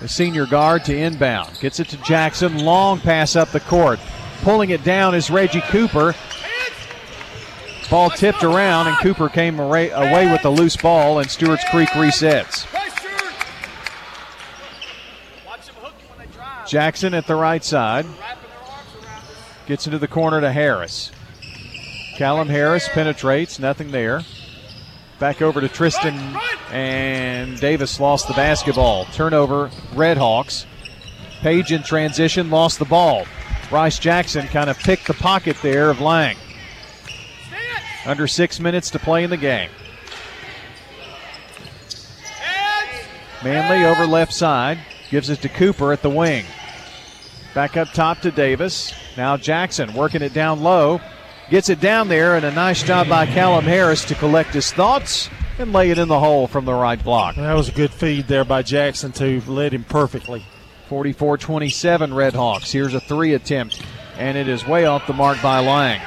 the 0.00 0.08
senior 0.08 0.46
guard, 0.46 0.86
to 0.86 0.96
inbound. 0.96 1.60
Gets 1.60 1.78
it 1.78 1.88
to 1.88 1.98
Jackson, 1.98 2.64
long 2.64 3.00
pass 3.00 3.36
up 3.36 3.50
the 3.50 3.60
court. 3.60 4.00
Pulling 4.40 4.70
it 4.70 4.82
down 4.82 5.14
is 5.14 5.28
Reggie 5.28 5.60
Cooper. 5.60 6.14
Ball 7.90 8.10
tipped 8.10 8.42
around, 8.42 8.88
and 8.88 8.96
Cooper 8.98 9.28
came 9.28 9.60
away, 9.60 10.30
with 10.30 10.42
the 10.42 10.50
loose 10.50 10.76
ball, 10.76 11.18
and 11.18 11.30
Stewart's 11.30 11.64
Creek 11.70 11.88
resets. 11.90 12.66
Jackson 16.66 17.14
at 17.14 17.26
the 17.26 17.34
right 17.34 17.62
side. 17.62 18.06
Gets 19.66 19.86
into 19.86 19.98
the 19.98 20.08
corner 20.08 20.40
to 20.40 20.52
Harris. 20.52 21.10
Callum 22.16 22.48
Harris 22.48 22.88
penetrates, 22.88 23.58
nothing 23.58 23.90
there. 23.90 24.22
Back 25.18 25.40
over 25.40 25.60
to 25.60 25.68
Tristan, 25.68 26.36
and 26.70 27.58
Davis 27.60 28.00
lost 28.00 28.28
the 28.28 28.34
basketball. 28.34 29.04
Turnover, 29.06 29.68
Redhawks. 29.92 30.66
Page 31.40 31.72
in 31.72 31.82
transition, 31.82 32.50
lost 32.50 32.78
the 32.78 32.84
ball. 32.84 33.26
Bryce 33.68 33.98
Jackson 33.98 34.46
kind 34.48 34.68
of 34.68 34.78
picked 34.78 35.06
the 35.06 35.14
pocket 35.14 35.56
there 35.62 35.90
of 35.90 36.00
Lang. 36.00 36.36
Under 38.06 38.26
six 38.26 38.60
minutes 38.60 38.90
to 38.90 38.98
play 38.98 39.24
in 39.24 39.30
the 39.30 39.36
game. 39.36 39.70
Manley 43.42 43.84
over 43.84 44.06
left 44.06 44.32
side, 44.32 44.78
gives 45.10 45.28
it 45.28 45.42
to 45.42 45.48
Cooper 45.48 45.92
at 45.92 46.02
the 46.02 46.10
wing. 46.10 46.46
Back 47.54 47.76
up 47.76 47.88
top 47.92 48.20
to 48.20 48.30
Davis. 48.30 48.92
Now 49.16 49.36
Jackson 49.36 49.92
working 49.94 50.22
it 50.22 50.32
down 50.32 50.62
low. 50.62 51.00
Gets 51.50 51.68
it 51.68 51.78
down 51.78 52.08
there, 52.08 52.36
and 52.36 52.44
a 52.44 52.50
nice 52.50 52.82
job 52.82 53.08
by 53.08 53.26
Callum 53.26 53.66
Harris 53.66 54.04
to 54.06 54.14
collect 54.14 54.54
his 54.54 54.72
thoughts 54.72 55.28
and 55.58 55.72
lay 55.74 55.90
it 55.90 55.98
in 55.98 56.08
the 56.08 56.18
hole 56.18 56.46
from 56.46 56.64
the 56.64 56.72
right 56.72 57.02
block. 57.02 57.36
That 57.36 57.52
was 57.52 57.68
a 57.68 57.72
good 57.72 57.92
feed 57.92 58.28
there 58.28 58.46
by 58.46 58.62
Jackson, 58.62 59.12
to 59.12 59.42
Led 59.42 59.74
him 59.74 59.84
perfectly. 59.84 60.44
44 60.88 61.38
27 61.38 62.10
Redhawks. 62.10 62.72
Here's 62.72 62.94
a 62.94 63.00
three 63.00 63.34
attempt, 63.34 63.82
and 64.16 64.38
it 64.38 64.48
is 64.48 64.66
way 64.66 64.86
off 64.86 65.06
the 65.06 65.12
mark 65.12 65.40
by 65.42 65.60
Lang. 65.60 66.00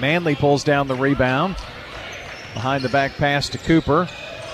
Manley 0.00 0.34
pulls 0.34 0.64
down 0.64 0.88
the 0.88 0.94
rebound. 0.94 1.56
Behind 2.54 2.82
the 2.82 2.88
back 2.88 3.16
pass 3.16 3.48
to 3.50 3.58
Cooper. 3.58 4.08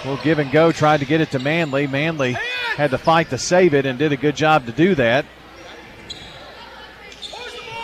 Will 0.05 0.17
give 0.19 0.39
and 0.39 0.51
go, 0.51 0.73
tried 0.73 1.01
to 1.01 1.07
get 1.07 1.21
it 1.21 1.31
to 1.31 1.39
Manley. 1.39 1.87
Manley 1.87 2.33
had 2.77 2.91
to 2.91 2.99
fight 2.99 3.31
to 3.31 3.39
save 3.39 3.75
it 3.75 3.87
and 3.87 3.99
did 3.99 4.13
a 4.13 4.17
good 4.17 4.35
job 4.35 4.67
to 4.67 4.73
do 4.73 4.95
that. 4.97 5.25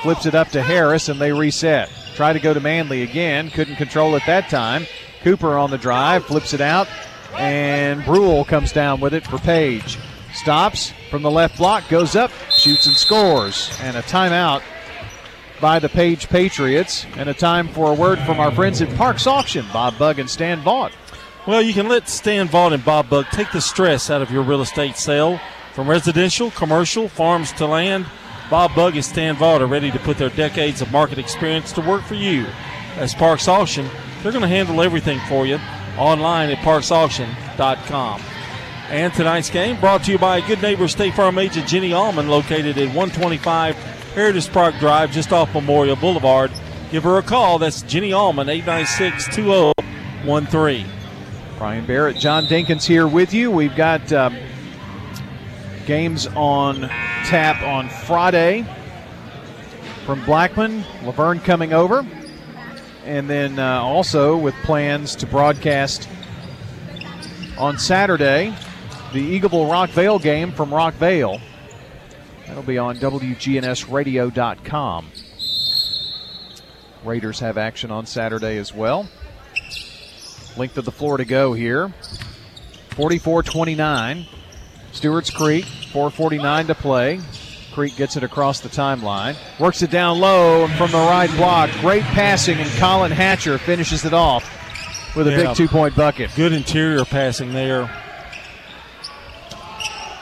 Flips 0.03 0.27
it 0.27 0.35
up 0.35 0.49
to 0.49 0.63
Harris 0.63 1.09
and 1.09 1.21
they 1.21 1.33
reset. 1.33 1.91
Try 2.15 2.33
to 2.33 2.41
go 2.41 2.53
to 2.53 2.61
Manley 2.61 3.03
again. 3.03 3.51
Couldn't 3.51 3.77
control 3.77 4.17
it 4.17 4.25
that 4.27 4.49
time. 4.49 4.87
Cooper 5.23 5.57
on 5.57 5.71
the 5.71 5.79
drive, 5.79 6.25
flips 6.27 6.55
it 6.55 6.61
out, 6.61 6.89
and 7.37 8.05
Brule 8.05 8.45
comes 8.45 8.73
down 8.73 9.01
with 9.01 9.15
it 9.15 9.27
for 9.27 9.39
Page. 9.39 9.99
Stops 10.35 10.93
from 11.11 11.23
the 11.23 11.31
left 11.31 11.59
block, 11.59 11.89
goes 11.89 12.15
up, 12.15 12.31
shoots 12.51 12.87
and 12.87 12.97
scores. 12.97 13.77
And 13.81 13.97
a 13.97 14.03
timeout 14.03 14.63
by 15.61 15.79
the 15.79 15.89
Page 15.89 16.29
Patriots. 16.29 17.07
And 17.17 17.29
a 17.29 17.35
time 17.35 17.69
for 17.69 17.91
a 17.91 17.95
word 17.95 18.19
from 18.21 18.41
our 18.41 18.53
friends 18.53 18.83
at 18.83 18.95
Parks 18.97 19.27
Auction, 19.27 19.65
Bob 19.73 19.99
Bug 19.99 20.19
and 20.19 20.29
Stan 20.29 20.61
Vaught. 20.63 20.93
Well, 21.47 21.63
you 21.63 21.73
can 21.73 21.89
let 21.89 22.09
Stan 22.09 22.49
Vaught 22.49 22.75
and 22.75 22.85
Bob 22.85 23.09
Bug 23.09 23.27
take 23.33 23.51
the 23.53 23.61
stress 23.61 24.11
out 24.11 24.23
of 24.23 24.31
your 24.31 24.43
real 24.43 24.61
estate 24.61 24.97
sale. 24.97 25.41
From 25.73 25.89
residential, 25.89 26.51
commercial, 26.51 27.09
farms 27.09 27.53
to 27.53 27.67
land, 27.67 28.07
Bob 28.51 28.75
Bug 28.75 28.95
and 28.95 29.05
Stan 29.05 29.37
Vaught 29.37 29.61
are 29.61 29.67
ready 29.67 29.91
to 29.91 29.99
put 30.01 30.19
their 30.19 30.31
decades 30.31 30.83
of 30.83 30.91
market 30.93 31.19
experience 31.19 31.73
to 31.73 31.81
work 31.81 32.03
for 32.03 32.15
you. 32.15 32.47
As 32.97 33.15
Parks 33.15 33.49
Auction, 33.49 33.89
they're 34.23 34.33
going 34.33 34.43
to 34.43 34.49
handle 34.49 34.83
everything 34.83 35.21
for 35.29 35.47
you 35.47 35.59
online 35.97 36.51
at 36.51 36.59
parksauction.com. 36.59 38.21
And 38.91 39.13
tonight's 39.13 39.51
game 39.51 39.79
brought 39.81 40.05
to 40.05 40.13
you 40.13 40.19
by 40.19 40.41
good 40.41 40.63
neighbor 40.63 40.89
State 40.89 41.15
Farm 41.15 41.39
agent 41.39 41.69
Jenny 41.69 41.93
Allman, 41.93 42.29
located 42.29 42.79
at 42.79 42.87
125 42.87 43.77
Heritage 44.19 44.51
Park 44.51 44.75
Drive, 44.81 45.13
just 45.13 45.33
off 45.33 45.55
Memorial 45.55 45.95
Boulevard. 45.95 46.51
Give 46.91 47.05
her 47.05 47.19
a 47.19 47.23
call. 47.23 47.61
That's 47.61 47.83
Jenny 47.83 48.13
Allman, 48.13 48.49
896 48.49 49.33
2013. 49.33 50.87
Brian 51.57 51.87
Barrett, 51.87 52.17
John 52.17 52.47
Dinkins 52.47 52.85
here 52.85 53.07
with 53.07 53.33
you. 53.33 53.53
We've 53.53 53.77
got 53.77 54.13
um, 54.13 54.37
games 55.87 56.27
on 56.35 56.81
tap 57.27 57.63
on 57.63 57.89
Friday 57.89 58.67
from 60.05 60.25
Blackman, 60.25 60.83
La 61.05 61.13
Vergne 61.13 61.39
coming 61.39 61.73
over, 61.73 62.05
and 63.05 63.31
then 63.31 63.61
uh, 63.61 63.81
also 63.83 64.37
with 64.37 64.55
plans 64.65 65.15
to 65.15 65.27
broadcast 65.27 66.09
on 67.57 67.79
Saturday 67.79 68.53
the 69.13 69.41
Eagleville 69.41 69.71
Rockvale 69.71 70.21
game 70.21 70.51
from 70.51 70.71
Rockvale. 70.71 71.41
That'll 72.49 72.63
be 72.63 72.79
on 72.79 72.97
WGNSradio.com. 72.97 75.07
Raiders 77.05 77.39
have 77.41 77.57
action 77.59 77.91
on 77.93 78.07
Saturday 78.07 78.57
as 78.59 78.73
well. 78.75 79.09
Length 80.57 80.79
of 80.79 80.85
the 80.85 80.91
floor 80.93 81.17
to 81.19 81.25
go 81.25 81.53
here. 81.53 81.93
44 82.91 83.43
29. 83.45 84.27
Stewart's 84.93 85.31
Creek, 85.31 85.65
449 85.65 86.67
to 86.69 86.75
play. 86.75 87.21
Creek 87.73 87.95
gets 87.97 88.17
it 88.17 88.25
across 88.25 88.59
the 88.61 88.69
timeline. 88.69 89.37
Works 89.61 89.83
it 89.83 89.91
down 89.93 90.19
low 90.19 90.65
and 90.65 90.73
from 90.75 90.91
the 90.91 90.99
right 90.99 91.31
block. 91.37 91.71
Great 91.81 92.03
passing, 92.03 92.59
and 92.59 92.69
Colin 92.81 93.13
Hatcher 93.13 93.57
finishes 93.59 94.05
it 94.05 94.13
off 94.15 95.15
with 95.15 95.29
a 95.29 95.31
Yeah. 95.31 95.37
big 95.49 95.55
two 95.55 95.69
point 95.69 95.95
bucket. 95.95 96.31
Good 96.35 96.53
interior 96.53 97.05
passing 97.05 97.53
there. 97.53 97.89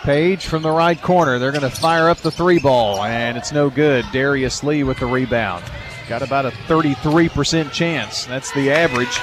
Page 0.06 0.46
from 0.46 0.62
the 0.62 0.70
right 0.70 1.02
corner. 1.02 1.40
They're 1.40 1.50
going 1.50 1.68
to 1.68 1.76
fire 1.76 2.08
up 2.08 2.18
the 2.18 2.30
three 2.30 2.60
ball, 2.60 3.02
and 3.02 3.36
it's 3.36 3.50
no 3.50 3.68
good. 3.68 4.04
Darius 4.12 4.62
Lee 4.62 4.84
with 4.84 5.00
the 5.00 5.06
rebound. 5.06 5.64
Got 6.08 6.22
about 6.22 6.46
a 6.46 6.50
33% 6.50 7.72
chance. 7.72 8.24
That's 8.24 8.52
the 8.52 8.70
average, 8.70 9.18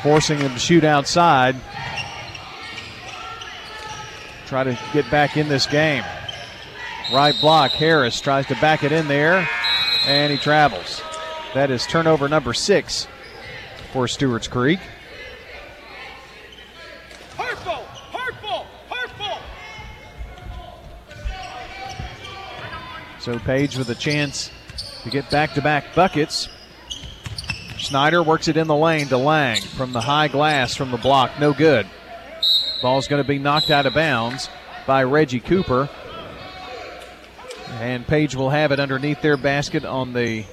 forcing 0.00 0.38
him 0.38 0.52
to 0.52 0.58
shoot 0.60 0.84
outside. 0.84 1.56
Try 4.46 4.62
to 4.62 4.78
get 4.92 5.10
back 5.10 5.36
in 5.36 5.48
this 5.48 5.66
game. 5.66 6.04
Right 7.12 7.34
block. 7.40 7.72
Harris 7.72 8.20
tries 8.20 8.46
to 8.46 8.54
back 8.60 8.84
it 8.84 8.92
in 8.92 9.08
there, 9.08 9.48
and 10.06 10.30
he 10.30 10.38
travels. 10.38 11.02
That 11.54 11.72
is 11.72 11.84
turnover 11.88 12.28
number 12.28 12.54
six 12.54 13.08
for 13.92 14.06
Stewart's 14.06 14.46
Creek. 14.46 14.78
So 23.20 23.38
Page 23.38 23.76
with 23.76 23.90
a 23.90 23.94
chance 23.94 24.50
to 25.02 25.10
get 25.10 25.30
back 25.30 25.54
to 25.54 25.62
back 25.62 25.94
buckets. 25.94 26.48
Snyder 27.78 28.22
works 28.22 28.48
it 28.48 28.56
in 28.56 28.66
the 28.66 28.76
lane 28.76 29.06
to 29.08 29.16
Lang 29.16 29.60
from 29.60 29.92
the 29.92 30.00
high 30.00 30.28
glass 30.28 30.74
from 30.74 30.90
the 30.90 30.96
block. 30.96 31.38
No 31.38 31.52
good. 31.52 31.86
Ball's 32.82 33.08
going 33.08 33.22
to 33.22 33.28
be 33.28 33.38
knocked 33.38 33.70
out 33.70 33.86
of 33.86 33.94
bounds 33.94 34.48
by 34.86 35.04
Reggie 35.04 35.40
Cooper. 35.40 35.88
And 37.80 38.06
Page 38.06 38.34
will 38.34 38.50
have 38.50 38.72
it 38.72 38.80
underneath 38.80 39.20
their 39.20 39.36
basket 39.36 39.84
on 39.84 40.12
the 40.12 40.44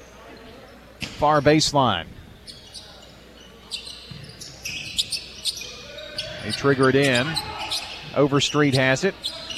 far 1.00 1.40
baseline. 1.40 2.06
They 6.44 6.52
trigger 6.52 6.88
it 6.88 6.94
in. 6.94 7.26
Overstreet 8.14 8.74
has 8.74 9.04
it. 9.04 9.14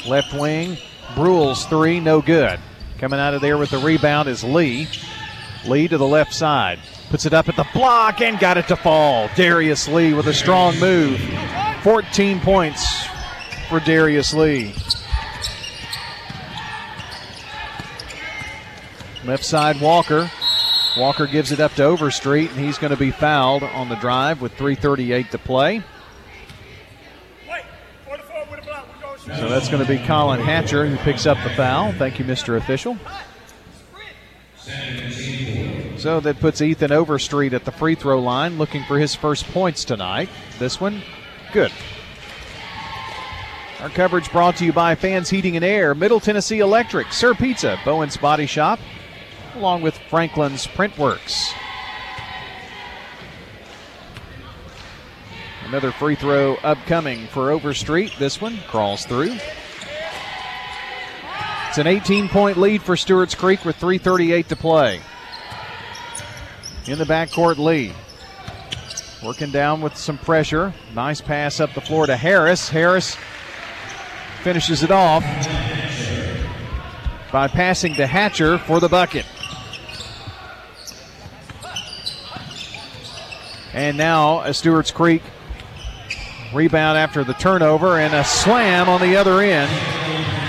Left 0.07 0.33
wing. 0.33 0.79
Brule's 1.15 1.65
three, 1.67 2.01
no 2.01 2.23
good. 2.23 2.59
Coming 2.99 3.21
out 3.21 3.33
of 3.33 3.41
there 3.41 3.57
with 3.57 3.71
the 3.71 3.79
rebound 3.79 4.29
is 4.29 4.43
Lee. 4.43 4.89
Lee 5.65 5.87
to 5.87 5.97
the 5.97 6.07
left 6.07 6.35
side. 6.35 6.81
Puts 7.11 7.27
it 7.27 7.33
up 7.33 7.49
at 7.49 7.55
the 7.55 7.67
block 7.73 8.21
and 8.21 8.41
got 8.41 8.59
it 8.59 8.67
to 8.69 8.77
fall. 8.77 9.31
Darius 9.37 9.87
Lee 9.87 10.15
with 10.15 10.27
a 10.27 10.35
strong 10.35 10.79
move. 10.81 11.21
14 11.85 12.41
points 12.41 13.07
for 13.69 13.79
Darius 13.79 14.35
Lee. 14.35 14.75
Left 19.25 19.45
side 19.45 19.81
Walker. 19.81 20.29
Walker 20.97 21.29
gives 21.29 21.53
it 21.53 21.61
up 21.61 21.75
to 21.75 21.85
Overstreet, 21.85 22.51
and 22.51 22.59
he's 22.59 22.79
going 22.79 22.91
to 22.91 22.97
be 22.97 23.13
fouled 23.13 23.63
on 23.63 23.89
the 23.89 23.95
drive 23.97 24.41
with 24.41 24.57
3.38 24.57 25.31
to 25.31 25.39
play. 25.39 25.85
So 29.37 29.49
that's 29.49 29.69
going 29.69 29.85
to 29.85 29.89
be 29.89 29.99
Colin 30.05 30.41
Hatcher 30.41 30.87
who 30.87 30.97
picks 30.99 31.27
up 31.27 31.39
the 31.45 31.51
foul. 31.51 31.93
Thank 31.93 32.19
you, 32.19 32.25
Mr. 32.25 32.57
Official. 32.57 32.97
So 35.99 36.21
that 36.21 36.39
puts 36.41 36.63
Ethan 36.63 36.93
Overstreet 36.93 37.53
at 37.53 37.65
the 37.65 37.73
free 37.73 37.95
throw 37.95 38.21
line 38.21 38.57
looking 38.57 38.85
for 38.85 38.99
his 38.99 39.15
first 39.15 39.45
points 39.47 39.85
tonight. 39.85 40.29
This 40.59 40.81
one, 40.81 41.03
good. 41.53 41.73
Our 43.81 43.91
coverage 43.91 44.31
brought 44.33 44.57
to 44.57 44.65
you 44.65 44.73
by 44.73 44.95
Fans 44.95 45.31
Heating 45.31 45.57
and 45.57 45.65
Air, 45.65 45.95
Middle 45.95 46.21
Tennessee 46.21 46.59
Electric, 46.59 47.13
Sir 47.13 47.35
Pizza, 47.35 47.79
Bowen's 47.85 48.17
Body 48.17 48.47
Shop, 48.47 48.81
along 49.55 49.83
with 49.83 49.97
Franklin's 50.11 50.67
Printworks. 50.67 51.53
Another 55.69 55.93
free 55.93 56.15
throw 56.15 56.55
upcoming 56.57 57.27
for 57.27 57.51
Overstreet. 57.51 58.15
This 58.19 58.41
one 58.41 58.57
crawls 58.69 59.05
through. 59.05 59.37
It's 61.69 61.77
an 61.77 61.87
18 61.87 62.31
point 62.31 62.57
lead 62.57 62.81
for 62.81 62.97
Stewart's 62.97 63.35
Creek 63.35 63.67
with 63.67 63.77
3.38 63.77 64.47
to 64.47 64.57
play. 64.57 65.03
In 66.87 66.99
the 66.99 67.05
backcourt, 67.05 67.59
Lee. 67.59 67.93
Working 69.23 69.51
down 69.51 69.83
with 69.83 69.95
some 69.95 70.17
pressure. 70.17 70.73
Nice 70.95 71.21
pass 71.21 71.61
up 71.61 71.75
the 71.75 71.83
floor 71.83 72.07
to 72.07 72.17
Harris. 72.17 72.71
Harris 72.71 73.19
finishes 74.43 74.83
it 74.83 74.91
off 74.91 75.23
by 77.31 77.47
passing 77.47 77.95
to 77.97 78.07
Hatcher 78.07 78.57
for 78.57 78.81
the 78.81 78.89
bucket. 78.89 79.27
And 83.75 83.99
now 83.99 84.41
a 84.41 84.55
Stewart's 84.55 84.91
Creek 84.91 85.23
rebound 86.53 86.97
after 86.99 87.25
the 87.25 87.35
turnover 87.35 87.99
and 87.99 88.15
a 88.15 88.25
slam 88.25 88.89
on 88.89 89.01
the 89.01 89.17
other 89.17 89.41
end 89.41 89.71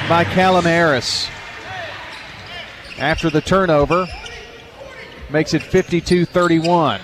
by 0.08 0.24
Callum 0.24 0.66
Harris. 0.66 1.28
After 2.97 3.30
the 3.30 3.41
turnover, 3.41 4.08
makes 5.30 5.54
it 5.54 5.62
52 5.62 6.26
31. 6.26 7.00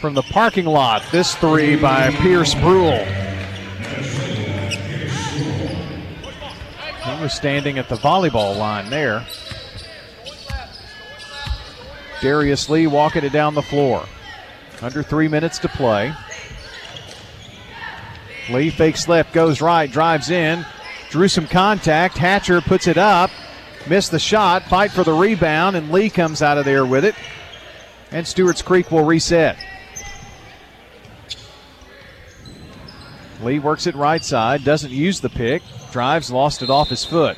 From 0.00 0.14
the 0.14 0.22
parking 0.22 0.66
lot, 0.66 1.02
this 1.12 1.34
three 1.36 1.76
by 1.76 2.10
Pierce 2.10 2.54
Brule. 2.54 3.04
He 7.04 7.22
was 7.22 7.32
standing 7.32 7.78
at 7.78 7.88
the 7.88 7.96
volleyball 7.96 8.58
line 8.58 8.90
there. 8.90 9.26
Darius 12.20 12.68
Lee 12.68 12.86
walking 12.86 13.24
it 13.24 13.32
down 13.32 13.54
the 13.54 13.62
floor. 13.62 14.06
Under 14.82 15.02
three 15.02 15.28
minutes 15.28 15.58
to 15.60 15.68
play. 15.68 16.12
Lee 18.50 18.70
fakes 18.70 19.08
left, 19.08 19.32
goes 19.32 19.60
right, 19.60 19.90
drives 19.90 20.30
in, 20.30 20.64
drew 21.10 21.28
some 21.28 21.46
contact. 21.46 22.18
Hatcher 22.18 22.60
puts 22.60 22.86
it 22.86 22.98
up, 22.98 23.30
missed 23.88 24.10
the 24.10 24.18
shot, 24.18 24.64
fight 24.64 24.90
for 24.90 25.04
the 25.04 25.12
rebound, 25.12 25.76
and 25.76 25.90
Lee 25.90 26.10
comes 26.10 26.42
out 26.42 26.58
of 26.58 26.64
there 26.64 26.84
with 26.84 27.04
it. 27.04 27.14
And 28.10 28.26
Stewart's 28.26 28.62
Creek 28.62 28.90
will 28.90 29.04
reset. 29.04 29.56
Lee 33.42 33.58
works 33.58 33.86
it 33.86 33.94
right 33.94 34.24
side, 34.24 34.64
doesn't 34.64 34.92
use 34.92 35.20
the 35.20 35.28
pick, 35.28 35.62
drives, 35.90 36.30
lost 36.30 36.62
it 36.62 36.70
off 36.70 36.88
his 36.88 37.04
foot, 37.04 37.36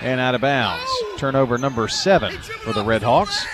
and 0.00 0.20
out 0.20 0.34
of 0.34 0.40
bounds. 0.40 0.90
Turnover 1.18 1.58
number 1.58 1.86
seven 1.88 2.32
for 2.38 2.72
the 2.72 2.82
Red 2.82 3.02
Hawks. 3.02 3.46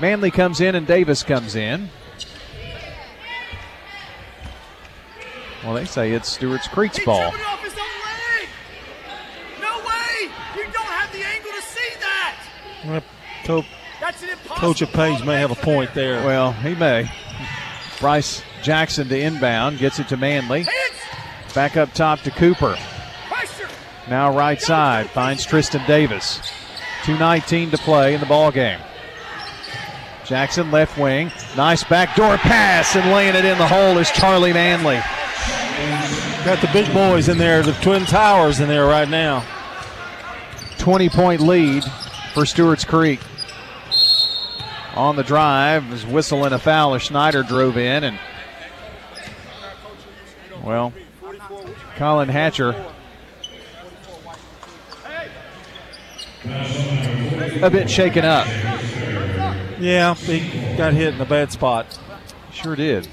Manley 0.00 0.30
comes 0.30 0.60
in 0.60 0.74
and 0.74 0.86
Davis 0.86 1.22
comes 1.22 1.54
in. 1.54 1.90
Well, 5.64 5.74
they 5.74 5.86
say 5.86 6.12
it's 6.12 6.28
Stewart's 6.28 6.68
Creek's 6.68 7.02
ball. 7.04 7.22
Off 7.22 7.62
his 7.62 7.72
own 7.72 7.78
leg. 7.78 8.48
No 9.60 9.78
way! 9.78 10.30
You 10.56 10.64
don't 10.70 10.86
have 10.86 11.10
the 11.10 11.24
angle 11.24 11.50
to 11.52 11.62
see 11.62 11.94
that. 12.00 13.02
Well, 13.46 13.64
Coach 14.56 14.82
of 14.82 14.92
Page 14.92 15.24
may 15.24 15.40
have 15.40 15.50
a 15.50 15.56
point 15.56 15.94
there. 15.94 16.24
Well, 16.24 16.52
he 16.52 16.74
may. 16.74 17.10
Bryce 17.98 18.42
Jackson 18.62 19.08
to 19.08 19.18
inbound, 19.18 19.78
gets 19.78 19.98
it 19.98 20.08
to 20.08 20.16
Manley. 20.16 20.66
Back 21.54 21.76
up 21.76 21.92
top 21.94 22.20
to 22.20 22.30
Cooper. 22.30 22.76
Now 24.08 24.36
right 24.36 24.60
side, 24.60 25.08
finds 25.10 25.46
Tristan 25.46 25.86
Davis. 25.86 26.38
2.19 27.04 27.70
to 27.70 27.78
play 27.78 28.14
in 28.14 28.20
the 28.20 28.26
ball 28.26 28.50
game. 28.50 28.80
Jackson 30.26 30.70
left 30.70 30.98
wing. 30.98 31.30
Nice 31.56 31.84
backdoor 31.84 32.36
pass 32.38 32.96
and 32.96 33.12
laying 33.12 33.34
it 33.34 33.44
in 33.44 33.56
the 33.58 33.66
hole 33.66 33.98
is 33.98 34.10
Charlie 34.10 34.52
Manley. 34.52 35.00
Got 36.44 36.60
the 36.60 36.68
big 36.74 36.92
boys 36.92 37.30
in 37.30 37.38
there, 37.38 37.62
the 37.62 37.72
Twin 37.72 38.04
Towers 38.04 38.60
in 38.60 38.68
there 38.68 38.84
right 38.84 39.08
now. 39.08 39.42
20 40.76 41.08
point 41.08 41.40
lead 41.40 41.82
for 42.34 42.44
Stewart's 42.44 42.84
Creek. 42.84 43.20
On 44.94 45.16
the 45.16 45.22
drive, 45.22 45.90
was 45.90 46.04
whistling 46.04 46.52
a 46.52 46.58
foul 46.58 46.94
as 46.94 47.02
Schneider 47.02 47.42
drove 47.42 47.78
in 47.78 48.04
and 48.04 48.18
well, 50.62 50.92
Colin 51.96 52.28
Hatcher 52.28 52.72
a 57.62 57.70
bit 57.70 57.88
shaken 57.88 58.26
up. 58.26 58.46
Yeah, 59.80 60.14
he 60.14 60.76
got 60.76 60.92
hit 60.92 61.14
in 61.14 61.20
a 61.22 61.26
bad 61.26 61.52
spot. 61.52 61.98
Sure 62.52 62.76
did. 62.76 63.08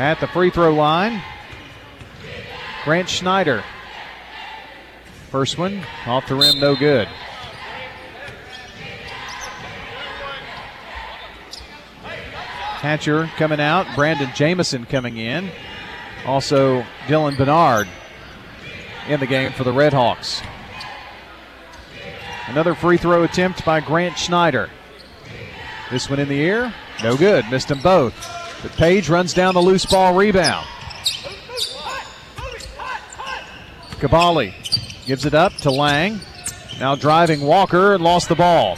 At 0.00 0.18
the 0.18 0.26
free 0.28 0.48
throw 0.48 0.72
line, 0.72 1.20
Grant 2.84 3.06
Schneider. 3.06 3.62
First 5.28 5.58
one 5.58 5.84
off 6.06 6.26
the 6.26 6.36
rim, 6.36 6.58
no 6.58 6.74
good. 6.74 7.06
Hatcher 12.78 13.30
coming 13.36 13.60
out, 13.60 13.94
Brandon 13.94 14.30
Jamison 14.34 14.86
coming 14.86 15.18
in. 15.18 15.50
Also, 16.24 16.80
Dylan 17.06 17.36
Bernard 17.36 17.86
in 19.06 19.20
the 19.20 19.26
game 19.26 19.52
for 19.52 19.64
the 19.64 19.72
Red 19.72 19.92
Hawks. 19.92 20.40
Another 22.46 22.74
free 22.74 22.96
throw 22.96 23.22
attempt 23.24 23.66
by 23.66 23.80
Grant 23.80 24.16
Schneider. 24.16 24.70
This 25.90 26.08
one 26.08 26.20
in 26.20 26.28
the 26.30 26.40
air, 26.40 26.72
no 27.02 27.18
good. 27.18 27.44
Missed 27.50 27.68
them 27.68 27.82
both. 27.82 28.39
But 28.62 28.72
Page 28.72 29.08
runs 29.08 29.32
down 29.32 29.54
the 29.54 29.62
loose 29.62 29.86
ball 29.86 30.14
rebound. 30.14 30.66
Cavalli 33.98 34.54
gives 35.06 35.26
it 35.26 35.34
up 35.34 35.54
to 35.56 35.70
Lang. 35.70 36.20
Now 36.78 36.94
driving 36.94 37.42
Walker 37.42 37.94
and 37.94 38.02
lost 38.02 38.28
the 38.28 38.34
ball. 38.34 38.76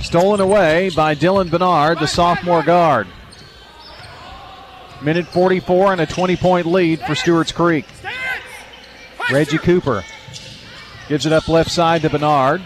Stolen 0.00 0.40
away 0.40 0.90
by 0.90 1.14
Dylan 1.14 1.50
Bernard, 1.50 1.98
the 1.98 2.06
sophomore 2.06 2.62
guard. 2.62 3.06
Minute 5.02 5.26
44 5.26 5.92
and 5.92 6.00
a 6.00 6.06
20 6.06 6.36
point 6.36 6.66
lead 6.66 7.00
for 7.00 7.14
Stewart's 7.14 7.52
Creek. 7.52 7.86
Reggie 9.30 9.58
Cooper 9.58 10.04
gives 11.08 11.26
it 11.26 11.32
up 11.32 11.48
left 11.48 11.70
side 11.70 12.02
to 12.02 12.10
Bernard. 12.10 12.62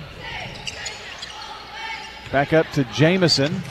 Back 2.30 2.52
up 2.52 2.70
to 2.72 2.84
Jamison. 2.84 3.62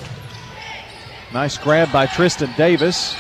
Nice 1.32 1.60
grab 1.60 1.92
by 1.92 2.08
Tristan 2.08 2.52
Davis. 2.58 3.16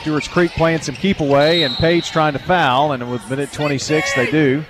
Stewart's 0.00 0.28
Creek 0.28 0.50
playing 0.52 0.80
some 0.80 0.94
keep 0.94 1.20
away, 1.20 1.62
and 1.62 1.74
Page 1.74 2.10
trying 2.10 2.32
to 2.32 2.38
foul, 2.38 2.92
and 2.92 3.10
with 3.10 3.28
minute 3.28 3.52
26, 3.52 4.14
they 4.14 4.30
do. 4.30 4.64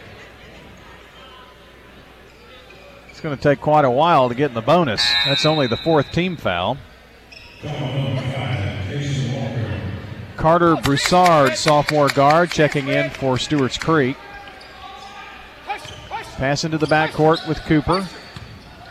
It's 3.10 3.20
going 3.20 3.36
to 3.36 3.42
take 3.42 3.60
quite 3.60 3.84
a 3.84 3.90
while 3.90 4.28
to 4.28 4.34
get 4.34 4.50
in 4.50 4.54
the 4.54 4.60
bonus. 4.60 5.04
That's 5.24 5.46
only 5.46 5.68
the 5.68 5.76
fourth 5.76 6.10
team 6.10 6.36
foul. 6.36 6.78
Carter 10.36 10.74
Broussard, 10.76 11.56
sophomore 11.56 12.08
guard, 12.08 12.50
checking 12.50 12.88
in 12.88 13.10
for 13.10 13.38
Stewart's 13.38 13.78
Creek. 13.78 14.16
Pass 16.36 16.64
into 16.64 16.78
the 16.78 16.86
backcourt 16.86 17.46
with 17.48 17.60
Cooper. 17.62 18.08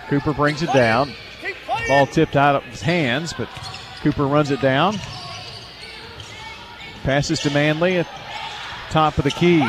Cooper 0.07 0.33
brings 0.33 0.61
it 0.61 0.71
down. 0.71 1.11
Ball 1.87 2.05
tipped 2.05 2.35
out 2.35 2.55
of 2.55 2.63
his 2.63 2.81
hands, 2.81 3.33
but 3.33 3.47
Cooper 4.01 4.27
runs 4.27 4.51
it 4.51 4.61
down. 4.61 4.97
Passes 7.03 7.39
to 7.41 7.49
Manley 7.51 7.97
at 7.97 8.07
top 8.89 9.17
of 9.17 9.23
the 9.23 9.31
key 9.31 9.65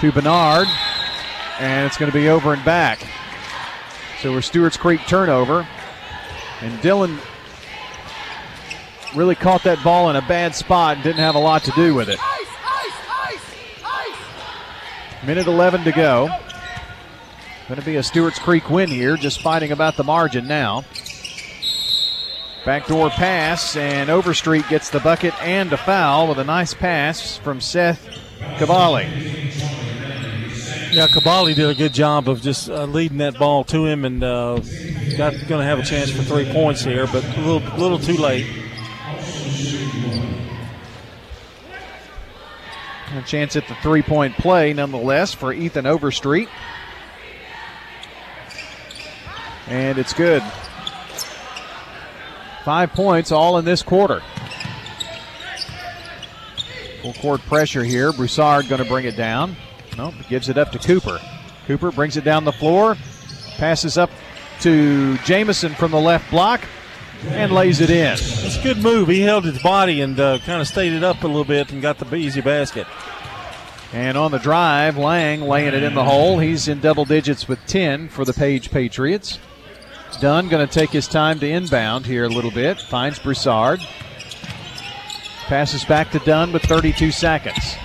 to 0.00 0.12
Bernard, 0.12 0.66
and 1.60 1.86
it's 1.86 1.96
going 1.96 2.10
to 2.10 2.16
be 2.16 2.28
over 2.28 2.52
and 2.52 2.64
back. 2.64 3.06
So 4.20 4.32
we're 4.32 4.40
Stewart's 4.40 4.76
Creek 4.76 5.00
turnover, 5.06 5.66
and 6.60 6.78
Dylan 6.80 7.18
really 9.14 9.34
caught 9.34 9.62
that 9.64 9.82
ball 9.84 10.10
in 10.10 10.16
a 10.16 10.22
bad 10.22 10.54
spot 10.54 10.96
and 10.96 11.04
didn't 11.04 11.20
have 11.20 11.34
a 11.34 11.40
lot 11.40 11.62
to 11.64 11.70
do 11.72 11.94
with 11.94 12.08
it. 12.08 12.18
Minute 15.24 15.46
11 15.46 15.84
to 15.84 15.92
go. 15.92 16.36
Going 17.72 17.80
to 17.80 17.86
be 17.86 17.96
a 17.96 18.02
Stewart's 18.02 18.38
Creek 18.38 18.68
win 18.68 18.90
here, 18.90 19.16
just 19.16 19.40
fighting 19.40 19.72
about 19.72 19.96
the 19.96 20.04
margin 20.04 20.46
now. 20.46 20.84
Backdoor 22.66 23.08
pass, 23.08 23.76
and 23.76 24.10
Overstreet 24.10 24.68
gets 24.68 24.90
the 24.90 25.00
bucket 25.00 25.32
and 25.42 25.72
a 25.72 25.78
foul 25.78 26.28
with 26.28 26.38
a 26.38 26.44
nice 26.44 26.74
pass 26.74 27.38
from 27.38 27.62
Seth 27.62 28.06
Cavalli. 28.58 29.04
Yeah, 30.92 31.06
Kabali 31.06 31.54
did 31.54 31.70
a 31.70 31.74
good 31.74 31.94
job 31.94 32.28
of 32.28 32.42
just 32.42 32.68
uh, 32.68 32.84
leading 32.84 33.16
that 33.16 33.38
ball 33.38 33.64
to 33.64 33.86
him, 33.86 34.04
and 34.04 34.22
uh, 34.22 34.58
got 35.16 35.32
going 35.48 35.62
to 35.62 35.64
have 35.64 35.78
a 35.78 35.82
chance 35.82 36.10
for 36.10 36.22
three 36.22 36.52
points 36.52 36.84
here, 36.84 37.06
but 37.06 37.24
a 37.24 37.40
little, 37.40 37.78
little 37.78 37.98
too 37.98 38.18
late. 38.18 38.46
A 43.14 43.22
chance 43.22 43.56
at 43.56 43.66
the 43.66 43.74
three 43.76 44.02
point 44.02 44.36
play, 44.36 44.74
nonetheless, 44.74 45.32
for 45.32 45.54
Ethan 45.54 45.86
Overstreet. 45.86 46.50
And 49.72 49.96
it's 49.96 50.12
good. 50.12 50.42
Five 52.62 52.92
points 52.92 53.32
all 53.32 53.56
in 53.56 53.64
this 53.64 53.82
quarter. 53.82 54.22
Full 57.00 57.14
court 57.14 57.40
pressure 57.40 57.82
here. 57.82 58.12
Broussard 58.12 58.68
going 58.68 58.82
to 58.82 58.88
bring 58.88 59.06
it 59.06 59.16
down. 59.16 59.56
Nope, 59.96 60.12
gives 60.28 60.50
it 60.50 60.58
up 60.58 60.72
to 60.72 60.78
Cooper. 60.78 61.18
Cooper 61.66 61.90
brings 61.90 62.18
it 62.18 62.24
down 62.24 62.44
the 62.44 62.52
floor, 62.52 62.98
passes 63.56 63.96
up 63.96 64.10
to 64.60 65.16
Jamison 65.24 65.74
from 65.74 65.90
the 65.90 66.00
left 66.00 66.30
block, 66.30 66.60
and 67.28 67.50
lays 67.50 67.80
it 67.80 67.88
in. 67.88 68.12
It's 68.12 68.58
a 68.58 68.62
good 68.62 68.76
move. 68.76 69.08
He 69.08 69.22
held 69.22 69.46
his 69.46 69.62
body 69.62 70.02
and 70.02 70.20
uh, 70.20 70.38
kind 70.40 70.60
of 70.60 70.68
stayed 70.68 70.92
it 70.92 71.02
up 71.02 71.24
a 71.24 71.26
little 71.26 71.46
bit 71.46 71.72
and 71.72 71.80
got 71.80 71.96
the 71.96 72.14
easy 72.14 72.42
basket. 72.42 72.86
And 73.94 74.18
on 74.18 74.32
the 74.32 74.38
drive, 74.38 74.98
Lang 74.98 75.40
laying 75.40 75.72
it 75.72 75.82
in 75.82 75.94
the 75.94 76.04
hole. 76.04 76.38
He's 76.40 76.68
in 76.68 76.80
double 76.80 77.06
digits 77.06 77.48
with 77.48 77.58
10 77.66 78.10
for 78.10 78.26
the 78.26 78.34
Page 78.34 78.70
Patriots. 78.70 79.38
Dunn 80.20 80.48
going 80.48 80.66
to 80.66 80.72
take 80.72 80.90
his 80.90 81.08
time 81.08 81.38
to 81.40 81.48
inbound 81.48 82.06
here 82.06 82.24
a 82.24 82.28
little 82.28 82.50
bit. 82.50 82.80
Finds 82.80 83.18
Broussard. 83.18 83.80
Passes 85.46 85.84
back 85.84 86.10
to 86.12 86.18
Dunn 86.20 86.52
with 86.52 86.62
32 86.62 87.10
seconds. 87.10 87.76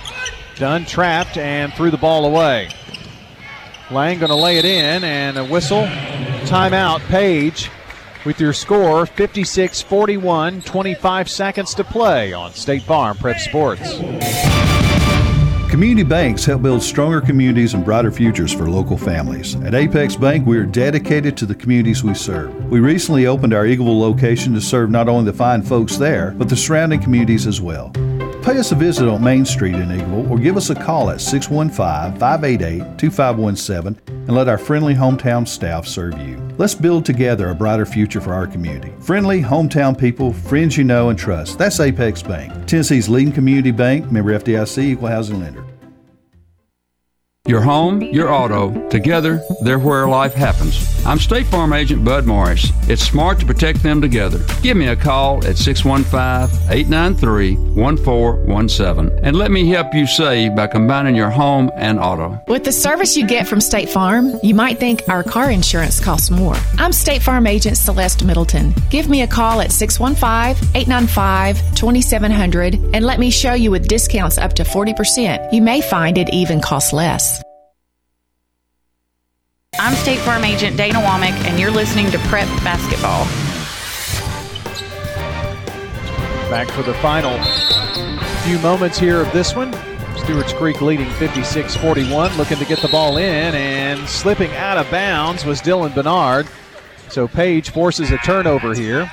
Dunn 0.56 0.84
trapped 0.84 1.36
and 1.36 1.72
threw 1.74 1.90
the 1.90 1.96
ball 1.96 2.24
away. 2.24 2.70
Lang 3.90 4.18
going 4.18 4.30
to 4.30 4.36
lay 4.36 4.58
it 4.58 4.64
in 4.64 5.04
and 5.04 5.38
a 5.38 5.44
whistle. 5.44 5.84
Timeout, 6.46 7.00
Page, 7.08 7.70
with 8.24 8.40
your 8.40 8.52
score 8.52 9.06
56 9.06 9.82
41, 9.82 10.62
25 10.62 11.30
seconds 11.30 11.74
to 11.74 11.84
play 11.84 12.32
on 12.32 12.52
State 12.52 12.82
Farm 12.82 13.16
Prep 13.16 13.38
Sports. 13.38 14.77
Community 15.68 16.02
banks 16.02 16.46
help 16.46 16.62
build 16.62 16.82
stronger 16.82 17.20
communities 17.20 17.74
and 17.74 17.84
brighter 17.84 18.10
futures 18.10 18.50
for 18.50 18.70
local 18.70 18.96
families. 18.96 19.54
At 19.56 19.74
Apex 19.74 20.16
Bank, 20.16 20.46
we 20.46 20.56
are 20.56 20.64
dedicated 20.64 21.36
to 21.36 21.46
the 21.46 21.54
communities 21.54 22.02
we 22.02 22.14
serve. 22.14 22.54
We 22.70 22.80
recently 22.80 23.26
opened 23.26 23.52
our 23.52 23.64
Eagleville 23.64 24.00
location 24.00 24.54
to 24.54 24.62
serve 24.62 24.88
not 24.88 25.10
only 25.10 25.30
the 25.30 25.36
fine 25.36 25.60
folks 25.60 25.98
there, 25.98 26.30
but 26.30 26.48
the 26.48 26.56
surrounding 26.56 27.02
communities 27.02 27.46
as 27.46 27.60
well. 27.60 27.92
Pay 28.48 28.56
us 28.56 28.72
a 28.72 28.74
visit 28.74 29.06
on 29.06 29.22
Main 29.22 29.44
Street 29.44 29.74
in 29.74 29.90
Eagleville 29.90 30.30
or 30.30 30.38
give 30.38 30.56
us 30.56 30.70
a 30.70 30.74
call 30.74 31.10
at 31.10 31.20
615 31.20 32.18
588 32.18 32.96
2517 32.96 34.02
and 34.08 34.34
let 34.34 34.48
our 34.48 34.56
friendly 34.56 34.94
hometown 34.94 35.46
staff 35.46 35.86
serve 35.86 36.18
you. 36.18 36.38
Let's 36.56 36.74
build 36.74 37.04
together 37.04 37.50
a 37.50 37.54
brighter 37.54 37.84
future 37.84 38.22
for 38.22 38.32
our 38.32 38.46
community. 38.46 38.90
Friendly, 39.00 39.42
hometown 39.42 39.98
people, 39.98 40.32
friends 40.32 40.78
you 40.78 40.84
know 40.84 41.10
and 41.10 41.18
trust. 41.18 41.58
That's 41.58 41.78
Apex 41.78 42.22
Bank, 42.22 42.66
Tennessee's 42.66 43.06
leading 43.10 43.34
community 43.34 43.70
bank, 43.70 44.10
member 44.10 44.32
FDIC, 44.38 44.82
equal 44.82 45.08
housing 45.08 45.40
lender. 45.40 45.66
Your 47.46 47.60
home, 47.60 48.00
your 48.00 48.32
auto, 48.32 48.88
together, 48.88 49.42
they're 49.60 49.78
where 49.78 50.08
life 50.08 50.32
happens. 50.32 50.97
I'm 51.06 51.18
State 51.18 51.46
Farm 51.46 51.72
Agent 51.72 52.04
Bud 52.04 52.26
Morris. 52.26 52.70
It's 52.88 53.02
smart 53.02 53.40
to 53.40 53.46
protect 53.46 53.82
them 53.82 54.00
together. 54.00 54.40
Give 54.62 54.76
me 54.76 54.88
a 54.88 54.96
call 54.96 55.44
at 55.46 55.56
615 55.56 56.70
893 56.70 57.56
1417 57.74 59.24
and 59.24 59.36
let 59.36 59.50
me 59.50 59.68
help 59.68 59.94
you 59.94 60.06
save 60.06 60.54
by 60.54 60.66
combining 60.66 61.14
your 61.14 61.30
home 61.30 61.70
and 61.76 61.98
auto. 61.98 62.38
With 62.46 62.64
the 62.64 62.72
service 62.72 63.16
you 63.16 63.26
get 63.26 63.46
from 63.46 63.60
State 63.60 63.88
Farm, 63.88 64.38
you 64.42 64.54
might 64.54 64.78
think 64.78 65.02
our 65.08 65.22
car 65.22 65.50
insurance 65.50 65.98
costs 65.98 66.30
more. 66.30 66.56
I'm 66.78 66.92
State 66.92 67.22
Farm 67.22 67.46
Agent 67.46 67.76
Celeste 67.76 68.24
Middleton. 68.24 68.74
Give 68.90 69.08
me 69.08 69.22
a 69.22 69.26
call 69.26 69.60
at 69.60 69.72
615 69.72 70.68
895 70.74 71.74
2700 71.74 72.74
and 72.94 73.04
let 73.04 73.18
me 73.18 73.30
show 73.30 73.54
you 73.54 73.70
with 73.70 73.88
discounts 73.88 74.36
up 74.36 74.52
to 74.54 74.62
40%. 74.62 75.52
You 75.52 75.62
may 75.62 75.80
find 75.80 76.18
it 76.18 76.28
even 76.34 76.60
costs 76.60 76.92
less. 76.92 77.42
I'm 79.80 79.94
State 79.94 80.18
Farm 80.18 80.42
Agent 80.42 80.76
Dana 80.76 80.98
Womack, 80.98 81.46
and 81.46 81.56
you're 81.56 81.70
listening 81.70 82.10
to 82.10 82.18
Prep 82.26 82.48
Basketball. 82.64 83.24
Back 86.50 86.68
for 86.72 86.82
the 86.82 86.94
final 86.94 87.40
few 88.42 88.58
moments 88.58 88.98
here 88.98 89.20
of 89.20 89.32
this 89.32 89.54
one. 89.54 89.72
Stewart's 90.16 90.52
Creek 90.52 90.80
leading 90.80 91.08
56 91.10 91.76
41, 91.76 92.36
looking 92.36 92.58
to 92.58 92.64
get 92.64 92.80
the 92.80 92.88
ball 92.88 93.18
in, 93.18 93.54
and 93.54 94.08
slipping 94.08 94.50
out 94.56 94.78
of 94.78 94.90
bounds 94.90 95.44
was 95.44 95.62
Dylan 95.62 95.94
Bernard. 95.94 96.48
So 97.08 97.28
Page 97.28 97.70
forces 97.70 98.10
a 98.10 98.18
turnover 98.18 98.74
here. 98.74 99.08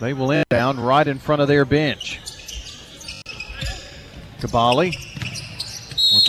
They 0.00 0.12
will 0.12 0.32
end 0.32 0.44
down 0.50 0.78
right 0.78 1.08
in 1.08 1.18
front 1.18 1.40
of 1.40 1.48
their 1.48 1.64
bench. 1.64 2.20
Kabali 4.38 5.09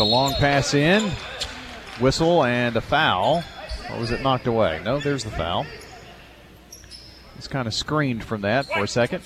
the 0.02 0.06
long 0.06 0.34
pass 0.34 0.74
in, 0.74 1.12
whistle 2.00 2.44
and 2.44 2.76
a 2.76 2.82
foul. 2.82 3.44
Or 3.92 4.00
was 4.00 4.10
it 4.10 4.24
knocked 4.24 4.48
away? 4.48 4.82
No, 4.84 5.00
there's 5.00 5.24
the 5.24 5.30
foul. 5.30 5.68
It's 7.38 7.48
kind 7.48 7.68
of 7.68 7.74
screened 7.76 8.24
from 8.24 8.42
that 8.42 8.66
for 8.66 8.84
a 8.84 8.88
second. 8.88 9.24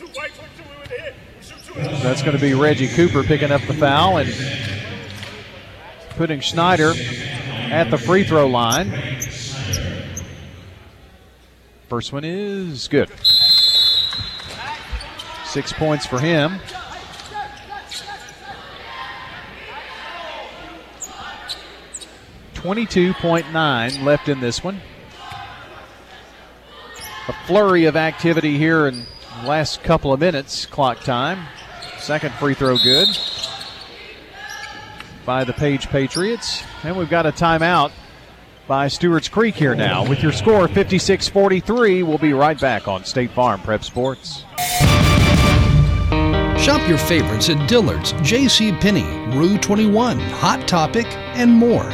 That's 1.77 2.23
going 2.23 2.35
to 2.35 2.41
be 2.41 2.53
Reggie 2.55 2.89
Cooper 2.89 3.23
picking 3.23 3.53
up 3.53 3.61
the 3.61 3.73
foul 3.73 4.17
and 4.17 4.29
putting 6.17 6.41
Schneider 6.41 6.91
at 7.71 7.89
the 7.89 7.97
free 7.97 8.25
throw 8.25 8.47
line. 8.47 8.91
First 11.87 12.11
one 12.11 12.25
is 12.25 12.89
good. 12.89 13.09
Six 15.45 15.71
points 15.71 16.05
for 16.05 16.19
him. 16.19 16.59
Twenty-two 22.65 23.13
point 23.13 23.53
nine 23.53 24.03
left 24.03 24.27
in 24.27 24.39
this 24.39 24.63
one. 24.63 24.81
A 27.27 27.33
flurry 27.45 27.85
of 27.85 27.95
activity 27.95 28.57
here 28.57 28.87
in 28.87 29.05
the 29.39 29.47
last 29.47 29.83
couple 29.83 30.11
of 30.11 30.19
minutes. 30.19 30.65
Clock 30.65 31.01
time. 31.01 31.45
Second 31.99 32.33
free 32.33 32.55
throw 32.55 32.79
good 32.79 33.07
by 35.27 35.43
the 35.43 35.53
Page 35.53 35.89
Patriots. 35.89 36.63
And 36.83 36.97
we've 36.97 37.07
got 37.07 37.27
a 37.27 37.31
timeout 37.31 37.91
by 38.65 38.87
Stewart's 38.87 39.29
Creek 39.29 39.53
here 39.53 39.75
now. 39.75 40.03
With 40.09 40.23
your 40.23 40.31
score 40.31 40.67
56 40.67 41.27
43, 41.27 42.01
we'll 42.01 42.17
be 42.17 42.33
right 42.33 42.59
back 42.59 42.87
on 42.87 43.05
State 43.05 43.29
Farm 43.29 43.61
Prep 43.61 43.83
Sports. 43.83 44.43
Shop 46.59 46.89
your 46.89 46.97
favorites 46.97 47.47
at 47.47 47.69
Dillard's, 47.69 48.13
J.C. 48.23 48.71
Penney, 48.71 49.05
Rue 49.37 49.59
21, 49.59 50.19
Hot 50.19 50.67
Topic, 50.67 51.05
and 51.35 51.51
more. 51.51 51.93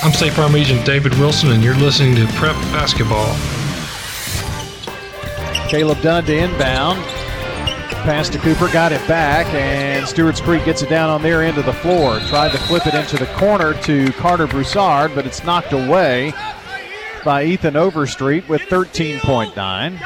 I'm 0.00 0.12
State 0.12 0.32
Farm 0.32 0.56
Agent 0.56 0.84
David 0.84 1.16
Wilson, 1.20 1.52
and 1.52 1.62
you're 1.62 1.76
listening 1.76 2.16
to 2.16 2.26
Prep 2.32 2.56
Basketball. 2.72 3.36
Caleb 5.68 6.00
Dunn 6.00 6.24
to 6.24 6.36
inbound. 6.36 6.98
pass 8.02 8.28
to 8.30 8.38
Cooper, 8.38 8.68
got 8.72 8.90
it 8.90 9.06
back, 9.06 9.46
and 9.54 10.04
Stewart's 10.08 10.40
Creek 10.40 10.64
gets 10.64 10.82
it 10.82 10.88
down 10.88 11.08
on 11.08 11.22
their 11.22 11.40
end 11.44 11.56
of 11.56 11.66
the 11.66 11.72
floor. 11.72 12.18
Tried 12.20 12.50
to 12.50 12.58
flip 12.58 12.84
it 12.88 12.94
into 12.94 13.16
the 13.16 13.26
corner 13.36 13.74
to 13.82 14.10
Carter 14.14 14.48
Broussard, 14.48 15.14
but 15.14 15.24
it's 15.24 15.44
knocked 15.44 15.72
away 15.72 16.32
by 17.24 17.44
Ethan 17.44 17.76
Overstreet 17.76 18.48
with 18.48 18.62
13.9. 18.62 20.00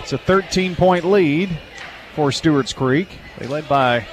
It's 0.00 0.12
a 0.12 0.18
13 0.18 0.74
point 0.74 1.04
lead 1.04 1.56
for 2.16 2.32
Stewart's 2.32 2.72
Creek. 2.72 3.16
They 3.38 3.46
led 3.46 3.68
by 3.68 4.04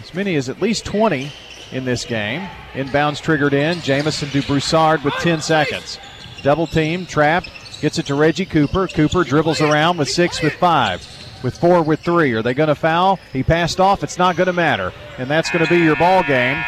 as 0.00 0.14
many 0.14 0.36
as 0.36 0.48
at 0.48 0.62
least 0.62 0.84
20 0.84 1.32
in 1.72 1.84
this 1.84 2.04
game. 2.04 2.48
Inbounds 2.72 3.20
triggered 3.20 3.54
in. 3.54 3.80
Jamison 3.80 4.28
to 4.30 4.42
Broussard 4.42 5.02
with 5.02 5.14
10 5.14 5.40
seconds. 5.40 5.98
Double 6.42 6.66
team, 6.66 7.06
trapped, 7.06 7.50
gets 7.80 7.98
it 7.98 8.06
to 8.06 8.14
Reggie 8.14 8.46
Cooper. 8.46 8.88
Cooper 8.88 9.24
dribbles 9.24 9.60
around 9.60 9.98
with 9.98 10.08
six 10.08 10.42
with 10.42 10.54
five. 10.54 11.06
With 11.42 11.58
four 11.58 11.82
with 11.82 12.00
three. 12.00 12.32
Are 12.32 12.42
they 12.42 12.54
going 12.54 12.68
to 12.68 12.74
foul? 12.74 13.18
He 13.32 13.42
passed 13.42 13.80
off. 13.80 14.02
It's 14.02 14.18
not 14.18 14.36
going 14.36 14.46
to 14.46 14.52
matter. 14.52 14.92
And 15.18 15.28
that's 15.28 15.50
going 15.50 15.64
to 15.64 15.70
be 15.70 15.78
your 15.78 15.96
ball 15.96 16.22
game. 16.22 16.62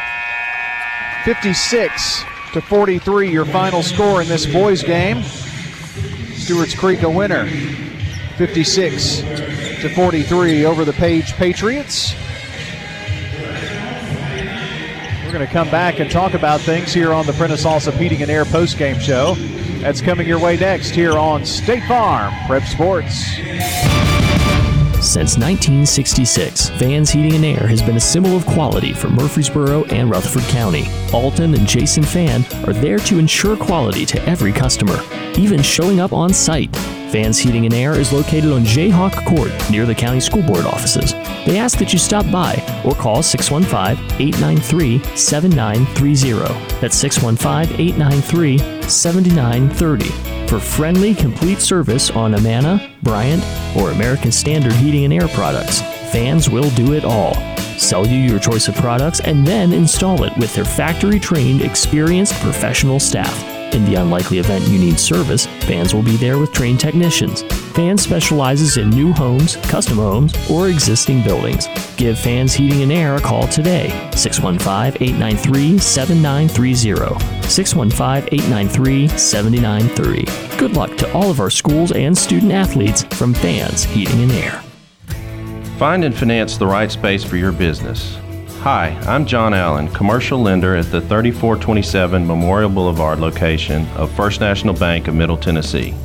56 1.24 2.24
to 2.52 2.60
43, 2.60 3.30
your 3.30 3.44
final 3.44 3.82
score 3.82 4.22
in 4.22 4.28
this 4.28 4.46
boys 4.46 4.82
game. 4.82 5.22
Stewart's 6.34 6.74
Creek 6.74 7.02
a 7.02 7.10
winner. 7.10 7.46
56 8.36 9.18
to 9.20 9.88
43 9.94 10.64
over 10.64 10.84
the 10.84 10.92
Page 10.94 11.34
Patriots. 11.34 12.14
We're 15.32 15.38
going 15.38 15.48
to 15.48 15.54
come 15.54 15.70
back 15.70 15.98
and 15.98 16.10
talk 16.10 16.34
about 16.34 16.60
things 16.60 16.92
here 16.92 17.14
on 17.14 17.24
the 17.24 17.32
Prentice 17.32 17.64
Allsup 17.64 17.94
Heating 17.94 18.20
and 18.20 18.30
Air 18.30 18.44
post-game 18.44 18.98
show. 18.98 19.34
That's 19.80 20.02
coming 20.02 20.28
your 20.28 20.38
way 20.38 20.58
next 20.58 20.90
here 20.90 21.16
on 21.16 21.46
State 21.46 21.84
Farm 21.84 22.34
Prep 22.46 22.64
Sports. 22.64 23.14
Since 25.00 25.38
1966, 25.38 26.68
Vans 26.78 27.08
Heating 27.08 27.32
and 27.32 27.44
Air 27.46 27.66
has 27.66 27.80
been 27.80 27.96
a 27.96 28.00
symbol 28.00 28.36
of 28.36 28.44
quality 28.44 28.92
for 28.92 29.08
Murfreesboro 29.08 29.84
and 29.84 30.10
Rutherford 30.10 30.46
County. 30.50 30.84
Alton 31.14 31.54
and 31.54 31.66
Jason 31.66 32.02
Fan 32.02 32.44
are 32.66 32.74
there 32.74 32.98
to 32.98 33.18
ensure 33.18 33.56
quality 33.56 34.04
to 34.04 34.22
every 34.28 34.52
customer, 34.52 35.00
even 35.38 35.62
showing 35.62 35.98
up 35.98 36.12
on 36.12 36.30
site. 36.34 36.76
Vans 37.12 37.38
Heating 37.38 37.66
and 37.66 37.74
Air 37.74 37.92
is 37.92 38.10
located 38.10 38.50
on 38.52 38.62
Jayhawk 38.62 39.26
Court 39.26 39.52
near 39.70 39.84
the 39.84 39.94
county 39.94 40.18
school 40.18 40.42
board 40.42 40.64
offices. 40.64 41.12
They 41.44 41.58
ask 41.58 41.78
that 41.78 41.92
you 41.92 41.98
stop 41.98 42.24
by 42.32 42.54
or 42.86 42.94
call 42.94 43.22
615 43.22 44.02
893 44.18 45.16
7930. 45.16 46.80
That's 46.80 46.96
615 46.96 47.78
893 47.78 48.88
7930 48.88 50.32
for 50.48 50.58
friendly, 50.58 51.14
complete 51.14 51.60
service 51.60 52.10
on 52.10 52.34
Amana, 52.34 52.90
Bryant, 53.02 53.44
or 53.76 53.90
American 53.90 54.32
Standard 54.32 54.72
Heating 54.72 55.04
and 55.04 55.12
Air 55.12 55.28
products. 55.28 55.80
Fans 56.12 56.48
will 56.48 56.70
do 56.70 56.94
it 56.94 57.04
all. 57.04 57.34
Sell 57.78 58.06
you 58.06 58.18
your 58.18 58.38
choice 58.38 58.68
of 58.68 58.74
products 58.76 59.20
and 59.20 59.46
then 59.46 59.72
install 59.72 60.24
it 60.24 60.36
with 60.38 60.54
their 60.54 60.64
factory 60.64 61.18
trained, 61.18 61.62
experienced 61.62 62.34
professional 62.40 63.00
staff. 63.00 63.51
In 63.72 63.84
the 63.84 63.94
unlikely 63.94 64.38
event 64.38 64.68
you 64.68 64.78
need 64.78 65.00
service, 65.00 65.46
Fans 65.62 65.94
will 65.94 66.02
be 66.02 66.16
there 66.16 66.38
with 66.38 66.52
trained 66.52 66.80
technicians. 66.80 67.42
Fans 67.72 68.02
specializes 68.02 68.76
in 68.76 68.90
new 68.90 69.12
homes, 69.12 69.56
custom 69.56 69.96
homes, 69.96 70.34
or 70.50 70.68
existing 70.68 71.22
buildings. 71.22 71.68
Give 71.96 72.18
Fans 72.18 72.52
Heating 72.52 72.82
and 72.82 72.92
Air 72.92 73.16
a 73.16 73.20
call 73.20 73.46
today, 73.48 73.88
615 74.14 75.02
893 75.02 75.78
7930. 75.78 77.48
615 77.48 78.34
893 78.34 79.08
7930. 79.08 80.58
Good 80.58 80.76
luck 80.76 80.96
to 80.98 81.12
all 81.14 81.30
of 81.30 81.40
our 81.40 81.50
schools 81.50 81.92
and 81.92 82.16
student 82.16 82.52
athletes 82.52 83.04
from 83.04 83.32
Fans 83.32 83.84
Heating 83.84 84.22
and 84.22 84.32
Air. 84.32 84.62
Find 85.78 86.04
and 86.04 86.14
finance 86.14 86.58
the 86.58 86.66
right 86.66 86.90
space 86.90 87.24
for 87.24 87.36
your 87.36 87.52
business. 87.52 88.18
Hi, 88.62 88.96
I'm 89.08 89.26
John 89.26 89.54
Allen, 89.54 89.88
commercial 89.88 90.40
lender 90.40 90.76
at 90.76 90.84
the 90.84 91.00
3427 91.00 92.24
Memorial 92.24 92.70
Boulevard 92.70 93.18
location 93.18 93.88
of 93.96 94.12
First 94.12 94.40
National 94.40 94.72
Bank 94.72 95.08
of 95.08 95.16
Middle 95.16 95.36
Tennessee. 95.36 95.96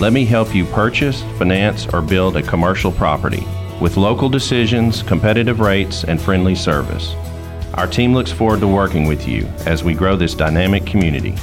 Let 0.00 0.12
me 0.12 0.24
help 0.24 0.52
you 0.52 0.64
purchase, 0.64 1.22
finance, 1.38 1.86
or 1.86 2.02
build 2.02 2.36
a 2.36 2.42
commercial 2.42 2.90
property 2.90 3.46
with 3.80 3.96
local 3.96 4.28
decisions, 4.28 5.00
competitive 5.04 5.60
rates, 5.60 6.02
and 6.02 6.20
friendly 6.20 6.56
service. 6.56 7.14
Our 7.74 7.86
team 7.86 8.12
looks 8.14 8.32
forward 8.32 8.58
to 8.62 8.66
working 8.66 9.06
with 9.06 9.28
you 9.28 9.46
as 9.64 9.84
we 9.84 9.94
grow 9.94 10.16
this 10.16 10.34
dynamic 10.34 10.84
community. 10.84 11.36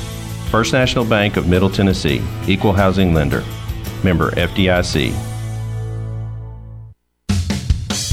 First 0.51 0.74
National 0.74 1.05
Bank 1.05 1.38
of 1.38 1.47
Middle 1.47 1.70
Tennessee, 1.70 2.22
Equal 2.49 2.74
Housing 2.74 3.14
Lender, 3.14 3.45
member 4.03 4.32
FDIC. 4.32 5.38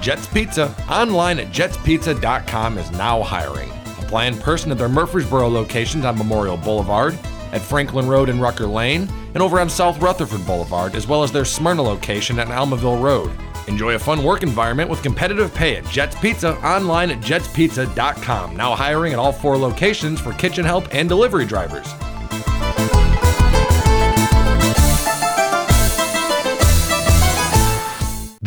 Jets 0.00 0.26
Pizza, 0.26 0.74
online 0.88 1.38
at 1.38 1.52
jetspizza.com, 1.52 2.78
is 2.78 2.90
now 2.92 3.22
hiring. 3.22 3.70
Apply 3.98 4.26
in 4.26 4.38
person 4.38 4.70
at 4.70 4.78
their 4.78 4.88
Murfreesboro 4.88 5.48
locations 5.48 6.04
on 6.04 6.16
Memorial 6.16 6.56
Boulevard, 6.56 7.18
at 7.52 7.60
Franklin 7.62 8.06
Road 8.06 8.28
and 8.28 8.40
Rucker 8.40 8.66
Lane, 8.66 9.08
and 9.34 9.42
over 9.42 9.60
on 9.60 9.68
South 9.68 10.00
Rutherford 10.00 10.44
Boulevard, 10.46 10.94
as 10.94 11.06
well 11.06 11.22
as 11.22 11.32
their 11.32 11.44
Smyrna 11.44 11.82
location 11.82 12.38
at 12.38 12.48
Almaville 12.48 13.02
Road. 13.02 13.30
Enjoy 13.66 13.94
a 13.94 13.98
fun 13.98 14.22
work 14.22 14.42
environment 14.42 14.88
with 14.88 15.02
competitive 15.02 15.54
pay 15.54 15.76
at 15.76 15.84
Jets 15.86 16.16
Pizza, 16.20 16.56
online 16.66 17.10
at 17.10 17.20
jetspizza.com. 17.20 18.56
Now 18.56 18.74
hiring 18.74 19.12
at 19.12 19.18
all 19.18 19.32
four 19.32 19.58
locations 19.58 20.20
for 20.20 20.32
kitchen 20.34 20.64
help 20.64 20.92
and 20.94 21.08
delivery 21.08 21.44
drivers. 21.44 21.92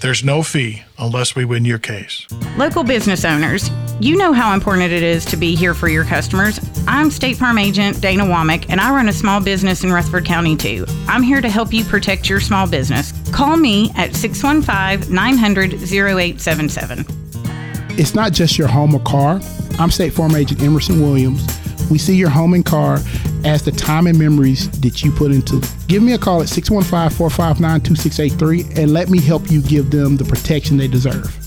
there's 0.00 0.24
no 0.24 0.42
fee 0.42 0.82
unless 0.98 1.34
we 1.34 1.44
win 1.44 1.64
your 1.64 1.78
case. 1.78 2.26
Local 2.56 2.84
business 2.84 3.24
owners, 3.24 3.70
you 4.00 4.16
know 4.16 4.32
how 4.32 4.54
important 4.54 4.92
it 4.92 5.02
is 5.02 5.24
to 5.26 5.36
be 5.36 5.54
here 5.54 5.74
for 5.74 5.88
your 5.88 6.04
customers. 6.04 6.60
I'm 6.86 7.10
State 7.10 7.36
Farm 7.36 7.58
Agent 7.58 8.00
Dana 8.00 8.24
Womack, 8.24 8.66
and 8.68 8.80
I 8.80 8.90
run 8.90 9.08
a 9.08 9.12
small 9.12 9.40
business 9.40 9.84
in 9.84 9.92
Rutherford 9.92 10.24
County 10.24 10.56
too. 10.56 10.84
I'm 11.08 11.22
here 11.22 11.40
to 11.40 11.48
help 11.48 11.72
you 11.72 11.84
protect 11.84 12.28
your 12.28 12.40
small 12.40 12.68
business. 12.68 13.12
Call 13.32 13.56
me 13.56 13.90
at 13.96 14.14
615 14.14 15.12
900 15.12 15.74
0877. 15.74 17.04
It's 17.98 18.14
not 18.14 18.32
just 18.32 18.58
your 18.58 18.68
home 18.68 18.94
or 18.94 19.00
car. 19.00 19.40
I'm 19.78 19.90
State 19.90 20.12
Farm 20.12 20.34
Agent 20.34 20.62
Emerson 20.62 21.00
Williams. 21.00 21.55
We 21.90 21.98
see 21.98 22.16
your 22.16 22.30
home 22.30 22.54
and 22.54 22.64
car 22.64 22.98
as 23.44 23.62
the 23.62 23.72
time 23.72 24.06
and 24.06 24.18
memories 24.18 24.70
that 24.80 25.04
you 25.04 25.12
put 25.12 25.30
into. 25.30 25.62
Give 25.86 26.02
me 26.02 26.14
a 26.14 26.18
call 26.18 26.42
at 26.42 26.48
615 26.48 27.16
459 27.16 27.80
2683 27.80 28.82
and 28.82 28.92
let 28.92 29.08
me 29.08 29.20
help 29.20 29.50
you 29.50 29.62
give 29.62 29.90
them 29.90 30.16
the 30.16 30.24
protection 30.24 30.76
they 30.76 30.88
deserve. 30.88 31.45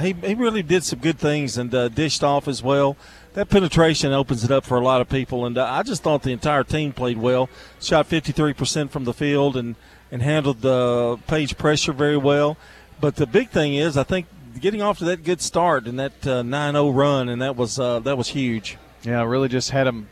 he 0.00 0.12
he 0.12 0.34
really 0.34 0.62
did 0.62 0.84
some 0.84 0.98
good 0.98 1.18
things 1.18 1.56
and 1.56 1.74
uh, 1.74 1.88
dished 1.88 2.22
off 2.22 2.46
as 2.48 2.62
well. 2.62 2.96
That 3.34 3.48
penetration 3.48 4.12
opens 4.12 4.44
it 4.44 4.50
up 4.50 4.64
for 4.64 4.78
a 4.78 4.80
lot 4.80 5.00
of 5.00 5.08
people, 5.08 5.44
and 5.44 5.58
uh, 5.58 5.64
I 5.64 5.82
just 5.82 6.02
thought 6.02 6.22
the 6.22 6.32
entire 6.32 6.64
team 6.64 6.92
played 6.92 7.18
well. 7.18 7.50
Shot 7.80 8.08
53% 8.08 8.90
from 8.90 9.04
the 9.04 9.12
field 9.12 9.56
and 9.56 9.76
and 10.10 10.22
handled 10.22 10.60
the 10.60 11.18
page 11.26 11.58
pressure 11.58 11.92
very 11.92 12.16
well. 12.16 12.56
But 13.00 13.16
the 13.16 13.26
big 13.26 13.50
thing 13.50 13.74
is, 13.74 13.96
I 13.96 14.04
think 14.04 14.26
getting 14.60 14.80
off 14.80 14.98
to 14.98 15.04
that 15.06 15.24
good 15.24 15.40
start 15.40 15.86
and 15.86 15.98
that 15.98 16.26
uh, 16.26 16.42
9-0 16.42 16.94
run, 16.94 17.28
and 17.28 17.42
that 17.42 17.56
was 17.56 17.78
uh, 17.78 18.00
that 18.00 18.16
was 18.16 18.28
huge. 18.28 18.78
Yeah, 19.02 19.22
really 19.24 19.48
just 19.48 19.70
had 19.70 19.86
them 19.86 20.08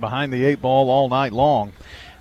behind 0.00 0.32
the 0.32 0.44
eight 0.44 0.60
ball 0.60 0.90
all 0.90 1.08
night 1.08 1.32
long. 1.32 1.72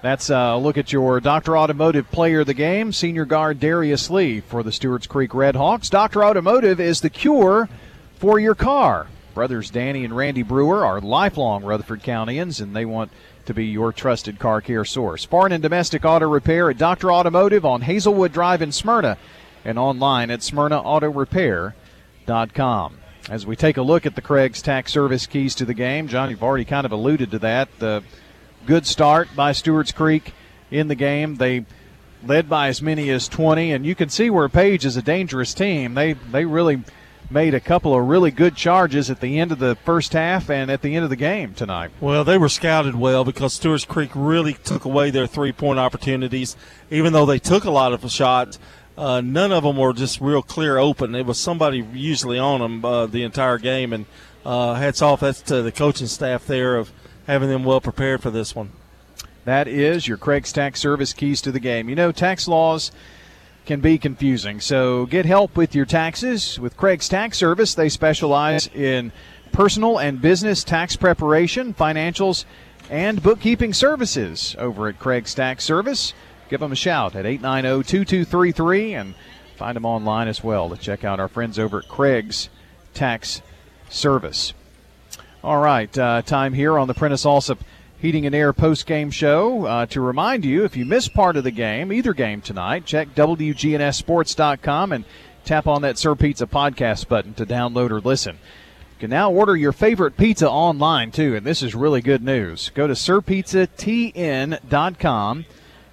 That's 0.01 0.29
uh, 0.29 0.53
a 0.55 0.59
look 0.59 0.77
at 0.77 0.93
your 0.93 1.19
Dr. 1.19 1.57
Automotive 1.57 2.11
player 2.11 2.41
of 2.41 2.47
the 2.47 2.53
game, 2.53 2.93
senior 2.93 3.25
guard 3.25 3.59
Darius 3.59 4.09
Lee 4.09 4.41
for 4.41 4.61
the 4.61 4.71
Stewart's 4.71 5.07
Creek 5.07 5.33
Red 5.33 5.55
Hawks. 5.55 5.89
Dr. 5.89 6.23
Automotive 6.23 6.79
is 6.79 7.01
the 7.01 7.09
cure 7.09 7.67
for 8.15 8.39
your 8.39 8.55
car. 8.55 9.07
Brothers 9.33 9.69
Danny 9.69 10.05
and 10.05 10.15
Randy 10.15 10.43
Brewer 10.43 10.85
are 10.85 11.01
lifelong 11.01 11.63
Rutherford 11.63 12.03
Countyans, 12.03 12.61
and 12.61 12.75
they 12.75 12.85
want 12.85 13.11
to 13.45 13.53
be 13.53 13.65
your 13.65 13.91
trusted 13.91 14.39
car 14.39 14.61
care 14.61 14.85
source. 14.85 15.23
Foreign 15.23 15.51
and 15.51 15.63
domestic 15.63 16.05
auto 16.05 16.27
repair 16.27 16.69
at 16.69 16.77
Dr. 16.77 17.11
Automotive 17.11 17.65
on 17.65 17.81
Hazelwood 17.81 18.33
Drive 18.33 18.61
in 18.61 18.71
Smyrna 18.71 19.17
and 19.65 19.79
online 19.79 20.31
at 20.31 20.41
smyrnaautorepair.com. 20.41 22.97
As 23.29 23.45
we 23.45 23.57
take 23.57 23.75
a 23.75 23.81
look 23.81 24.05
at 24.05 24.15
the 24.15 24.21
Craig's 24.21 24.61
tax 24.61 24.93
service 24.93 25.27
keys 25.27 25.53
to 25.55 25.65
the 25.65 25.73
game, 25.73 26.07
John, 26.07 26.29
you've 26.29 26.43
already 26.43 26.63
kind 26.63 26.85
of 26.85 26.93
alluded 26.93 27.31
to 27.31 27.39
that. 27.39 27.67
The 27.79 28.01
good 28.65 28.85
start 28.85 29.27
by 29.35 29.51
Stewart's 29.51 29.91
Creek 29.91 30.33
in 30.71 30.87
the 30.87 30.95
game. 30.95 31.35
They 31.35 31.65
led 32.23 32.47
by 32.47 32.69
as 32.69 32.81
many 32.81 33.09
as 33.09 33.27
20, 33.27 33.73
and 33.73 33.85
you 33.85 33.95
can 33.95 34.07
see 34.07 34.29
where 34.29 34.47
Page 34.47 34.85
is 34.85 34.95
a 34.95 35.01
dangerous 35.01 35.53
team. 35.53 35.93
They 35.93 36.13
they 36.13 36.45
really 36.45 36.83
made 37.29 37.53
a 37.53 37.59
couple 37.59 37.93
of 37.93 38.07
really 38.07 38.31
good 38.31 38.55
charges 38.55 39.09
at 39.09 39.19
the 39.19 39.37
end 39.39 39.51
of 39.51 39.59
the 39.59 39.75
first 39.83 40.13
half 40.13 40.49
and 40.49 40.71
at 40.71 40.81
the 40.81 40.95
end 40.95 41.03
of 41.03 41.09
the 41.09 41.15
game 41.17 41.53
tonight. 41.53 41.91
Well, 41.99 42.23
they 42.23 42.37
were 42.37 42.47
scouted 42.47 42.95
well 42.95 43.25
because 43.25 43.53
Stewart's 43.53 43.83
Creek 43.83 44.11
really 44.15 44.53
took 44.53 44.85
away 44.85 45.09
their 45.09 45.27
three 45.27 45.51
point 45.51 45.79
opportunities, 45.79 46.55
even 46.89 47.11
though 47.11 47.25
they 47.25 47.39
took 47.39 47.65
a 47.65 47.71
lot 47.71 47.91
of 47.91 48.09
shots. 48.09 48.57
Uh, 48.97 49.21
none 49.21 49.51
of 49.51 49.63
them 49.63 49.77
were 49.77 49.93
just 49.93 50.19
real 50.19 50.41
clear 50.41 50.77
open. 50.77 51.13
It 51.13 51.25
was 51.25 51.37
somebody 51.37 51.85
usually 51.93 52.39
on 52.39 52.61
them 52.61 52.83
uh, 52.83 53.05
the 53.05 53.23
entire 53.23 53.59
game, 53.59 53.93
and 53.93 54.05
uh, 54.43 54.73
hats 54.73 55.01
off 55.01 55.19
that's 55.19 55.41
to 55.43 55.61
the 55.61 55.71
coaching 55.71 56.07
staff 56.07 56.47
there 56.47 56.77
of 56.77 56.91
having 57.27 57.49
them 57.49 57.63
well 57.63 57.81
prepared 57.81 58.23
for 58.23 58.31
this 58.31 58.55
one. 58.55 58.71
That 59.45 59.67
is 59.67 60.07
your 60.07 60.17
Craig's 60.17 60.51
Tax 60.51 60.79
Service 60.79 61.13
keys 61.13 61.41
to 61.41 61.51
the 61.51 61.59
game. 61.59 61.89
You 61.89 61.95
know, 61.95 62.11
tax 62.11 62.47
laws 62.47 62.91
can 63.65 63.81
be 63.81 63.97
confusing, 63.97 64.59
so 64.59 65.05
get 65.05 65.25
help 65.25 65.55
with 65.55 65.75
your 65.75 65.85
taxes 65.85 66.59
with 66.59 66.75
Craig's 66.75 67.07
Tax 67.07 67.37
Service. 67.37 67.75
They 67.75 67.89
specialize 67.89 68.67
in 68.67 69.11
personal 69.51 69.99
and 69.99 70.21
business 70.21 70.63
tax 70.63 70.95
preparation, 70.95 71.73
financials, 71.73 72.45
and 72.89 73.21
bookkeeping 73.21 73.73
services 73.73 74.55
over 74.57 74.87
at 74.87 74.99
Craig's 74.99 75.35
Tax 75.35 75.63
Service 75.63 76.13
give 76.49 76.59
them 76.59 76.71
a 76.71 76.75
shout 76.75 77.15
at 77.15 77.25
890 77.25 77.83
2233 77.83 78.93
and 78.93 79.15
find 79.55 79.75
them 79.75 79.85
online 79.85 80.27
as 80.27 80.43
well 80.43 80.69
to 80.69 80.77
check 80.77 81.03
out 81.03 81.19
our 81.19 81.27
friends 81.27 81.57
over 81.57 81.79
at 81.79 81.87
Craig's 81.87 82.49
Tax 82.93 83.41
Service. 83.89 84.53
All 85.43 85.57
right, 85.57 85.95
uh, 85.97 86.21
time 86.23 86.53
here 86.53 86.77
on 86.77 86.87
the 86.87 86.93
Prentice 86.93 87.25
Allsup 87.25 87.59
Heating 87.99 88.25
and 88.25 88.35
Air 88.35 88.53
post 88.53 88.85
game 88.85 89.11
show. 89.11 89.65
Uh, 89.65 89.85
to 89.87 89.99
remind 90.01 90.45
you, 90.45 90.63
if 90.63 90.77
you 90.77 90.85
missed 90.85 91.13
part 91.13 91.37
of 91.37 91.43
the 91.43 91.51
game, 91.51 91.91
either 91.91 92.13
game 92.13 92.41
tonight, 92.41 92.85
check 92.85 93.15
WGNSSports.com 93.15 94.91
and 94.91 95.05
tap 95.45 95.67
on 95.67 95.81
that 95.81 95.97
Sir 95.97 96.13
Pizza 96.15 96.45
podcast 96.45 97.07
button 97.07 97.33
to 97.35 97.45
download 97.45 97.91
or 97.91 98.01
listen. 98.01 98.35
You 98.35 99.01
can 99.01 99.09
now 99.09 99.31
order 99.31 99.55
your 99.55 99.71
favorite 99.71 100.17
pizza 100.17 100.49
online 100.49 101.11
too, 101.11 101.35
and 101.35 101.45
this 101.45 101.63
is 101.63 101.73
really 101.73 102.01
good 102.01 102.23
news. 102.23 102.69
Go 102.73 102.87
to 102.87 102.93
SirPizzaTN.com 102.93 105.45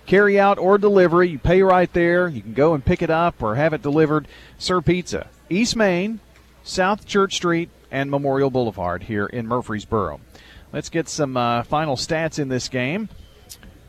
carry 0.07 0.39
out 0.39 0.59
or 0.59 0.79
delivery. 0.79 1.29
You 1.29 1.39
pay 1.39 1.63
right 1.63 1.93
there. 1.93 2.29
You 2.29 2.43
can 2.43 2.55
go 2.55 2.75
and 2.75 2.85
pick 2.85 3.03
it 3.03 3.11
up 3.11 3.43
or 3.43 3.55
have 3.55 3.73
it 3.73 3.83
delivered. 3.83 4.29
Sir 4.59 4.81
Pizza, 4.81 5.29
East 5.49 5.77
Main, 5.77 6.21
South 6.63 7.07
Church 7.07 7.35
Street, 7.35 7.71
and 7.91 8.11
Memorial 8.11 8.51
Boulevard 8.51 9.05
here 9.05 9.27
in 9.27 9.47
Murfreesboro. 9.47 10.21
Let's 10.73 10.89
get 10.89 11.09
some 11.09 11.37
uh, 11.37 11.63
final 11.63 11.97
stats 11.97 12.39
in 12.39 12.49
this 12.49 12.69
game. 12.69 13.09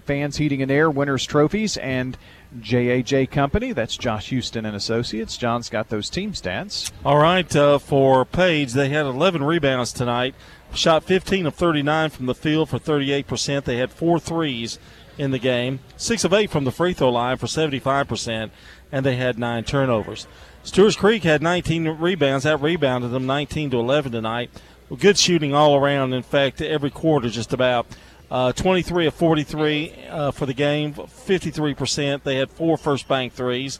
Fans 0.06 0.38
Heating 0.38 0.62
and 0.62 0.70
Air 0.70 0.92
winners 0.92 1.26
trophies 1.26 1.78
and 1.78 2.16
JHA 2.60 3.32
Company. 3.32 3.72
That's 3.72 3.98
Josh 3.98 4.30
Houston 4.30 4.66
and 4.66 4.76
Associates. 4.76 5.36
John's 5.36 5.70
got 5.70 5.90
those 5.90 6.12
team 6.12 6.34
stats. 6.34 6.92
All 7.04 7.18
right, 7.18 7.54
uh, 7.56 7.80
for 7.80 8.24
Page, 8.24 8.74
they 8.74 8.90
had 8.90 9.08
11 9.08 9.44
rebounds 9.44 9.92
tonight. 9.92 10.36
Shot 10.74 11.04
15 11.04 11.48
of 11.48 11.56
39 11.56 12.12
from 12.12 12.28
the 12.28 12.36
field 12.36 12.70
for 12.70 12.78
38%. 12.78 13.64
They 13.64 13.78
had 13.78 13.92
four 13.92 14.20
threes 14.20 14.78
in 15.18 15.32
the 15.32 15.40
game, 15.40 15.80
six 15.98 16.24
of 16.24 16.34
eight 16.34 16.50
from 16.50 16.64
the 16.64 16.72
free 16.72 16.94
throw 16.94 17.10
line 17.10 17.38
for 17.38 17.48
75%, 17.48 18.50
and 18.92 19.06
they 19.06 19.16
had 19.16 19.40
nine 19.40 19.64
turnovers. 19.64 20.28
Stewart's 20.64 20.96
Creek 20.96 21.24
had 21.24 21.42
19 21.42 21.88
rebounds. 22.00 22.44
That 22.44 22.62
rebounded 22.62 23.12
them 23.12 23.26
19 23.26 23.70
to 23.72 23.80
11 23.80 24.12
tonight. 24.12 24.50
Well, 24.90 24.98
good 24.98 25.18
shooting 25.18 25.54
all 25.54 25.76
around. 25.76 26.14
In 26.14 26.24
fact, 26.24 26.62
every 26.62 26.90
quarter, 26.90 27.30
just 27.30 27.54
about. 27.54 27.86
Uh, 28.32 28.52
23 28.52 29.06
of 29.06 29.14
43 29.14 29.94
uh, 30.10 30.32
for 30.32 30.48
the 30.48 30.54
game, 30.54 30.94
53%. 30.94 32.24
They 32.24 32.38
had 32.38 32.50
four 32.50 32.78
first 32.78 33.08
bank 33.08 33.34
threes. 33.34 33.80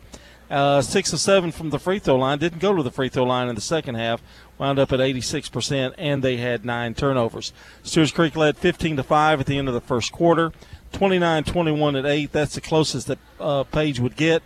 Uh, 0.49 0.80
six 0.82 1.12
of 1.12 1.20
seven 1.20 1.52
from 1.52 1.72
the 1.72 1.80
free 1.80 1.98
throw 1.98 2.18
line. 2.18 2.38
Didn't 2.38 2.60
go 2.60 2.76
to 2.76 2.84
the 2.84 2.91
free 2.91 3.10
throw 3.10 3.24
line 3.24 3.49
in 3.49 3.56
the 3.56 3.62
second 3.62 3.95
half. 3.95 4.22
Wound 4.60 4.78
up 4.78 4.94
at 4.94 4.99
86%, 4.99 5.95
and 5.98 6.24
they 6.24 6.38
had 6.38 6.64
nine 6.64 6.94
turnovers. 6.94 7.52
Stewart's 7.82 8.12
Creek 8.12 8.36
led 8.36 8.57
15 8.57 8.98
to 8.98 9.03
five 9.03 9.40
at 9.40 9.48
the 9.48 9.57
end 9.57 9.68
of 9.68 9.74
the 9.74 9.82
first 9.82 10.12
quarter. 10.12 10.52
29-21 10.96 12.00
at 12.00 12.06
eight. 12.06 12.32
That's 12.32 12.56
the 12.56 12.62
closest 12.62 13.08
that 13.08 13.20
uh, 13.40 13.64
Page 13.64 14.00
would 14.00 14.16
get. 14.16 14.42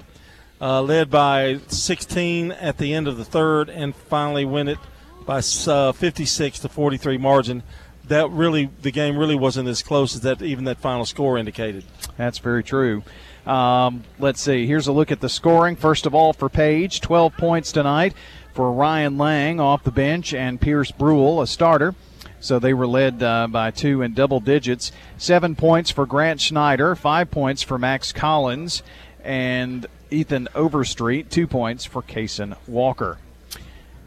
Uh, 0.61 0.81
led 0.81 1.09
by 1.09 1.59
16 1.67 2.51
at 2.51 2.77
the 2.77 2.93
end 2.93 3.07
of 3.07 3.15
the 3.15 3.23
third, 3.23 3.69
and 3.69 3.95
finally 3.95 4.43
win 4.43 4.67
it 4.67 4.77
by 5.25 5.41
uh, 5.67 5.91
56 5.93 6.59
to 6.59 6.67
43 6.67 7.17
margin. 7.17 7.63
That 8.07 8.29
really, 8.31 8.69
the 8.81 8.91
game 8.91 9.17
really 9.17 9.35
wasn't 9.35 9.69
as 9.69 9.81
close 9.81 10.15
as 10.15 10.21
that 10.21 10.41
even 10.41 10.65
that 10.65 10.79
final 10.79 11.05
score 11.05 11.37
indicated. 11.37 11.85
That's 12.17 12.39
very 12.39 12.63
true. 12.63 13.03
Um, 13.45 14.03
let's 14.17 14.41
see. 14.41 14.67
Here's 14.67 14.87
a 14.87 14.91
look 14.91 15.11
at 15.11 15.21
the 15.21 15.29
scoring. 15.29 15.75
First 15.75 16.05
of 16.05 16.13
all, 16.13 16.33
for 16.33 16.49
Page, 16.49 16.99
12 16.99 17.37
points 17.37 17.71
tonight 17.71 18.13
for 18.53 18.71
Ryan 18.71 19.17
Lang 19.17 19.59
off 19.59 19.83
the 19.83 19.91
bench 19.91 20.33
and 20.33 20.59
Pierce 20.59 20.91
Brule, 20.91 21.41
a 21.41 21.47
starter. 21.47 21.95
So 22.39 22.59
they 22.59 22.73
were 22.73 22.87
led 22.87 23.21
uh, 23.21 23.47
by 23.47 23.71
two 23.71 24.01
in 24.01 24.13
double 24.13 24.39
digits. 24.39 24.91
Seven 25.17 25.55
points 25.55 25.91
for 25.91 26.05
Grant 26.05 26.41
Schneider, 26.41 26.95
five 26.95 27.31
points 27.31 27.61
for 27.61 27.77
Max 27.77 28.11
Collins, 28.11 28.81
and 29.23 29.85
Ethan 30.09 30.47
Overstreet, 30.55 31.29
two 31.29 31.47
points 31.47 31.85
for 31.85 32.01
Kason 32.01 32.55
Walker. 32.67 33.17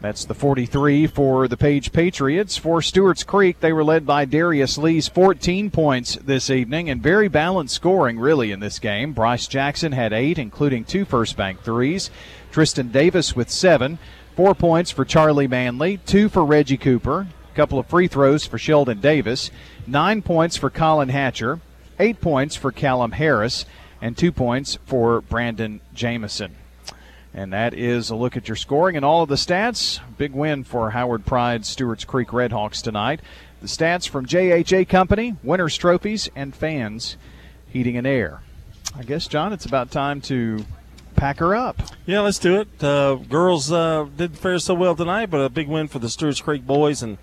That's 0.03 0.25
the 0.25 0.33
43 0.33 1.07
for 1.07 1.47
the 1.47 1.55
Page 1.55 1.93
Patriots. 1.93 2.57
For 2.57 2.81
Stewart's 2.81 3.23
Creek, 3.23 3.61
they 3.61 3.71
were 3.71 3.85
led 3.85 4.05
by 4.05 4.25
Darius 4.25 4.77
Lee's 4.77 5.07
14 5.07 5.71
points 5.71 6.17
this 6.17 6.49
evening 6.49 6.89
and 6.89 7.01
very 7.01 7.29
balanced 7.29 7.75
scoring, 7.75 8.19
really, 8.19 8.51
in 8.51 8.59
this 8.59 8.79
game. 8.79 9.13
Bryce 9.13 9.47
Jackson 9.47 9.93
had 9.93 10.11
eight, 10.11 10.37
including 10.37 10.83
two 10.83 11.05
first 11.05 11.37
bank 11.37 11.61
threes. 11.61 12.11
Tristan 12.51 12.89
Davis 12.89 13.33
with 13.33 13.49
seven. 13.49 13.97
Four 14.35 14.53
points 14.55 14.91
for 14.91 15.05
Charlie 15.05 15.47
Manley, 15.47 15.97
two 16.05 16.27
for 16.27 16.43
Reggie 16.43 16.75
Cooper, 16.75 17.27
a 17.53 17.55
couple 17.55 17.77
of 17.77 17.85
free 17.85 18.07
throws 18.07 18.45
for 18.45 18.57
Sheldon 18.57 18.99
Davis, 18.99 19.51
nine 19.85 20.23
points 20.23 20.57
for 20.57 20.71
Colin 20.71 21.09
Hatcher, 21.09 21.59
eight 21.99 22.19
points 22.19 22.55
for 22.55 22.71
Callum 22.71 23.11
Harris, 23.11 23.65
and 24.01 24.17
two 24.17 24.31
points 24.31 24.79
for 24.85 25.21
Brandon 25.21 25.79
Jamison. 25.93 26.55
And 27.31 27.53
that 27.53 27.75
is 27.75 28.09
a 28.09 28.15
look 28.15 28.35
at 28.35 28.47
your 28.47 28.55
scoring 28.55 28.95
and 28.95 29.05
all 29.05 29.21
of 29.21 29.29
the 29.29 29.35
stats. 29.35 29.99
Big 30.17 30.33
win 30.33 30.63
for 30.63 30.91
Howard 30.91 31.25
Pride 31.25 31.63
Stewart's 31.65 32.05
Creek 32.05 32.29
Redhawks 32.29 32.81
tonight. 32.81 33.21
The 33.61 33.67
stats 33.67 34.09
from 34.09 34.25
JHA 34.25 34.89
Company, 34.89 35.35
winners' 35.43 35.77
trophies, 35.77 36.29
and 36.35 36.55
fans, 36.55 37.17
heating 37.69 37.97
and 37.97 38.07
air. 38.07 38.41
I 38.95 39.03
guess, 39.03 39.27
John, 39.27 39.53
it's 39.53 39.65
about 39.65 39.91
time 39.91 40.21
to 40.21 40.65
pack 41.15 41.39
her 41.39 41.55
up. 41.55 41.81
Yeah, 42.05 42.21
let's 42.21 42.39
do 42.39 42.59
it. 42.59 42.83
Uh, 42.83 43.15
girls 43.15 43.71
uh, 43.71 44.07
didn't 44.17 44.37
fare 44.37 44.59
so 44.59 44.73
well 44.73 44.95
tonight, 44.95 45.29
but 45.29 45.37
a 45.37 45.49
big 45.49 45.67
win 45.67 45.87
for 45.87 45.99
the 45.99 46.09
Stewart's 46.09 46.41
Creek 46.41 46.67
boys. 46.67 47.01
And 47.01 47.17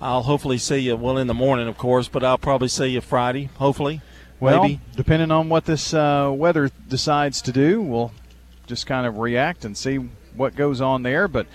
I'll 0.00 0.22
hopefully 0.22 0.58
see 0.58 0.78
you, 0.78 0.96
well, 0.96 1.16
in 1.16 1.26
the 1.26 1.34
morning, 1.34 1.68
of 1.68 1.78
course, 1.78 2.08
but 2.08 2.22
I'll 2.22 2.38
probably 2.38 2.68
see 2.68 2.88
you 2.88 3.00
Friday, 3.00 3.48
hopefully. 3.56 4.02
Well, 4.38 4.62
maybe. 4.62 4.80
depending 4.94 5.30
on 5.30 5.48
what 5.48 5.64
this 5.64 5.94
uh, 5.94 6.30
weather 6.34 6.70
decides 6.88 7.40
to 7.42 7.52
do, 7.52 7.80
we'll 7.80 8.12
just 8.66 8.86
kind 8.86 9.06
of 9.06 9.16
react 9.16 9.64
and 9.64 9.76
see 9.76 9.96
what 10.34 10.54
goes 10.54 10.82
on 10.82 11.02
there. 11.02 11.26
But 11.28 11.46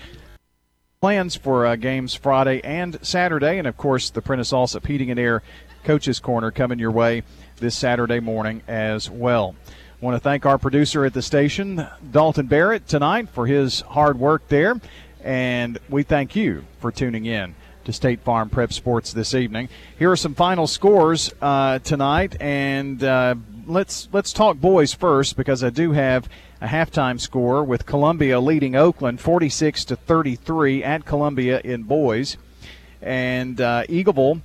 plans 1.01 1.35
for 1.35 1.67
uh, 1.67 1.75
games 1.75 2.15
Friday 2.15 2.61
and 2.63 2.97
Saturday, 3.05 3.59
and 3.59 3.67
of 3.67 3.77
course 3.77 4.09
the 4.09 4.21
Prentice 4.21 4.51
Allsup 4.51 4.87
Heating 4.87 5.11
and 5.11 5.19
Air 5.19 5.43
Coaches 5.83 6.19
Corner 6.19 6.49
coming 6.49 6.79
your 6.79 6.91
way 6.91 7.21
this 7.57 7.77
Saturday 7.77 8.19
morning 8.19 8.63
as 8.67 9.09
well. 9.09 9.55
Want 9.99 10.15
to 10.15 10.19
thank 10.19 10.47
our 10.47 10.57
producer 10.57 11.05
at 11.05 11.13
the 11.13 11.21
station, 11.21 11.87
Dalton 12.11 12.47
Barrett, 12.47 12.87
tonight 12.87 13.29
for 13.29 13.45
his 13.45 13.81
hard 13.81 14.17
work 14.17 14.47
there, 14.47 14.81
and 15.23 15.77
we 15.89 16.01
thank 16.01 16.35
you 16.35 16.65
for 16.79 16.91
tuning 16.91 17.25
in 17.25 17.53
to 17.85 17.93
State 17.93 18.21
Farm 18.21 18.49
Prep 18.49 18.71
Sports 18.73 19.13
this 19.13 19.33
evening. 19.33 19.69
Here 19.97 20.11
are 20.11 20.15
some 20.15 20.35
final 20.35 20.67
scores 20.67 21.33
uh, 21.41 21.79
tonight, 21.79 22.35
and 22.39 23.03
uh, 23.03 23.35
let's 23.65 24.07
let's 24.11 24.33
talk 24.33 24.57
boys 24.57 24.93
first 24.93 25.35
because 25.35 25.63
I 25.63 25.69
do 25.69 25.91
have 25.91 26.29
a 26.59 26.67
halftime 26.67 27.19
score 27.19 27.63
with 27.63 27.85
Columbia 27.85 28.39
leading 28.39 28.75
Oakland 28.75 29.19
46 29.19 29.85
to 29.85 29.95
33 29.95 30.83
at 30.83 31.05
Columbia 31.05 31.59
in 31.63 31.83
boys, 31.83 32.37
and 33.01 33.59
uh, 33.59 33.83
Eagleville 33.87 34.41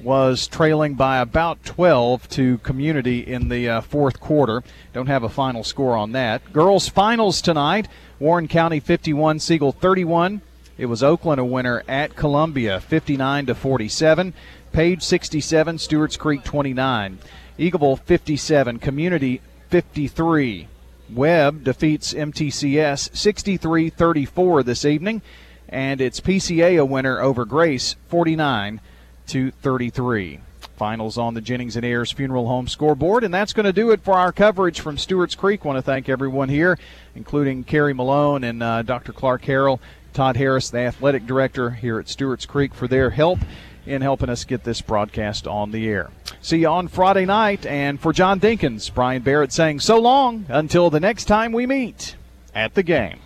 was 0.00 0.46
trailing 0.46 0.94
by 0.94 1.18
about 1.18 1.64
12 1.64 2.28
to 2.28 2.58
Community 2.58 3.20
in 3.20 3.48
the 3.48 3.68
uh, 3.68 3.80
fourth 3.80 4.20
quarter. 4.20 4.62
Don't 4.92 5.08
have 5.08 5.24
a 5.24 5.28
final 5.28 5.64
score 5.64 5.96
on 5.96 6.12
that. 6.12 6.52
Girls 6.52 6.88
finals 6.88 7.40
tonight: 7.40 7.88
Warren 8.18 8.48
County 8.48 8.80
51, 8.80 9.38
Siegel 9.38 9.72
31. 9.72 10.42
It 10.78 10.86
was 10.86 11.02
Oakland 11.02 11.40
a 11.40 11.44
winner 11.44 11.82
at 11.88 12.14
Columbia 12.14 12.78
59 12.80 13.46
to 13.46 13.54
47. 13.56 14.32
Page 14.70 15.02
67, 15.02 15.78
Stewart's 15.78 16.16
Creek 16.16 16.44
29. 16.44 17.18
Eagleville 17.58 18.00
57, 18.00 18.78
Community 18.78 19.40
53. 19.70 20.68
Webb 21.12 21.64
defeats 21.64 22.14
MTCS 22.14 23.16
63 23.16 23.90
34 23.90 24.62
this 24.62 24.84
evening, 24.84 25.20
and 25.68 26.00
it's 26.00 26.20
PCA 26.20 26.80
a 26.80 26.84
winner 26.84 27.20
over 27.20 27.44
Grace 27.44 27.96
49 28.08 28.80
to 29.26 29.50
33. 29.50 30.40
Finals 30.76 31.18
on 31.18 31.34
the 31.34 31.40
Jennings 31.40 31.74
and 31.74 31.84
Ayers 31.84 32.12
Funeral 32.12 32.46
Home 32.46 32.68
scoreboard, 32.68 33.24
and 33.24 33.34
that's 33.34 33.52
going 33.52 33.66
to 33.66 33.72
do 33.72 33.90
it 33.90 34.00
for 34.00 34.14
our 34.14 34.30
coverage 34.30 34.78
from 34.78 34.96
Stewart's 34.96 35.34
Creek. 35.34 35.64
Want 35.64 35.76
to 35.76 35.82
thank 35.82 36.08
everyone 36.08 36.48
here, 36.48 36.78
including 37.16 37.64
Carrie 37.64 37.94
Malone 37.94 38.44
and 38.44 38.62
uh, 38.62 38.82
Dr. 38.82 39.12
Clark 39.12 39.42
Harrell, 39.42 39.80
Todd 40.18 40.36
Harris, 40.36 40.68
the 40.68 40.80
athletic 40.80 41.26
director 41.26 41.70
here 41.70 42.00
at 42.00 42.08
Stewart's 42.08 42.44
Creek, 42.44 42.74
for 42.74 42.88
their 42.88 43.10
help 43.10 43.38
in 43.86 44.02
helping 44.02 44.28
us 44.28 44.42
get 44.42 44.64
this 44.64 44.80
broadcast 44.80 45.46
on 45.46 45.70
the 45.70 45.88
air. 45.88 46.10
See 46.40 46.58
you 46.58 46.66
on 46.66 46.88
Friday 46.88 47.24
night. 47.24 47.64
And 47.64 48.00
for 48.00 48.12
John 48.12 48.40
Dinkins, 48.40 48.92
Brian 48.92 49.22
Barrett 49.22 49.52
saying 49.52 49.78
so 49.78 50.00
long 50.00 50.44
until 50.48 50.90
the 50.90 50.98
next 50.98 51.26
time 51.26 51.52
we 51.52 51.66
meet 51.66 52.16
at 52.52 52.74
the 52.74 52.82
game. 52.82 53.20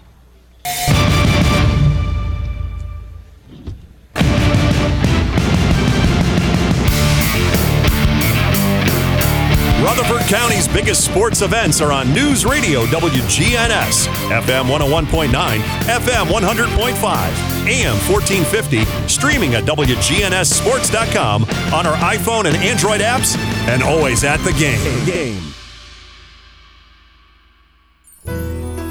Rutherford 9.82 10.20
County's 10.28 10.68
biggest 10.68 11.04
sports 11.04 11.42
events 11.42 11.80
are 11.80 11.90
on 11.90 12.14
News 12.14 12.46
Radio 12.46 12.86
WGNS, 12.86 14.06
FM 14.28 14.66
101.9, 14.70 15.32
FM 15.32 16.26
100.5, 16.26 17.66
AM 17.66 17.96
1450, 18.08 18.84
streaming 19.08 19.54
at 19.54 19.64
WGNSSports.com 19.64 21.42
on 21.74 21.86
our 21.86 21.96
iPhone 21.96 22.44
and 22.44 22.56
Android 22.58 23.00
apps, 23.00 23.36
and 23.66 23.82
always 23.82 24.22
at 24.22 24.36
the 24.44 24.52
game. 24.52 25.04
game. 25.04 25.42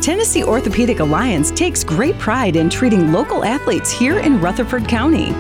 Tennessee 0.02 0.44
Orthopedic 0.44 1.00
Alliance 1.00 1.52
takes 1.52 1.86
great 1.86 2.20
pride 2.20 2.58
in 2.58 2.70
treating 2.70 3.14
local 3.14 3.46
athletes 3.46 3.92
here 3.92 4.20
in 4.20 4.42
Rutherford 4.42 4.90
County. 4.90 5.32